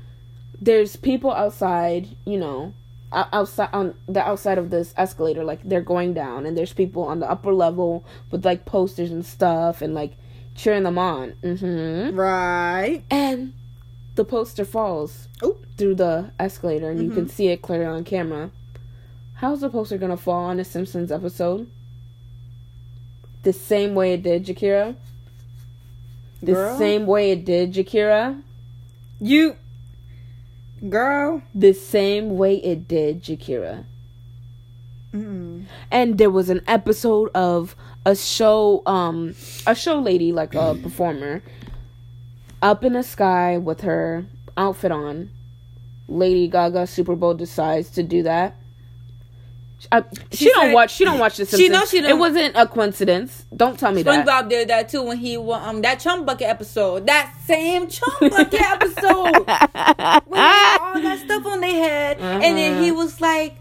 there's 0.60 0.96
people 0.96 1.32
outside, 1.32 2.08
you 2.26 2.38
know, 2.38 2.74
outside 3.14 3.70
on 3.74 3.94
the 4.08 4.20
outside 4.22 4.58
of 4.58 4.70
this 4.72 4.94
escalator 4.98 5.44
like 5.44 5.62
they're 5.64 5.82
going 5.82 6.14
down 6.14 6.46
and 6.46 6.58
there's 6.58 6.74
people 6.74 7.04
on 7.04 7.20
the 7.20 7.30
upper 7.30 7.54
level 7.54 8.04
with 8.32 8.44
like 8.44 8.66
posters 8.66 9.12
and 9.12 9.26
stuff 9.26 9.82
and 9.82 9.94
like 9.94 10.14
cheering 10.56 10.84
them 10.84 10.98
on 10.98 11.30
hmm 11.42 12.14
Right. 12.16 13.04
and 13.10 13.54
the 14.18 14.26
poster 14.26 14.66
falls 14.66 15.28
through 15.78 15.96
the 15.96 16.32
escalator 16.40 16.90
and 16.90 17.02
you 17.02 17.12
can 17.12 17.30
see 17.30 17.48
it 17.50 17.62
clearly 17.62 17.86
on 17.86 18.04
camera. 18.04 18.50
How's 19.36 19.62
the 19.62 19.70
poster 19.70 19.98
gonna 20.00 20.18
fall 20.18 20.46
on 20.46 20.60
a 20.60 20.66
simpsons 20.66 21.12
episode? 21.12 21.70
The 23.44 23.54
same 23.54 23.94
way 23.94 24.14
it 24.14 24.24
did 24.24 24.46
jakira? 24.46 24.96
The 26.42 26.54
Girl. 26.54 26.78
same 26.78 27.06
way 27.06 27.32
it 27.32 27.46
did 27.46 27.74
jakira? 27.74 28.42
You, 29.22 29.56
girl. 30.90 31.44
the 31.54 31.74
same 31.74 32.38
way 32.38 32.56
it 32.58 32.88
did 32.88 33.24
jakira. 33.24 33.86
Mm-mm. 35.14 35.66
and 35.90 36.18
there 36.18 36.30
was 36.30 36.50
an 36.50 36.62
episode 36.68 37.30
of 37.34 37.76
a 38.06 38.14
show 38.16 38.84
um 38.86 39.34
a 39.66 39.74
show 39.74 40.00
lady 40.00 40.32
like 40.34 40.54
a 40.54 40.76
performer 40.76 41.42
up 42.62 42.84
in 42.84 42.94
the 42.94 43.04
sky 43.04 43.58
with 43.58 43.82
her 43.82 44.26
outfit 44.56 44.92
on 44.92 45.30
lady 46.08 46.48
gaga 46.48 46.88
super 46.88 47.16
bowl 47.16 47.34
decides 47.34 47.90
to 47.90 48.02
do 48.04 48.24
that 48.24 48.56
I, 49.92 50.04
she, 50.32 50.46
She 50.46 50.52
don't 50.52 50.66
said- 50.68 50.74
watch 50.74 50.92
she 50.92 51.06
don't 51.06 51.20
watch 51.20 51.38
the 51.38 51.46
She 51.46 51.52
Simpsons. 51.52 51.70
knows 51.72 51.90
she 51.92 51.98
it 52.00 52.02
don't- 52.04 52.18
wasn't 52.20 52.56
a 52.58 52.66
coincidence 52.66 53.46
don't 53.56 53.78
tell 53.78 53.92
me 53.92 54.02
that 54.04 54.26
SpongeBob 54.26 54.50
did 54.50 54.70
that 54.70 54.90
too 54.90 55.04
when 55.04 55.18
he 55.18 55.38
um 55.38 55.82
that 55.84 56.00
chum 56.00 56.26
bucket 56.26 56.48
episode. 56.48 57.06
That 57.06 57.32
same 57.46 57.88
chum 57.88 58.10
bucket 58.22 58.60
episode. 58.60 59.34
when 59.46 59.46
they 59.46 60.40
had 60.40 60.78
all 60.82 61.00
that 61.02 61.20
stuff 61.24 61.46
on 61.46 61.62
their 61.62 61.72
head, 61.72 62.18
and 62.20 62.58
then 62.58 62.82
he 62.82 62.90
Uh-huh. 62.90 62.98
was 63.04 63.22
like, 63.22 63.60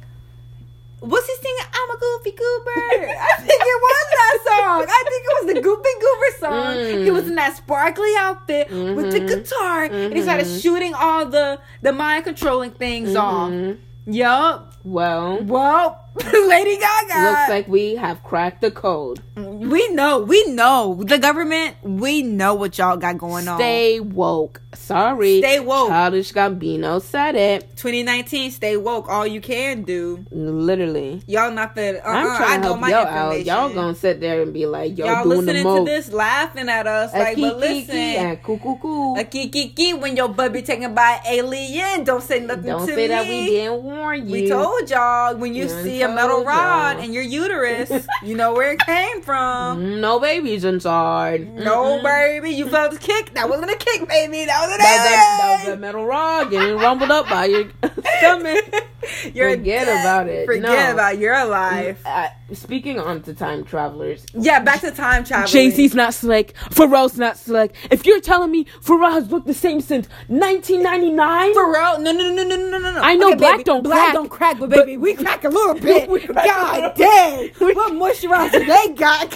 "What's 1.01 1.27
he 1.27 1.35
singing? 1.37 1.67
I'm 1.73 1.91
a 1.97 1.99
goofy 1.99 2.31
goober." 2.33 2.81
I 3.21 3.37
think 3.39 3.61
it 3.61 3.81
was 3.87 4.07
that 4.19 4.39
song. 4.47 4.87
I 4.89 5.05
think 5.09 5.23
it 5.25 5.35
was 5.47 5.55
the 5.55 5.61
Goofy 5.61 5.95
Goober 6.01 6.31
song. 6.41 6.75
Mm. 6.77 7.05
He 7.05 7.11
was 7.11 7.29
in 7.29 7.35
that 7.37 7.57
sparkly 7.57 8.13
outfit 8.19 8.71
with 8.71 9.13
the 9.13 9.21
Mhm. 9.21 9.29
guitar, 9.29 9.85
and 9.85 10.15
he 10.15 10.23
started 10.23 10.47
Mhm. 10.47 10.63
shooting 10.63 10.95
all 10.95 11.27
the 11.27 11.59
the 11.83 11.93
mind 11.93 12.25
controlling 12.25 12.71
things 12.73 13.15
off. 13.17 13.51
Mhm. 13.51 13.79
Yup. 14.09 14.73
well 14.85 15.39
Well, 15.43 15.99
Lady 16.33 16.77
Gaga. 16.77 17.23
looks 17.31 17.49
like 17.49 17.67
we 17.69 17.97
have 17.97 18.23
cracked 18.23 18.61
the 18.61 18.71
code 18.71 19.21
We 19.67 19.89
know, 19.91 20.21
we 20.21 20.45
know. 20.53 21.03
The 21.03 21.19
government, 21.19 21.77
we 21.83 22.23
know 22.23 22.55
what 22.55 22.79
y'all 22.79 22.97
got 22.97 23.19
going 23.19 23.49
on. 23.49 23.59
stay 23.59 24.01
woke 24.01 24.61
sorry 24.75 25.39
Stay 25.41 25.59
woke. 25.59 25.89
childish 25.89 26.33
gambino 26.33 27.01
said 27.01 27.35
it 27.35 27.77
2019, 27.77 28.51
stay 28.51 28.77
woke. 28.77 29.09
All 29.09 29.27
you 29.27 29.41
can 29.41 29.83
do. 29.83 30.25
literally 30.31 31.23
Y'all 31.27 31.51
not 31.51 31.75
the. 31.75 31.99
Uh-uh, 32.07 32.13
I'm 32.13 32.27
uh, 32.31 32.37
trying 32.37 32.61
to 32.61 32.63
know 32.63 32.69
help 32.75 32.81
my 32.81 32.91
y'all 32.91 32.99
out. 33.07 33.33
information. 33.37 33.47
Y'all 33.47 33.75
gonna 33.75 33.95
sit 33.95 34.21
there 34.21 34.43
and 34.43 34.53
be 34.53 34.67
like, 34.67 34.97
yo, 34.99 35.07
Y'all 35.07 35.25
doing 35.25 35.47
the 35.47 35.53
listening 35.55 35.77
to 35.77 35.85
this, 35.91 36.13
laughing 36.13 36.69
at 36.69 36.87
us. 36.87 37.13
A 37.15 37.19
Like, 37.19 37.37
but 37.37 37.55
kiki 37.61 37.77
listen. 37.81 37.97
and 37.97 38.43
coo 38.43 38.59
coo 38.59 38.77
coo. 38.81 39.17
A 39.17 39.25
kiki 39.25 39.95
when 39.95 40.17
your 40.17 40.29
butt 40.29 40.53
be 40.53 40.63
taken 40.63 40.95
by 40.95 41.21
alien. 41.27 42.05
Don't 42.05 42.23
say 42.23 42.41
nothing 42.41 42.67
Don't 42.67 42.87
to 42.87 42.95
say 42.95 43.03
me. 43.03 43.07
that 43.09 43.23
we 43.27 43.47
didn't 43.47 43.83
warn 43.83 44.27
you. 44.29 44.33
We 44.33 44.49
told 44.49 44.89
y'all 44.91 45.37
when 45.37 45.55
you 45.55 45.67
Done 45.69 45.83
see 45.85 46.03
a 46.03 46.09
metal 46.09 46.45
rod 46.45 46.97
y'all. 46.97 47.05
in 47.05 47.13
your 47.15 47.23
uterus, 47.25 48.07
you 48.23 48.37
know 48.37 48.53
where 48.53 48.73
it 48.73 48.81
came 48.81 49.23
from. 49.23 49.56
No 49.77 50.21
babies 50.21 50.65
inside. 50.65 51.43
Mm-mm. 51.43 51.65
No 51.65 52.03
baby, 52.03 52.51
you 52.51 52.69
felt 52.69 52.95
a 52.95 52.99
kick. 52.99 53.35
That 53.35 53.49
wasn't 53.49 53.71
a 53.71 53.77
kick, 53.77 54.09
baby. 54.09 54.45
That 54.45 54.61
was 54.63 54.73
an 54.73 54.79
that, 54.79 54.97
that, 55.05 55.39
that 55.41 55.67
was 55.67 55.75
a 55.75 55.81
metal 55.81 56.05
rod 56.05 56.51
getting 56.51 56.77
rumbled 56.77 57.11
up 57.11 57.29
by 57.29 57.47
your 57.47 57.71
stomach. 58.19 58.75
You're 59.35 59.51
forget 59.51 59.87
dead. 59.87 60.01
about 60.01 60.29
it. 60.29 60.47
Forget 60.47 60.63
no. 60.63 60.93
about 60.93 61.19
your 61.19 61.45
life. 61.47 62.01
Uh, 62.05 62.29
speaking 62.53 62.99
on 62.99 63.23
to 63.23 63.35
time 63.35 63.65
travelers. 63.65 64.27
Yeah, 64.35 64.61
back 64.61 64.81
to 64.81 64.91
time 64.91 65.25
travelers. 65.25 65.53
Jay 65.53 65.71
Z's 65.71 65.95
not 65.95 66.15
slick. 66.15 66.55
Pharrell's 66.71 67.19
not 67.19 67.37
slick. 67.37 67.75
If 67.91 68.07
you're 68.07 68.21
telling 68.21 68.51
me 68.51 68.65
Pharrell 68.83 69.13
has 69.13 69.31
looked 69.31 69.47
the 69.47 69.55
same 69.55 69.81
since 69.81 70.09
1999, 70.29 71.55
Pharrell, 71.55 72.01
no, 72.01 72.13
no, 72.13 72.33
no, 72.33 72.43
no, 72.43 72.57
no, 72.57 72.79
no, 72.79 72.93
no. 72.93 73.01
I 73.01 73.15
know 73.15 73.29
okay, 73.29 73.37
black 73.37 73.53
baby, 73.55 73.65
don't 73.65 73.83
black 73.83 73.99
crack, 73.99 74.15
don't 74.15 74.29
crack, 74.29 74.59
but 74.59 74.71
baby, 74.71 74.97
but, 74.97 75.03
we 75.03 75.15
crack 75.15 75.45
a 75.45 75.49
little 75.49 75.75
bit. 75.81 76.09
God 76.35 76.95
damn, 76.97 77.49
what 77.59 77.93
moisturizer 77.93 78.67
they 78.67 78.95
got? 78.95 79.31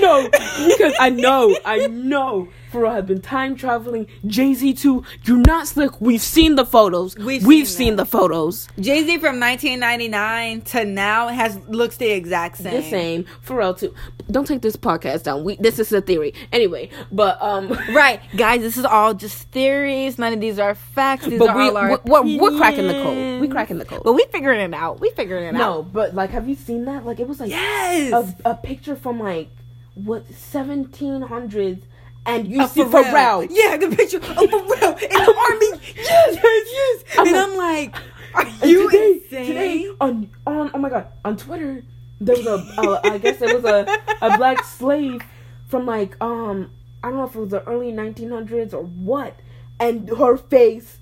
No, 0.00 0.28
because 0.68 0.94
I 0.98 1.10
know, 1.10 1.56
I 1.64 1.86
know 1.88 2.48
Pharrell 2.74 2.92
has 2.92 3.04
been 3.04 3.20
time 3.20 3.54
traveling. 3.54 4.08
Jay 4.26 4.52
Z 4.52 4.74
too. 4.74 5.04
You're 5.22 5.38
not 5.38 5.68
slick. 5.68 6.00
We've 6.00 6.20
seen 6.20 6.56
the 6.56 6.66
photos. 6.66 7.16
We've 7.16 7.46
We've, 7.46 7.68
seen 7.68 7.86
seen, 7.86 7.96
the 7.96 8.04
photos. 8.04 8.68
Jay 8.80 9.04
Z 9.04 9.18
from 9.18 9.38
1999 9.38 10.62
to 10.62 10.84
now 10.84 11.28
has 11.28 11.56
looks 11.68 11.96
the 11.98 12.10
exact 12.10 12.56
same. 12.56 12.74
The 12.74 12.82
same. 12.82 13.24
Pharrell 13.46 13.78
too. 13.78 13.94
Don't 14.30 14.46
take 14.46 14.62
this 14.62 14.76
podcast 14.76 15.22
down. 15.22 15.44
We 15.44 15.56
this 15.56 15.78
is 15.78 15.92
a 15.92 16.00
theory. 16.00 16.34
Anyway, 16.52 16.90
but 17.12 17.40
um, 17.40 17.68
Right, 17.92 18.20
guys, 18.36 18.60
this 18.60 18.76
is 18.76 18.84
all 18.84 19.14
just 19.14 19.48
theories. 19.50 20.18
None 20.18 20.32
of 20.32 20.40
these 20.40 20.58
are 20.58 20.74
facts. 20.74 21.26
These 21.26 21.38
but 21.38 21.50
are 21.50 21.56
we 21.56 21.68
all 21.68 21.76
our 21.76 22.00
we're, 22.04 22.22
we're, 22.22 22.38
we're 22.40 22.56
cracking 22.56 22.88
the 22.88 22.94
code. 22.94 23.40
We 23.40 23.46
cracking 23.48 23.78
the 23.78 23.84
code. 23.84 24.02
But 24.02 24.14
we 24.14 24.26
figuring 24.32 24.60
it 24.60 24.74
out. 24.74 25.00
We 25.00 25.10
figuring 25.10 25.44
it 25.44 25.52
no, 25.54 25.60
out. 25.60 25.76
No, 25.76 25.82
but 25.84 26.14
like, 26.14 26.30
have 26.30 26.48
you 26.48 26.56
seen 26.56 26.86
that? 26.86 27.06
Like, 27.06 27.20
it 27.20 27.28
was 27.28 27.38
like 27.38 27.50
Yes. 27.50 28.12
a, 28.44 28.50
a 28.50 28.54
picture 28.56 28.96
from 28.96 29.20
like 29.20 29.48
what 29.94 30.26
1700s, 30.28 31.82
and 32.26 32.48
you 32.48 32.62
Of 32.62 32.70
see 32.70 32.82
Pharrell. 32.82 33.46
Yeah, 33.50 33.76
the 33.76 33.94
picture 33.94 34.16
of 34.18 34.22
Pharrell 34.24 35.02
in 35.02 35.08
the 35.10 35.34
army. 35.48 35.80
Yes, 35.96 36.38
yes, 36.42 36.68
yes. 36.72 37.18
I'm 37.18 37.26
and 37.26 37.36
like- 37.56 37.96
I'm 38.36 38.46
like, 38.46 38.62
are 38.62 38.66
you 38.66 38.90
today, 38.90 39.12
insane? 39.12 39.46
today 39.46 39.88
on 40.00 40.30
on 40.46 40.70
oh 40.74 40.78
my 40.78 40.88
god 40.90 41.06
on 41.24 41.36
Twitter 41.36 41.82
there 42.20 42.36
was 42.36 42.46
a 42.46 42.80
uh, 42.80 43.00
I 43.04 43.18
guess 43.18 43.40
it 43.40 43.54
was 43.54 43.64
a 43.64 43.86
a 44.22 44.36
black 44.36 44.64
slave 44.64 45.22
from 45.68 45.86
like 45.86 46.16
um 46.20 46.70
I 47.02 47.10
don't 47.10 47.18
know 47.18 47.24
if 47.24 47.34
it 47.36 47.38
was 47.38 47.50
the 47.50 47.62
early 47.64 47.92
1900s 47.92 48.72
or 48.74 48.82
what 48.82 49.38
and 49.78 50.08
her 50.08 50.36
face 50.36 50.98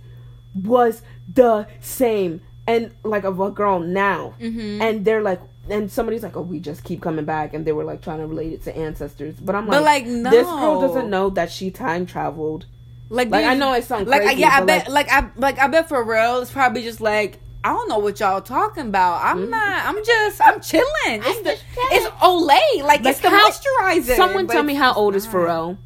was 0.54 1.02
the 1.32 1.66
same 1.80 2.40
and 2.66 2.92
like 3.04 3.24
of 3.24 3.40
a 3.40 3.50
girl 3.50 3.80
now 3.80 4.34
Mhm. 4.40 4.80
and 4.82 5.04
they're 5.04 5.22
like 5.22 5.40
and 5.70 5.90
somebody's 5.90 6.22
like 6.22 6.36
oh 6.36 6.40
we 6.42 6.58
just 6.58 6.82
keep 6.84 7.00
coming 7.00 7.24
back 7.24 7.54
and 7.54 7.64
they 7.64 7.72
were 7.72 7.84
like 7.84 8.02
trying 8.02 8.18
to 8.18 8.26
relate 8.26 8.52
it 8.52 8.62
to 8.64 8.76
ancestors 8.76 9.34
but 9.36 9.54
I'm 9.54 9.66
like, 9.66 9.78
But, 9.78 9.84
like, 9.84 10.04
like, 10.06 10.32
this 10.32 10.46
girl 10.46 10.80
doesn't 10.80 11.08
know 11.10 11.30
that 11.30 11.50
she 11.50 11.70
time 11.70 12.04
traveled 12.06 12.66
Like, 13.08 13.30
Like, 13.30 13.44
I 13.44 13.54
know 13.54 13.72
it 13.74 13.84
sounds 13.84 14.08
like 14.08 14.22
crazy, 14.22 14.40
yeah, 14.40 14.58
I 14.60 14.64
bet 14.64 14.88
like, 14.90 15.08
I 15.10 15.30
like 15.36 15.58
I 15.58 15.68
bet 15.68 15.88
for 15.88 16.02
real 16.02 16.40
it's 16.40 16.50
probably 16.50 16.82
just 16.82 17.00
like 17.00 17.38
I 17.64 17.68
don't 17.72 17.88
know 17.88 17.98
what 17.98 18.18
y'all 18.18 18.40
talking 18.40 18.88
about. 18.88 19.24
I'm 19.24 19.46
Mhm. 19.46 19.50
not. 19.50 19.86
I'm 19.86 20.04
just. 20.04 20.40
I'm 20.40 20.60
chilling. 20.60 20.84
It's 21.06 21.26
I'm 21.28 21.44
the. 21.44 21.56
It's 21.92 22.06
Olay. 22.16 22.82
Like, 22.82 23.06
it's 23.06 23.20
the 23.20 23.28
moisturizer. 23.28 24.16
someone 24.16 24.48
tell 24.48 24.64
me 24.64 24.74
how 24.74 24.92
old 24.94 25.14
is. 25.14 25.28
Pharrell 25.28 25.78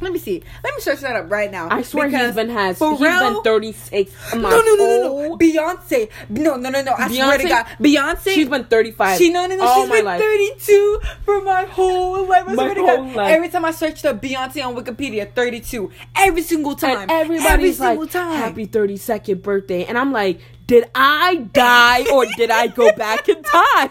Let 0.00 0.12
me 0.12 0.18
see. 0.18 0.42
Let 0.64 0.74
me 0.74 0.80
search 0.80 1.00
that 1.00 1.16
up 1.16 1.30
right 1.30 1.50
now. 1.50 1.68
I 1.70 1.82
swear 1.82 2.06
Because 2.08 2.26
he's 2.28 2.34
been 2.34 2.50
has 2.50 2.78
been 2.78 3.42
36 3.42 4.12
No, 4.34 4.40
no, 4.40 4.60
no, 4.60 4.74
no, 4.76 5.28
no. 5.28 5.38
Beyonce. 5.38 6.08
No, 6.28 6.56
no, 6.56 6.70
no, 6.70 6.82
no. 6.82 6.94
I 6.96 7.08
swear 7.08 7.38
to 7.38 7.48
God. 7.48 7.66
Beyonce. 7.80 8.28
She's 8.34 8.48
been 8.48 8.64
35 8.64 9.18
She 9.18 9.30
no 9.30 9.46
no 9.46 9.56
no. 9.56 9.64
all 9.64 9.82
She's 9.82 9.88
my 9.90 9.96
been 9.96 10.04
life. 10.04 10.20
32 10.20 11.00
for 11.24 11.42
my 11.42 11.64
whole 11.64 12.26
life. 12.26 12.44
I 12.46 12.52
My 12.52 12.54
swear 12.54 12.74
to 12.74 12.80
whole 12.80 12.96
God. 13.06 13.16
life. 13.16 13.32
Every 13.32 13.48
time 13.48 13.64
I 13.64 13.70
searched 13.70 14.04
up 14.04 14.20
Beyonce 14.20 14.64
on 14.64 14.74
Wikipedia, 14.76 15.32
32. 15.32 15.90
Every 16.14 16.42
single 16.42 16.74
time. 16.76 16.98
and 16.98 17.10
everybody's 17.10 17.46
Every 17.50 17.72
single 17.72 18.02
like 18.04 18.10
time. 18.12 18.36
happy 18.36 18.66
32nd 18.66 19.42
birthday 19.42 19.84
and 19.84 19.96
I'm 19.98 20.12
like 20.12 20.40
did 20.66 20.90
I 20.94 21.36
die 21.52 22.04
or 22.12 22.26
did 22.36 22.50
I 22.50 22.66
go 22.66 22.90
back 22.92 23.28
in 23.28 23.40
time 23.42 23.90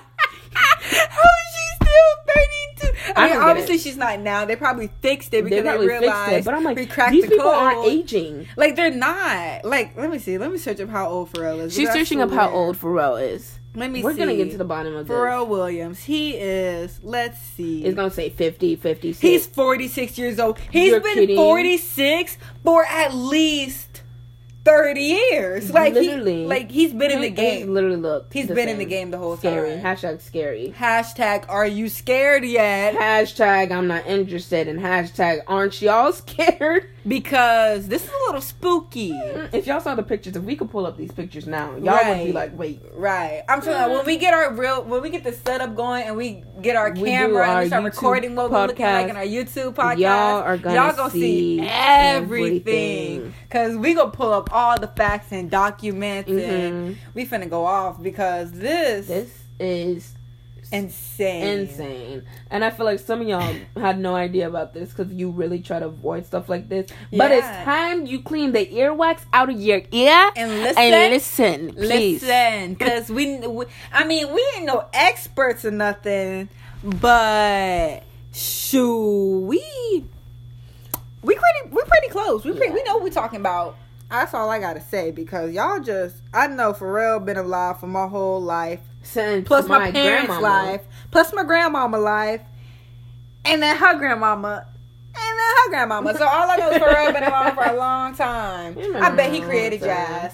she 0.92 0.98
still 1.96 2.34
32? 2.88 3.14
I, 3.16 3.26
I 3.26 3.30
mean, 3.30 3.38
obviously 3.42 3.78
she's 3.78 3.98
not 3.98 4.20
now. 4.20 4.46
They 4.46 4.56
probably 4.56 4.90
fixed 5.02 5.34
it 5.34 5.44
because 5.44 5.64
they, 5.64 5.70
fixed 5.70 5.88
realized 5.88 6.34
it 6.34 6.46
but 6.46 6.54
I'm 6.54 6.64
we 6.64 6.76
like 6.76 6.90
cracked 6.90 7.12
these 7.12 7.24
the 7.24 7.30
people 7.30 7.46
code. 7.46 7.54
aren't 7.56 7.86
aging 7.88 8.48
Like 8.58 8.76
they're 8.76 8.92
not. 8.92 9.64
Like 9.66 9.96
let 9.98 10.10
me 10.10 10.20
see. 10.20 10.38
Let 10.38 10.52
me 10.52 10.58
search 10.58 10.80
up 10.80 10.90
how 10.90 11.08
old 11.08 11.32
Pharrell 11.32 11.60
is. 11.62 11.74
she's 11.76 11.92
searching 11.92 12.22
up 12.22 12.32
how 12.32 12.50
old 12.50 12.78
Pharrell 12.78 13.22
is 13.22 13.60
Let 13.76 13.92
me 13.92 14.04
we're 14.04 14.14
see. 14.14 14.20
gonna 14.20 14.36
get 14.36 14.52
to 14.52 14.58
the 14.58 14.66
bottom 14.66 14.96
of 14.96 15.08
this 15.08 15.16
Pharrell 15.16 15.48
Williams. 15.48 16.04
He 16.04 16.32
is. 16.36 17.00
Let's 17.04 17.40
see. 17.40 17.84
it's 17.86 17.96
gonna 17.96 18.10
say 18.12 18.30
50 18.30 18.76
56 18.76 19.22
He's 19.22 19.48
46 19.48 20.18
years 20.18 20.40
old. 20.40 20.60
He's 20.72 20.92
You're 20.92 21.00
been 21.02 21.14
kidding. 21.16 21.36
46 21.38 22.38
for 22.64 22.86
at 22.86 23.14
least 23.14 23.85
30 24.66 25.00
years. 25.02 25.72
Like 25.72 25.94
Literally. 25.94 26.42
he, 26.42 26.46
like 26.48 26.72
he's 26.72 26.92
been 26.94 27.12
in 27.12 27.22
the 27.22 27.28
He's 27.30 27.36
game. 27.36 27.74
literally 27.74 27.98
look 27.98 28.34
He's 28.34 28.48
been 28.48 28.68
in 28.68 28.78
the 28.80 28.86
game 28.86 29.12
the 29.12 29.18
whole 29.18 29.38
scary 29.38 29.76
time. 29.76 29.84
hashtag 29.84 30.22
scary 30.22 30.74
Hashtag 30.78 31.46
Are 31.48 31.68
you 31.68 31.88
scared 31.88 32.44
yet? 32.44 32.96
hashtag 32.96 33.72
I'm 33.72 33.88
not 33.88 34.06
interested 34.08 34.68
and 34.68 34.80
hashtag 34.80 35.42
aren't 35.48 35.82
y'all 35.82 36.12
scared 36.14 36.90
because 37.08 37.88
this 37.88 38.04
is 38.04 38.10
a 38.10 38.26
little 38.26 38.42
spooky. 38.42 39.12
If 39.54 39.68
y'all 39.68 39.80
saw 39.80 39.96
the 39.96 40.04
pictures, 40.04 40.36
if 40.36 40.44
we 40.44 40.56
could 40.56 40.70
pull 40.72 40.86
up 40.86 40.98
these 40.98 41.12
pictures 41.12 41.46
now, 41.48 41.76
y'all 41.78 42.04
would 42.18 42.26
be 42.26 42.32
like, 42.34 42.58
wait. 42.58 42.82
Right. 42.94 43.44
I'm 43.48 43.62
telling 43.62 43.92
you, 43.92 43.98
when 43.98 44.06
we 44.06 44.18
get 44.18 44.34
our 44.34 44.54
real, 44.54 44.84
when 44.84 45.02
we 45.02 45.10
get 45.10 45.24
the 45.24 45.34
setup 45.34 45.76
going 45.76 46.04
and 46.04 46.16
we 46.18 46.44
get 46.62 46.76
our 46.76 46.92
We 46.92 47.04
camera 47.10 47.48
and 47.48 47.60
we 47.62 47.68
start 47.68 47.84
YouTube 47.84 47.86
recording 47.86 48.36
what 48.36 48.52
we're 48.52 48.68
looking 48.68 48.86
like 48.86 49.10
in 49.10 49.16
our 49.18 49.24
YouTube 49.24 49.76
podcast, 49.76 49.98
y'all 50.00 50.42
are 50.42 50.58
gonna 50.58 50.76
y'all 50.76 50.96
gonna 50.96 51.12
see, 51.12 51.60
see 51.60 51.68
everything. 51.70 53.34
Cause 53.50 53.76
we 53.78 53.94
gonna 53.94 54.12
pull 54.12 54.34
up 54.34 54.50
all 54.52 54.80
the 54.80 54.88
facts 54.88 55.32
and 55.32 55.50
documents 55.50 56.30
Mhm. 56.30 56.50
and 56.50 56.98
we 57.14 57.26
finna 57.26 57.50
go 57.50 57.66
off 57.66 58.02
because 58.02 58.52
this, 58.52 59.08
This 59.08 59.30
is 59.60 60.14
insane. 60.72 61.60
insane. 61.60 62.24
And 62.50 62.64
I 62.64 62.70
feel 62.70 62.86
like 62.86 63.00
some 63.00 63.22
of 63.22 63.28
y'all 63.28 63.56
had 63.78 64.00
no 64.00 64.16
idea 64.16 64.48
about 64.48 64.74
this 64.74 64.90
because 64.90 65.14
you 65.14 65.30
really 65.30 65.60
try 65.60 65.80
to 65.80 65.88
avoid 65.88 66.26
stuff 66.26 66.50
like 66.50 66.70
this. 66.70 66.90
But 67.12 67.32
it's 67.32 67.48
time 67.48 68.06
you 68.06 68.22
clean 68.22 68.52
the 68.52 68.66
earwax 68.66 69.22
out 69.34 69.50
of 69.50 69.60
your 69.60 69.82
ear 69.92 70.32
And 70.36 70.52
listen, 70.62 70.84
and 70.84 71.14
listen, 71.14 71.74
please. 71.74 72.22
Listen, 72.22 72.74
because 72.74 73.10
we, 73.10 73.40
we, 73.40 73.66
I 73.92 74.06
mean, 74.06 74.34
we 74.34 74.46
ain't 74.56 74.66
no 74.66 74.86
experts 74.94 75.66
or 75.66 75.72
nothing, 75.72 76.50
but 76.84 78.04
shoo, 78.34 79.40
we, 79.42 79.64
we 81.22 81.36
pretty, 81.36 81.70
we 81.76 81.82
pretty 81.84 82.10
close. 82.10 82.46
We 82.46 82.52
pretty, 82.54 82.74
we 82.74 82.84
know 82.84 82.96
what 82.96 83.04
we're 83.04 83.10
talking 83.10 83.40
about. 83.40 83.78
That's 84.10 84.34
all 84.34 84.50
I 84.50 84.60
gotta 84.60 84.82
say 84.82 85.12
because 85.12 85.52
y'all 85.52 85.80
just, 85.80 86.18
I 86.34 86.48
know 86.48 86.74
for 86.74 86.94
real, 86.94 87.20
been 87.20 87.38
alive 87.38 87.80
for 87.80 87.88
my 87.88 88.08
whole 88.08 88.40
life, 88.40 88.82
Since 89.06 89.48
plus 89.48 89.68
my, 89.68 89.92
parents' 89.92 90.28
grandmama- 90.28 90.42
life, 90.72 90.82
plus 91.12 91.34
my 91.34 91.44
grandmama 91.44 91.98
life, 91.98 92.42
and 93.46 93.62
then 93.62 93.78
her 93.78 93.98
grandmama. 93.98 94.66
And 95.18 95.40
then 95.40 95.56
her 95.64 95.70
grandmama. 95.70 96.18
So 96.18 96.28
all 96.28 96.52
I 96.52 96.56
know 96.58 96.72
is 96.72 96.78
for 96.78 96.90
real 96.90 97.14
been 97.14 97.24
alive 97.24 97.54
for 97.54 97.64
a 97.64 97.78
long 97.78 98.14
time. 98.16 98.78
I 98.98 99.12
bet 99.12 99.32
he 99.32 99.40
created 99.42 99.80
jazz. 99.82 100.34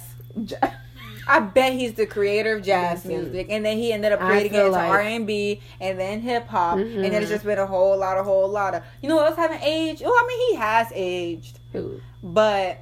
I 1.28 1.40
bet 1.40 1.74
he's 1.74 1.94
the 1.94 2.08
creator 2.08 2.56
of 2.56 2.64
jazz 2.64 3.06
music, 3.06 3.48
and 3.52 3.64
then 3.64 3.78
he 3.78 3.94
ended 3.94 4.12
up 4.12 4.20
creating 4.22 4.54
it 4.56 4.60
into 4.60 4.72
like- 4.72 4.90
R 4.90 5.00
and 5.02 5.28
B, 5.28 5.62
and 5.80 6.00
then 6.00 6.20
hip 6.22 6.48
hop, 6.48 6.78
and 6.80 7.04
then 7.04 7.14
it's 7.14 7.28
Mhm. 7.28 7.30
just 7.30 7.46
been 7.46 7.60
a 7.60 7.68
whole 7.68 7.96
lot, 7.96 8.18
a 8.18 8.24
whole 8.24 8.48
lot 8.50 8.74
of. 8.74 8.82
You 9.04 9.10
know 9.10 9.18
what 9.18 9.28
else 9.28 9.36
haven't 9.38 9.62
aged? 9.62 10.02
Oh, 10.04 10.10
I 10.12 10.28
mean 10.28 10.50
he 10.50 10.56
has 10.56 10.88
aged, 10.96 11.60
but 12.24 12.80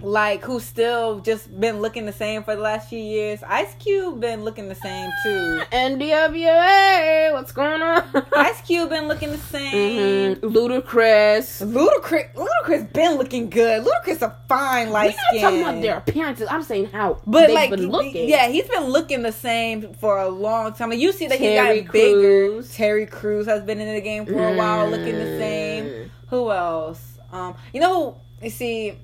like 0.00 0.42
who's 0.44 0.62
still 0.64 1.18
just 1.20 1.58
been 1.60 1.80
looking 1.80 2.06
the 2.06 2.12
same 2.12 2.42
for 2.44 2.54
the 2.54 2.62
last 2.62 2.88
few 2.88 2.98
years? 3.00 3.42
Ice 3.42 3.74
Cube 3.78 4.20
been 4.20 4.44
looking 4.44 4.68
the 4.68 4.74
same 4.74 5.10
too. 5.24 5.60
NWA, 5.72 7.32
what's 7.32 7.52
going 7.52 7.82
on? 7.82 8.04
Ice 8.36 8.60
Cube 8.62 8.90
been 8.90 9.08
looking 9.08 9.30
the 9.30 9.38
same. 9.38 10.36
hmm 10.36 10.46
Ludacris. 10.46 11.62
Ludacris, 11.66 12.32
Ludacris 12.34 12.92
been 12.92 13.18
looking 13.18 13.50
good. 13.50 13.84
Ludacris 13.84 14.22
a 14.22 14.36
fine 14.48 14.90
light 14.90 15.16
We're 15.32 15.40
not 15.40 15.42
talking 15.50 15.62
about 15.62 15.82
their 15.82 15.96
appearances. 15.98 16.46
I'm 16.50 16.62
saying 16.62 16.86
how 16.86 17.20
But 17.26 17.50
like, 17.50 17.70
been 17.70 17.88
looking. 17.90 18.28
yeah, 18.28 18.48
he's 18.48 18.68
been 18.68 18.84
looking 18.84 19.22
the 19.22 19.32
same 19.32 19.94
for 19.94 20.18
a 20.18 20.28
long 20.28 20.74
time. 20.74 20.92
You 20.92 21.12
see 21.12 21.26
that 21.26 21.38
Terry 21.38 21.76
he 21.78 21.82
got 21.82 21.92
bigger. 21.92 22.62
Terry 22.62 23.06
Crews 23.06 23.46
has 23.46 23.62
been 23.62 23.80
in 23.80 23.94
the 23.94 24.00
game 24.00 24.26
for 24.26 24.46
a 24.48 24.56
while, 24.56 24.88
looking 24.88 25.14
the 25.14 25.38
same. 25.38 25.84
Mm. 25.84 26.10
Who 26.28 26.50
else? 26.50 27.18
Um, 27.32 27.54
you 27.72 27.80
know, 27.80 28.10
who- 28.12 28.16
you 28.44 28.50
see. 28.50 28.94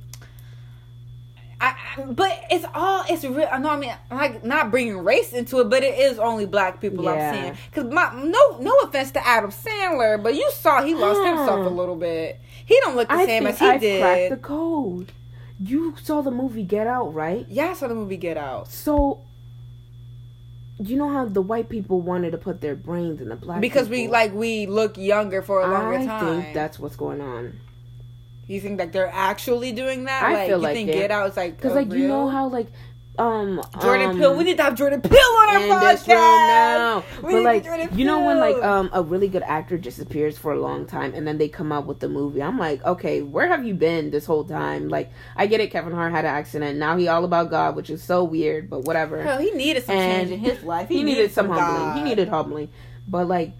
I, 1.64 1.74
I, 1.96 2.02
but 2.02 2.38
it's 2.50 2.66
all 2.74 3.04
it's 3.08 3.24
real. 3.24 3.48
I 3.50 3.58
know. 3.58 3.70
I 3.70 3.76
mean, 3.78 3.94
like 4.10 4.44
not 4.44 4.70
bringing 4.70 4.98
race 4.98 5.32
into 5.32 5.60
it, 5.60 5.70
but 5.70 5.82
it 5.82 5.98
is 5.98 6.18
only 6.18 6.46
black 6.46 6.80
people 6.80 7.04
Yeah. 7.04 7.12
I'm 7.30 7.34
seeing. 7.34 7.56
Because 7.70 7.92
my 7.92 8.12
no 8.22 8.58
no 8.60 8.72
offense 8.84 9.10
to 9.12 9.26
Adam 9.26 9.50
Sandler, 9.50 10.22
but 10.22 10.34
you 10.34 10.50
saw 10.52 10.82
he 10.82 10.94
lost 10.94 11.24
himself 11.24 11.66
a 11.66 11.70
Hmm. 11.70 11.76
little 11.76 11.96
bit. 11.96 12.40
He 12.66 12.78
don't 12.80 12.96
look 12.96 13.08
the 13.08 13.14
I 13.14 13.26
same 13.26 13.46
as 13.46 13.58
he 13.58 13.66
I've 13.66 13.80
did. 13.80 14.00
cracked 14.02 14.30
the 14.30 14.36
code. 14.48 15.12
You 15.60 15.94
saw 16.02 16.20
the 16.20 16.30
movie 16.32 16.64
Get 16.64 16.86
Out, 16.86 17.14
right? 17.14 17.46
yeah, 17.48 17.66
I 17.68 17.72
saw 17.74 17.88
the 17.88 17.94
movie 17.94 18.16
Get 18.16 18.36
Out. 18.36 18.68
So, 18.70 19.20
you 20.78 20.96
know 20.96 21.08
how 21.08 21.26
the 21.26 21.40
white 21.42 21.68
people 21.68 22.00
wanted 22.00 22.32
to 22.32 22.38
put 22.38 22.60
their 22.60 22.74
brains 22.74 23.20
in 23.20 23.28
the 23.28 23.36
black 23.36 23.60
because 23.60 23.88
we 23.88 24.08
like 24.08 24.34
we 24.34 24.66
look 24.66 24.98
younger 24.98 25.40
for 25.42 25.62
a 25.62 25.68
longer 25.70 25.98
I 25.98 26.06
time. 26.06 26.42
think 26.42 26.54
that's 26.54 26.78
what's 26.78 26.96
going 26.96 27.20
on. 27.20 27.58
You 28.46 28.60
think 28.60 28.78
that 28.78 28.92
they're 28.92 29.10
actually 29.12 29.72
doing 29.72 30.04
that. 30.04 30.22
I 30.22 30.34
like 30.34 30.48
feel 30.48 30.58
you 30.58 30.62
like 30.62 30.74
think 30.74 30.88
it. 30.90 30.92
Get 30.94 31.10
Out 31.10 31.30
is 31.30 31.36
like 31.36 31.56
Because 31.56 31.74
like 31.74 31.92
you 31.92 32.08
know 32.08 32.28
how 32.28 32.48
like 32.48 32.68
um 33.16 33.62
Jordan 33.80 34.10
um, 34.10 34.16
Peele. 34.18 34.36
We 34.36 34.42
need 34.44 34.56
to 34.56 34.64
have 34.64 34.74
Jordan 34.74 35.00
Peele 35.00 35.16
on 35.16 35.48
our 35.48 35.60
podcast. 35.80 36.08
now. 36.08 37.04
We 37.22 37.32
But 37.32 37.38
need 37.38 37.44
like 37.44 37.92
you 37.94 38.04
know 38.04 38.24
when 38.24 38.38
like 38.40 38.56
um 38.62 38.90
a 38.92 39.02
really 39.02 39.28
good 39.28 39.44
actor 39.44 39.78
disappears 39.78 40.36
for 40.36 40.52
a 40.52 40.60
long 40.60 40.84
time 40.84 41.14
and 41.14 41.26
then 41.26 41.38
they 41.38 41.48
come 41.48 41.70
out 41.70 41.86
with 41.86 42.00
the 42.00 42.08
movie. 42.08 42.42
I'm 42.42 42.58
like, 42.58 42.84
okay, 42.84 43.22
where 43.22 43.46
have 43.46 43.64
you 43.64 43.74
been 43.74 44.10
this 44.10 44.26
whole 44.26 44.44
time? 44.44 44.88
Like 44.88 45.12
I 45.36 45.46
get 45.46 45.60
it, 45.60 45.70
Kevin 45.70 45.92
Hart 45.92 46.12
had 46.12 46.24
an 46.24 46.34
accident. 46.34 46.78
Now 46.78 46.96
he 46.96 47.06
all 47.06 47.24
about 47.24 47.50
God, 47.50 47.76
which 47.76 47.88
is 47.88 48.02
so 48.02 48.24
weird, 48.24 48.68
but 48.68 48.80
whatever. 48.80 49.22
Hell, 49.22 49.38
he 49.38 49.52
needed 49.52 49.84
some 49.84 49.96
And 49.96 50.28
change 50.28 50.32
in 50.32 50.40
his 50.40 50.62
life. 50.64 50.88
he, 50.90 51.02
needed, 51.04 51.30
some 51.30 51.46
God. 51.46 51.60
humbling. 51.60 51.96
He 52.04 52.10
needed 52.10 52.28
humbling. 52.28 52.68
But 53.06 53.28
like 53.28 53.52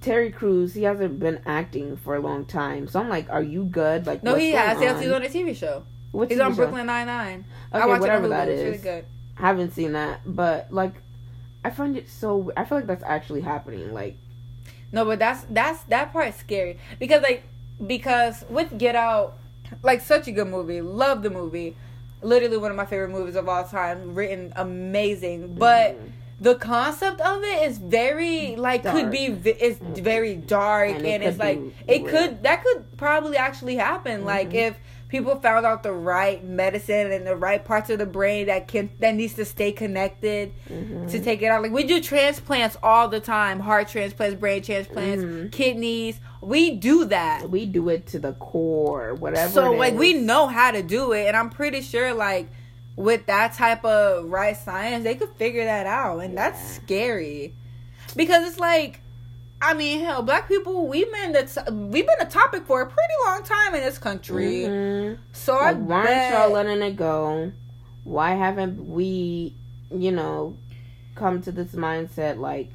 Terry 0.00 0.30
Crews, 0.30 0.74
he 0.74 0.84
hasn't 0.84 1.18
been 1.18 1.40
acting 1.44 1.96
for 1.96 2.14
a 2.14 2.20
long 2.20 2.44
time. 2.44 2.86
So 2.88 3.00
I'm 3.00 3.08
like, 3.08 3.28
are 3.30 3.42
you 3.42 3.64
good? 3.64 4.06
Like 4.06 4.22
No, 4.22 4.34
he 4.36 4.52
has. 4.52 4.80
Yes? 4.80 5.00
He's 5.02 5.10
on 5.10 5.22
a 5.22 5.28
TV 5.28 5.56
show. 5.56 5.84
What's 6.12 6.30
He's 6.30 6.40
on 6.40 6.52
show? 6.52 6.56
Brooklyn 6.56 6.86
Nine 6.86 7.06
Nine. 7.06 7.44
I 7.72 7.80
Okay, 7.80 7.88
watch 7.88 8.00
whatever 8.00 8.26
it 8.26 8.28
that 8.30 8.48
It's 8.48 8.62
really 8.62 8.78
good. 8.78 9.04
haven't 9.34 9.72
seen 9.72 9.92
that, 9.92 10.20
but 10.24 10.72
like, 10.72 10.94
I 11.64 11.70
find 11.70 11.96
it 11.96 12.08
so. 12.08 12.52
I 12.56 12.64
feel 12.64 12.78
like 12.78 12.86
that's 12.86 13.02
actually 13.04 13.40
happening. 13.42 13.92
Like, 13.92 14.16
No, 14.92 15.04
but 15.04 15.18
that's 15.18 15.44
that's 15.50 15.82
that 15.84 16.12
part's 16.12 16.38
scary 16.38 16.78
because 16.98 17.22
like 17.22 17.42
because 17.84 18.44
with 18.48 18.78
Get 18.78 18.94
Out, 18.96 19.36
like 19.82 20.00
such 20.00 20.28
a 20.28 20.32
good 20.32 20.48
movie. 20.48 20.80
Love 20.80 21.22
the 21.22 21.30
movie. 21.30 21.76
Literally 22.22 22.56
one 22.56 22.70
of 22.70 22.76
my 22.76 22.86
favorite 22.86 23.10
movies 23.10 23.36
of 23.36 23.48
all 23.48 23.64
time. 23.64 24.14
Written 24.14 24.52
amazing, 24.56 25.54
but. 25.56 25.96
Mhm. 25.96 26.12
The 26.40 26.54
concept 26.54 27.20
of 27.20 27.42
it 27.42 27.68
is 27.68 27.78
very 27.78 28.54
like 28.56 28.84
could 28.84 29.10
be 29.10 29.26
it's 29.26 29.80
very 30.00 30.36
dark 30.36 30.90
And 30.90 31.04
and, 31.06 31.22
it 31.22 31.26
it's 31.26 31.38
like 31.38 31.58
it 31.88 32.02
real. 32.02 32.06
could 32.10 32.42
that 32.44 32.62
could 32.62 32.96
probably 32.96 33.36
actually 33.36 33.74
happen 33.76 34.24
like 34.24 34.50
Mhm. 34.50 34.68
if 34.68 34.76
people 35.08 35.34
found 35.40 35.64
out 35.66 35.82
the 35.82 35.90
right 35.92 36.44
medicine 36.44 37.10
and 37.10 37.26
the 37.26 37.34
right 37.34 37.64
parts 37.64 37.88
of 37.90 37.98
the 37.98 38.06
brain 38.06 38.46
that 38.46 38.68
can 38.68 38.90
that 39.00 39.14
needs 39.16 39.34
to 39.34 39.44
stay 39.44 39.72
connected 39.72 40.52
Mhm. 40.70 41.10
to 41.10 41.18
take 41.18 41.42
it 41.42 41.46
out. 41.46 41.60
Like 41.62 41.72
we 41.72 41.82
do 41.82 42.00
transplants 42.00 42.76
all 42.84 43.08
the 43.08 43.18
time, 43.20 43.58
heart 43.58 43.88
transplants, 43.88 44.36
brain 44.38 44.62
transplants, 44.62 45.24
Mhm. 45.24 45.50
kidneys. 45.50 46.20
We 46.40 46.76
do 46.76 47.04
that. 47.06 47.50
we 47.50 47.66
do 47.66 47.88
it 47.88 48.06
to 48.08 48.20
the 48.20 48.34
core, 48.34 49.14
whatever. 49.14 49.50
So 49.50 49.72
like 49.72 49.94
we 49.94 50.12
know 50.14 50.46
how 50.46 50.70
to 50.70 50.82
do 50.84 51.10
it, 51.12 51.26
and 51.26 51.36
I'm 51.36 51.50
pretty 51.50 51.80
sure 51.80 52.14
like 52.14 52.46
with 52.98 53.26
that 53.26 53.52
type 53.54 53.84
of 53.84 54.28
right 54.28 54.56
science, 54.56 55.04
they 55.04 55.14
could 55.14 55.30
figure 55.36 55.64
that 55.64 55.86
out, 55.86 56.18
and 56.18 56.36
that's 56.36 56.60
scary 56.76 57.54
because 58.16 58.46
it's 58.46 58.58
like. 58.60 59.00
I 59.60 59.74
mean, 59.74 60.04
hell, 60.04 60.22
black 60.22 60.46
people, 60.46 60.86
we've 60.86 61.10
been 61.10 61.32
the 61.32 61.42
t- 61.42 61.72
we've 61.72 62.06
been 62.06 62.20
a 62.20 62.30
topic 62.30 62.64
for 62.64 62.80
a 62.80 62.86
pretty 62.86 63.14
long 63.26 63.42
time 63.42 63.74
in 63.74 63.80
this 63.80 63.98
country. 63.98 64.62
Mhm. 64.68 65.18
So 65.32 65.56
I 65.56 65.72
why 65.72 66.04
bet, 66.04 66.32
aren't 66.32 66.44
y'all 66.44 66.52
letting 66.52 66.80
it 66.80 66.94
go? 66.94 67.50
Why 68.04 68.34
haven't 68.36 68.88
we, 68.88 69.56
you 69.90 70.12
know, 70.12 70.56
come 71.16 71.42
to 71.42 71.50
this 71.50 71.72
mindset 71.72 72.38
like 72.38 72.70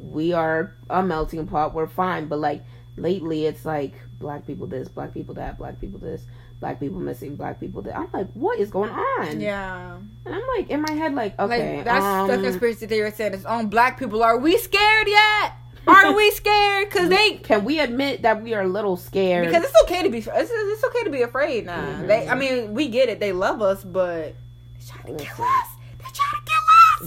we 0.00 0.32
are 0.32 0.72
a 0.88 1.02
melting 1.02 1.46
pot? 1.46 1.74
We're 1.74 1.88
fine, 1.88 2.26
but 2.26 2.38
like 2.38 2.62
lately, 2.96 3.44
it's 3.44 3.66
like 3.66 3.92
black 4.18 4.46
people 4.46 4.66
this, 4.66 4.88
black 4.88 5.12
people 5.12 5.34
that, 5.34 5.58
black 5.58 5.78
people 5.78 5.98
this, 5.98 6.22
black 6.64 6.80
people 6.80 6.98
missing, 6.98 7.36
black 7.36 7.60
people 7.60 7.82
that. 7.82 7.94
I'm 7.94 8.08
like, 8.14 8.28
what 8.32 8.58
is 8.58 8.70
going 8.70 8.88
on? 8.90 9.38
yeah, 9.38 9.98
And 10.24 10.34
I'm 10.34 10.42
like 10.56 10.70
in 10.70 10.80
my 10.80 10.92
head, 10.92 11.14
like, 11.14 11.38
okay, 11.38 11.76
like 11.76 11.84
that's 11.84 12.02
um, 12.04 12.26
the 12.28 12.38
conspiracy 12.38 12.86
theory 12.86 13.10
saying 13.10 13.34
it's 13.34 13.44
on 13.44 13.66
black 13.68 13.98
people. 13.98 14.22
Are 14.22 14.38
we 14.38 14.56
scared 14.56 15.06
yet? 15.06 15.52
Are 15.86 16.14
we 16.14 16.30
scared? 16.40 16.88
Because 16.88 17.10
they 17.10 17.32
Can 17.36 17.66
we 17.66 17.80
admit 17.80 18.22
that 18.22 18.42
we 18.42 18.54
are 18.54 18.62
a 18.62 18.66
little 18.66 18.96
scared? 18.96 19.46
because 19.46 19.62
it's 19.64 19.82
okay 19.82 20.02
to 20.04 20.08
be 20.08 20.18
it's, 20.18 20.26
it's 20.50 20.84
okay 20.84 21.04
to 21.04 21.10
be 21.10 21.20
afraid 21.20 21.66
now. 21.66 21.82
Mhm. 21.84 22.06
They, 22.06 22.26
I 22.26 22.34
mean, 22.34 22.72
we 22.72 22.88
get 22.88 23.10
it. 23.10 23.20
They 23.20 23.32
love 23.32 23.60
us, 23.60 23.84
but 23.84 24.32
they 24.78 24.86
trying 24.88 25.18
to 25.18 25.22
kill 25.22 25.44
us. 25.44 25.68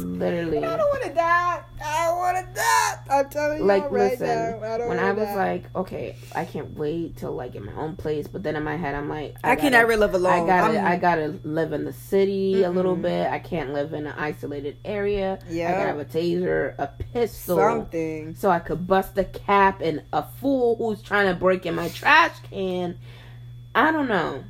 Literally, 0.04 0.58
I 0.60 0.78
don't 0.78 0.90
want 0.90 1.04
to 1.04 1.14
die. 1.14 1.64
I 1.84 2.06
don't 2.06 2.18
want 2.18 2.38
to 2.38 2.54
die. 2.54 2.98
I'm 3.10 3.30
telling 3.30 3.60
you 3.60 3.64
like 3.64 3.84
right 3.92 4.12
listen, 4.12 4.28
now. 4.28 4.74
I 4.74 4.78
don't 4.78 4.90
when 4.90 5.00
I 5.00 5.12
was 5.12 5.28
die. 5.28 5.36
like, 5.36 5.76
okay, 5.76 6.16
I 6.36 6.46
can't 6.46 6.76
wait 6.78 7.18
till 7.18 7.34
like 7.34 7.56
in 7.56 7.66
my 7.66 7.74
own 7.74 7.96
place, 7.96 8.28
but 8.28 8.44
then 8.44 8.56
in 8.56 8.64
my 8.64 8.76
head, 8.76 8.96
I'm 8.96 9.10
like, 9.10 9.36
I, 9.44 9.56
can 9.56 9.72
gotta- 9.72 9.78
never 9.78 9.98
live 9.98 10.14
alone. 10.14 10.44
I 10.44 10.46
gotta, 10.46 10.78
I'm- 10.78 10.86
I 10.86 10.96
gotta 10.98 11.40
live 11.44 11.74
in 11.74 11.86
the 11.86 11.94
city 11.94 12.64
a 12.64 12.70
little 12.70 12.96
bit. 12.96 13.28
I 13.32 13.40
can't 13.40 13.74
live 13.74 13.94
in 13.94 14.08
an 14.08 14.16
isolated 14.18 14.78
area. 14.84 15.40
Yeah, 15.50 15.70
I 15.70 15.72
gotta 15.72 15.88
have 15.88 16.00
a 16.00 16.06
taser, 16.06 16.76
a 16.78 16.88
pistol, 16.88 17.58
something. 17.58 18.36
so 18.36 18.50
I 18.50 18.60
could 18.60 18.88
bust 18.88 19.18
a 19.18 19.24
cap 19.24 19.82
and 19.82 20.04
a 20.14 20.24
fool 20.24 20.76
who's 20.76 21.02
trying 21.02 21.28
to 21.34 21.40
break 21.40 21.66
in 21.66 21.76
my 21.76 21.90
trash 21.90 22.36
can. 22.50 22.98
I 23.76 23.92
don't 23.92 24.08
know. 24.08 24.44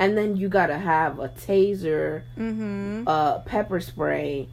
And 0.00 0.16
then 0.16 0.36
you 0.36 0.48
gotta 0.48 0.78
have 0.78 1.18
a 1.18 1.28
taser, 1.28 2.22
Mm-hmm. 2.38 3.04
uh, 3.06 3.38
pepper 3.40 3.80
spray. 3.80 4.48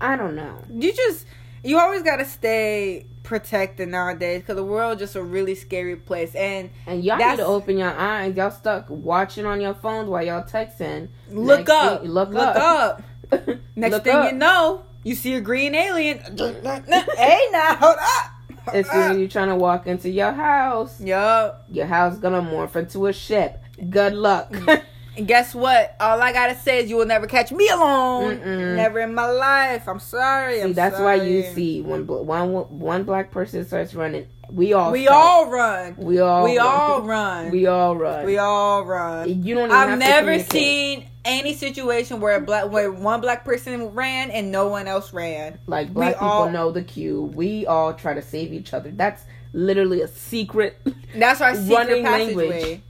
I 0.00 0.16
don't 0.16 0.36
know. 0.36 0.58
You 0.72 0.92
just 0.92 1.26
you 1.64 1.78
always 1.78 2.02
gotta 2.02 2.24
stay 2.24 3.06
protected 3.24 3.88
nowadays 3.88 4.40
because 4.42 4.54
the 4.56 4.62
world 4.64 4.98
just 5.00 5.16
a 5.16 5.22
really 5.22 5.54
scary 5.56 5.96
place. 5.96 6.34
And 6.34 6.70
And 6.86 7.02
y'all 7.02 7.16
need 7.18 7.38
to 7.38 7.46
open 7.46 7.76
your 7.78 7.90
eyes. 7.90 8.36
Y'all 8.36 8.50
stuck 8.52 8.86
watching 8.88 9.46
on 9.46 9.60
your 9.60 9.74
phones 9.74 10.08
while 10.08 10.22
y'all 10.24 10.44
texting. 10.44 11.08
look 11.30 11.58
Next 11.60 11.70
up, 11.70 12.02
thing- 12.02 12.10
look, 12.10 12.28
look 12.28 12.56
up. 12.56 13.02
up. 13.32 13.48
Next 13.76 13.92
Look 13.92 14.04
thing 14.04 14.14
up. 14.14 14.30
you 14.32 14.38
know, 14.38 14.84
you 15.02 15.16
see 15.16 15.34
a 15.34 15.40
green 15.40 15.74
alien. 15.74 16.18
hey, 16.18 17.40
now 17.50 17.74
hold 17.74 17.96
up. 18.00 18.30
As 18.74 18.88
soon 18.90 19.02
as 19.12 19.18
you're 19.18 19.28
trying 19.28 19.48
to 19.48 19.56
walk 19.56 19.86
into 19.86 20.08
your 20.10 20.32
house, 20.32 21.00
Yup. 21.00 21.64
your 21.70 21.86
house 21.86 22.18
gonna 22.18 22.42
morph 22.42 22.76
into 22.76 23.06
a 23.06 23.12
ship. 23.12 23.62
Good 23.90 24.14
luck. 24.14 24.50
Mm. 24.52 24.82
And 25.18 25.26
guess 25.26 25.54
what? 25.54 25.96
All 25.98 26.20
I 26.20 26.30
gotta 26.32 26.54
say 26.54 26.80
is 26.84 26.90
you 26.90 26.96
will 26.96 27.06
never 27.06 27.26
catch 27.26 27.50
me 27.50 27.68
alone. 27.68 28.36
Mm-mm. 28.38 28.76
Never 28.76 29.00
in 29.00 29.14
my 29.14 29.24
life. 29.30 29.88
I'm 29.88 29.98
sorry. 29.98 30.56
see, 30.56 30.62
I'm 30.62 30.72
that's 30.74 30.98
why 31.00 31.14
you 31.14 31.42
see 31.54 31.80
when 31.80 32.06
one 32.06 32.52
one 32.52 33.04
black 33.04 33.30
person 33.30 33.64
starts 33.64 33.94
running, 33.94 34.26
we 34.50 34.74
all 34.74 34.92
We 34.92 35.04
start. 35.04 35.16
all 35.24 35.50
run. 35.50 35.96
we 35.96 36.18
all 36.20 36.44
we 36.44 36.58
run. 36.58 36.66
all 36.66 37.00
run. 37.14 37.50
we 37.50 37.66
all 37.66 37.96
run. 37.96 38.26
We 38.26 38.36
all 38.36 38.84
run. 38.84 39.42
you 39.42 39.54
don't. 39.54 39.70
Even 39.70 39.74
I've 39.76 39.98
never 39.98 40.38
seen 40.38 41.08
any 41.24 41.54
situation 41.54 42.20
where 42.20 42.36
a 42.36 42.40
black 42.42 42.70
where 42.70 42.92
one 42.92 43.22
black 43.22 43.42
person 43.42 43.86
ran 43.94 44.30
and 44.30 44.52
no 44.52 44.68
one 44.68 44.86
else 44.86 45.14
ran. 45.14 45.58
like 45.66 45.94
black 45.94 46.08
we 46.08 46.12
people 46.14 46.28
all- 46.28 46.50
know 46.50 46.70
the 46.70 46.82
cue. 46.82 47.22
We 47.34 47.64
all 47.66 47.94
try 47.94 48.12
to 48.12 48.20
save 48.22 48.52
each 48.52 48.74
other. 48.74 48.90
That's 48.90 49.24
literally 49.54 50.02
a 50.02 50.08
secret. 50.08 50.78
That's 51.14 51.40
our 51.40 51.54
secret 51.56 51.74
Running 51.74 52.04
passageway. 52.04 52.48
language. 52.50 52.80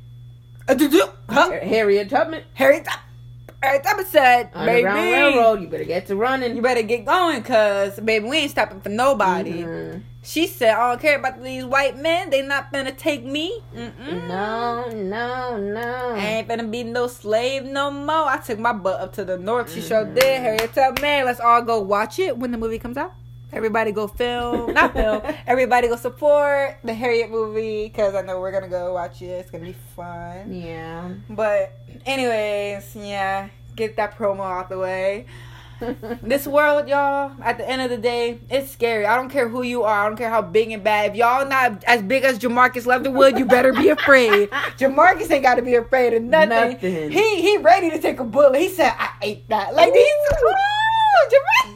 Uh, 0.68 0.74
do- 0.74 1.08
huh? 1.30 1.50
Harriet 1.62 2.10
Tubman, 2.10 2.42
Harry 2.54 2.80
Top- 2.82 3.00
Harry 3.62 3.80
Tubman 3.82 4.06
said, 4.06 4.52
"Baby, 4.52 4.84
Railroad. 4.84 5.60
You 5.62 5.68
better 5.68 5.84
get 5.84 6.06
to 6.08 6.16
running. 6.16 6.54
you 6.56 6.62
better 6.62 6.82
get 6.82 7.04
going, 7.04 7.42
cause 7.42 7.98
baby, 8.00 8.28
we 8.28 8.36
ain't 8.38 8.50
stopping 8.50 8.80
for 8.80 8.88
nobody." 8.90 9.62
Mhm. 9.62 10.02
She 10.22 10.48
said, 10.48 10.74
"I 10.74 10.90
don't 10.90 11.00
care 11.00 11.18
about 11.18 11.40
these 11.42 11.64
white 11.64 11.96
men. 11.96 12.30
They 12.30 12.42
not 12.42 12.72
gonna 12.72 12.90
take 12.92 13.24
me. 13.24 13.62
Mm-mm. 13.74 14.26
No, 14.26 14.88
no, 14.90 15.56
no. 15.56 16.14
I 16.16 16.26
ain't 16.38 16.48
gonna 16.48 16.64
be 16.64 16.82
no 16.82 17.06
slave 17.06 17.62
no 17.64 17.92
more. 17.92 18.28
I 18.28 18.38
took 18.38 18.58
my 18.58 18.72
butt 18.72 19.00
up 19.00 19.12
to 19.14 19.24
the 19.24 19.38
north. 19.38 19.72
She 19.72 19.80
sure 19.80 20.04
did. 20.04 20.40
Harriet 20.40 20.74
Tubman. 20.74 21.24
Let's 21.26 21.38
all 21.38 21.62
go 21.62 21.80
watch 21.80 22.18
it 22.18 22.36
when 22.36 22.50
the 22.50 22.58
movie 22.58 22.80
comes 22.80 22.96
out. 22.96 23.12
Everybody 23.56 23.90
go 23.90 24.06
film, 24.06 24.74
not 24.74 24.92
film. 24.92 25.22
Everybody 25.46 25.88
go 25.88 25.96
support 25.96 26.76
the 26.84 26.92
Harriet 26.92 27.30
movie 27.30 27.84
because 27.84 28.14
I 28.14 28.20
know 28.20 28.38
we're 28.38 28.52
gonna 28.52 28.68
go 28.68 28.92
watch 28.92 29.22
it. 29.22 29.28
It's 29.28 29.50
gonna 29.50 29.64
be 29.64 29.72
fun. 29.96 30.52
Yeah. 30.52 31.10
But 31.30 31.72
anyways, 32.04 32.94
yeah, 32.94 33.48
get 33.74 33.96
that 33.96 34.18
promo 34.18 34.40
out 34.40 34.68
the 34.68 34.78
way. 34.78 35.24
This 36.22 36.46
world, 36.46 36.86
y'all, 36.88 37.32
at 37.42 37.56
the 37.56 37.68
end 37.68 37.80
of 37.80 37.88
the 37.90 37.96
day, 37.96 38.40
it's 38.50 38.70
scary. 38.70 39.06
I 39.06 39.16
don't 39.16 39.30
care 39.30 39.48
who 39.48 39.62
you 39.62 39.84
are. 39.84 40.04
I 40.04 40.06
don't 40.08 40.16
care 40.16 40.30
how 40.30 40.42
big 40.42 40.70
and 40.70 40.84
bad. 40.84 41.12
If 41.12 41.16
y'all 41.16 41.46
not 41.46 41.82
as 41.84 42.02
big 42.02 42.24
as 42.24 42.38
Jamarcus 42.38 42.84
Leatherwood, 42.84 43.38
you 43.38 43.46
better 43.46 43.72
be 43.72 43.88
afraid. 43.88 44.50
Jamarcus 44.78 45.30
ain't 45.30 45.42
got 45.42 45.54
to 45.54 45.62
be 45.62 45.74
afraid 45.76 46.12
of 46.12 46.22
nothing. 46.22 46.48
Nothing. 46.50 47.10
He 47.10 47.40
he 47.42 47.56
ready 47.58 47.90
to 47.90 47.98
take 48.00 48.20
a 48.20 48.24
bullet. 48.24 48.58
He 48.58 48.68
said, 48.68 48.92
"I 48.98 49.10
ate 49.22 49.48
that." 49.48 49.74
Like 49.74 49.92
these. 49.94 50.02
Ooh, 50.02 51.28
Jamar- 51.30 51.75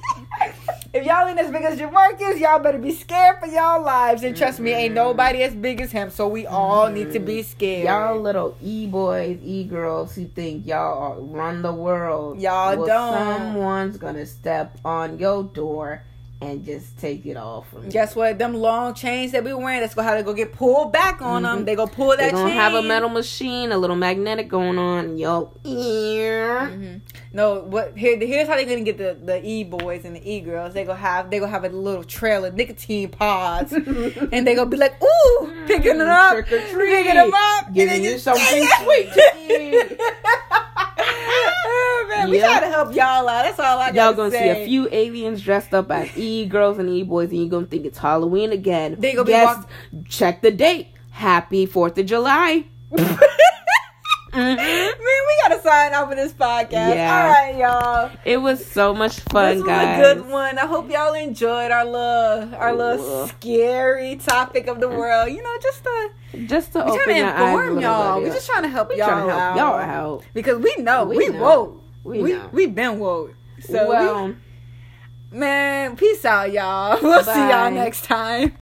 If 0.93 1.07
y'all 1.07 1.29
ain't 1.29 1.39
as 1.39 1.53
big 1.53 1.63
as 1.63 1.79
Jamarcus, 1.79 2.41
y'all 2.41 2.59
better 2.59 2.79
be 2.79 2.91
scared 2.91 3.39
for 3.39 3.47
y'all 3.47 3.81
lives. 3.81 4.25
And 4.25 4.37
trust 4.37 4.59
me, 4.59 4.73
ain't 4.73 4.89
mm-hmm. 4.89 4.95
nobody 4.97 5.45
as 5.45 5.55
big 5.55 5.81
as 5.81 5.93
him. 5.93 6.11
So 6.11 6.27
we 6.27 6.49
all 6.49 6.91
need 6.91 7.13
to 7.13 7.21
be 7.21 7.39
mm-hmm. 7.39 7.51
scared. 7.51 7.85
Y'all 7.87 8.21
little 8.21 8.57
e 8.61 8.89
boys, 8.89 9.39
e 9.45 9.63
girls 9.63 10.17
who 10.17 10.27
think 10.27 10.67
y'all 10.67 11.23
run 11.23 11.63
the 11.63 11.73
world. 11.73 12.41
Y'all 12.41 12.77
well, 12.77 12.87
don't. 12.87 13.39
Someone's 13.39 13.99
gonna 13.99 14.27
step 14.27 14.79
on 14.85 15.21
your 15.21 15.45
door 15.45 16.03
and 16.43 16.65
just 16.65 16.99
take 16.99 17.27
it 17.27 17.37
off. 17.37 17.69
from. 17.71 17.89
Guess 17.91 18.17
what? 18.17 18.39
Them 18.39 18.55
long 18.55 18.95
chains 18.95 19.33
that 19.33 19.45
we 19.45 19.53
wearing, 19.53 19.81
that's 19.81 19.95
gonna 19.95 20.09
have 20.09 20.19
to 20.19 20.25
go 20.25 20.33
get 20.33 20.53
pulled 20.53 20.93
back 20.93 21.21
on 21.21 21.43
them. 21.43 21.61
Mhm. 21.63 21.65
They 21.67 21.75
go 21.77 21.87
pull 21.87 22.09
that 22.11 22.17
They're 22.19 22.31
gonna 22.31 22.49
chain. 22.49 22.57
have 22.57 22.75
a 22.75 22.83
metal 22.83 23.09
machine, 23.11 23.73
a 23.73 23.79
little 23.79 23.97
magnetic 23.97 24.49
going 24.49 24.79
on. 24.79 25.19
Yo. 25.19 25.53
Mhm. 25.65 27.01
No, 27.33 27.61
what 27.61 27.97
here? 27.97 28.17
Here's 28.19 28.49
how 28.49 28.57
they're 28.57 28.65
gonna 28.65 28.81
get 28.81 28.99
the 28.99 29.17
the 29.23 29.45
e 29.47 29.65
boys 29.65 30.05
and 30.05 30.17
the 30.17 30.29
e 30.33 30.41
girls. 30.41 30.75
They 30.75 30.85
gonna 30.85 30.99
have 30.99 31.31
they 31.31 31.39
gonna 31.39 31.51
have 31.53 31.65
a 31.65 31.69
little 31.69 32.05
trail 32.05 32.45
of 32.45 32.55
nicotine 32.55 33.09
pods, 33.11 33.73
and 34.33 34.47
they 34.47 34.55
gonna 34.55 34.69
be 34.71 34.77
like, 34.77 34.95
ooh, 35.03 35.53
picking 35.67 35.97
it 35.97 36.09
up, 36.09 36.33
Trick 36.33 36.53
or 36.53 36.69
treat. 36.69 36.89
picking 36.91 37.15
them 37.15 37.33
up, 37.35 37.73
Giving 37.75 38.03
you 38.03 38.19
something 38.19 38.67
sweet 38.83 39.13
to 39.13 39.33
eat. 39.49 40.01
oh, 41.05 42.07
man, 42.09 42.31
we 42.31 42.39
try 42.39 42.61
to 42.61 42.67
help 42.67 42.95
y'all 42.95 43.29
out. 43.29 43.45
That's 43.45 43.59
all 43.59 43.79
I 43.79 43.93
got. 43.93 43.95
Y'all 43.95 44.15
gonna 44.15 44.31
say. 44.31 44.55
see 44.55 44.63
a 44.63 44.65
few 44.67 44.89
aliens 44.93 45.43
dressed 45.43 45.75
up 45.75 45.91
as 45.91 46.09
e 46.17 46.47
girls 46.47 46.79
and 46.79 46.89
e 46.91 47.03
boys, 47.03 47.31
and 47.31 47.39
you 47.39 47.49
gonna 47.49 47.67
think 47.67 47.85
it's 47.87 47.99
Halloween 47.99 48.53
again. 48.53 48.97
They 48.99 49.13
gonna 49.13 49.25
be 49.25 49.33
Guess, 49.33 49.57
walk- 49.57 49.71
check 50.09 50.43
the 50.43 50.51
date. 50.51 50.89
Happy 51.11 51.67
Fourth 51.67 51.99
of 51.99 52.07
July. 52.07 52.65
Mm-hmm. 54.33 54.57
Man, 54.57 54.93
we 55.01 55.37
gotta 55.49 55.61
sign 55.63 55.95
off 55.95 56.11
of 56.11 56.17
this 56.17 56.33
podcast. 56.33 56.95
Yeah. 56.95 57.13
All 57.25 57.29
right, 57.31 57.57
y'all. 57.57 58.11
It 58.25 58.37
was 58.39 58.65
so 58.65 58.95
much 58.95 59.21
fun, 59.21 59.57
this 59.57 59.63
was 59.63 59.69
guys. 59.69 59.99
a 59.99 60.15
good 60.15 60.31
one. 60.31 60.59
I 60.59 60.67
hope 60.67 60.91
y'all 60.91 61.15
enjoyed 61.15 61.71
our 61.71 61.85
little, 61.85 62.55
our 62.55 62.75
little 62.75 63.25
Ooh. 63.25 63.27
scary 63.29 64.17
topic 64.17 64.67
of 64.69 64.81
the 64.81 64.89
world. 64.89 65.31
You 65.33 65.43
know, 65.43 65.57
just 65.61 65.83
to 65.85 66.11
Just 66.47 66.73
to 66.73 66.85
open 66.85 67.05
trying 67.05 67.25
to 67.25 67.29
inform 67.31 67.67
little 67.75 67.83
y'all. 67.83 68.21
We're 68.21 68.33
just 68.33 68.47
trying 68.49 68.63
to 68.63 68.69
help 68.69 68.91
We 68.91 68.99
y'all 68.99 69.09
trying 69.09 69.27
to 69.27 69.33
help 69.33 69.43
out. 69.43 69.57
y'all 69.57 70.15
out. 70.17 70.25
because 70.33 70.59
we 70.59 70.75
know 70.79 71.05
we, 71.07 71.17
We 71.17 71.29
know. 71.31 71.43
woke. 71.43 71.83
We 72.05 72.23
We 72.23 72.39
we 72.53 72.67
been 72.67 72.99
woke. 72.99 73.35
So 73.61 73.89
well, 73.89 74.27
we, 75.33 75.39
man, 75.39 75.97
peace 75.97 76.25
out, 76.25 76.53
y'all. 76.53 76.99
We'll 77.03 77.25
see 77.25 77.31
y'all 77.49 77.71
next 77.71 78.05
time. 78.05 78.57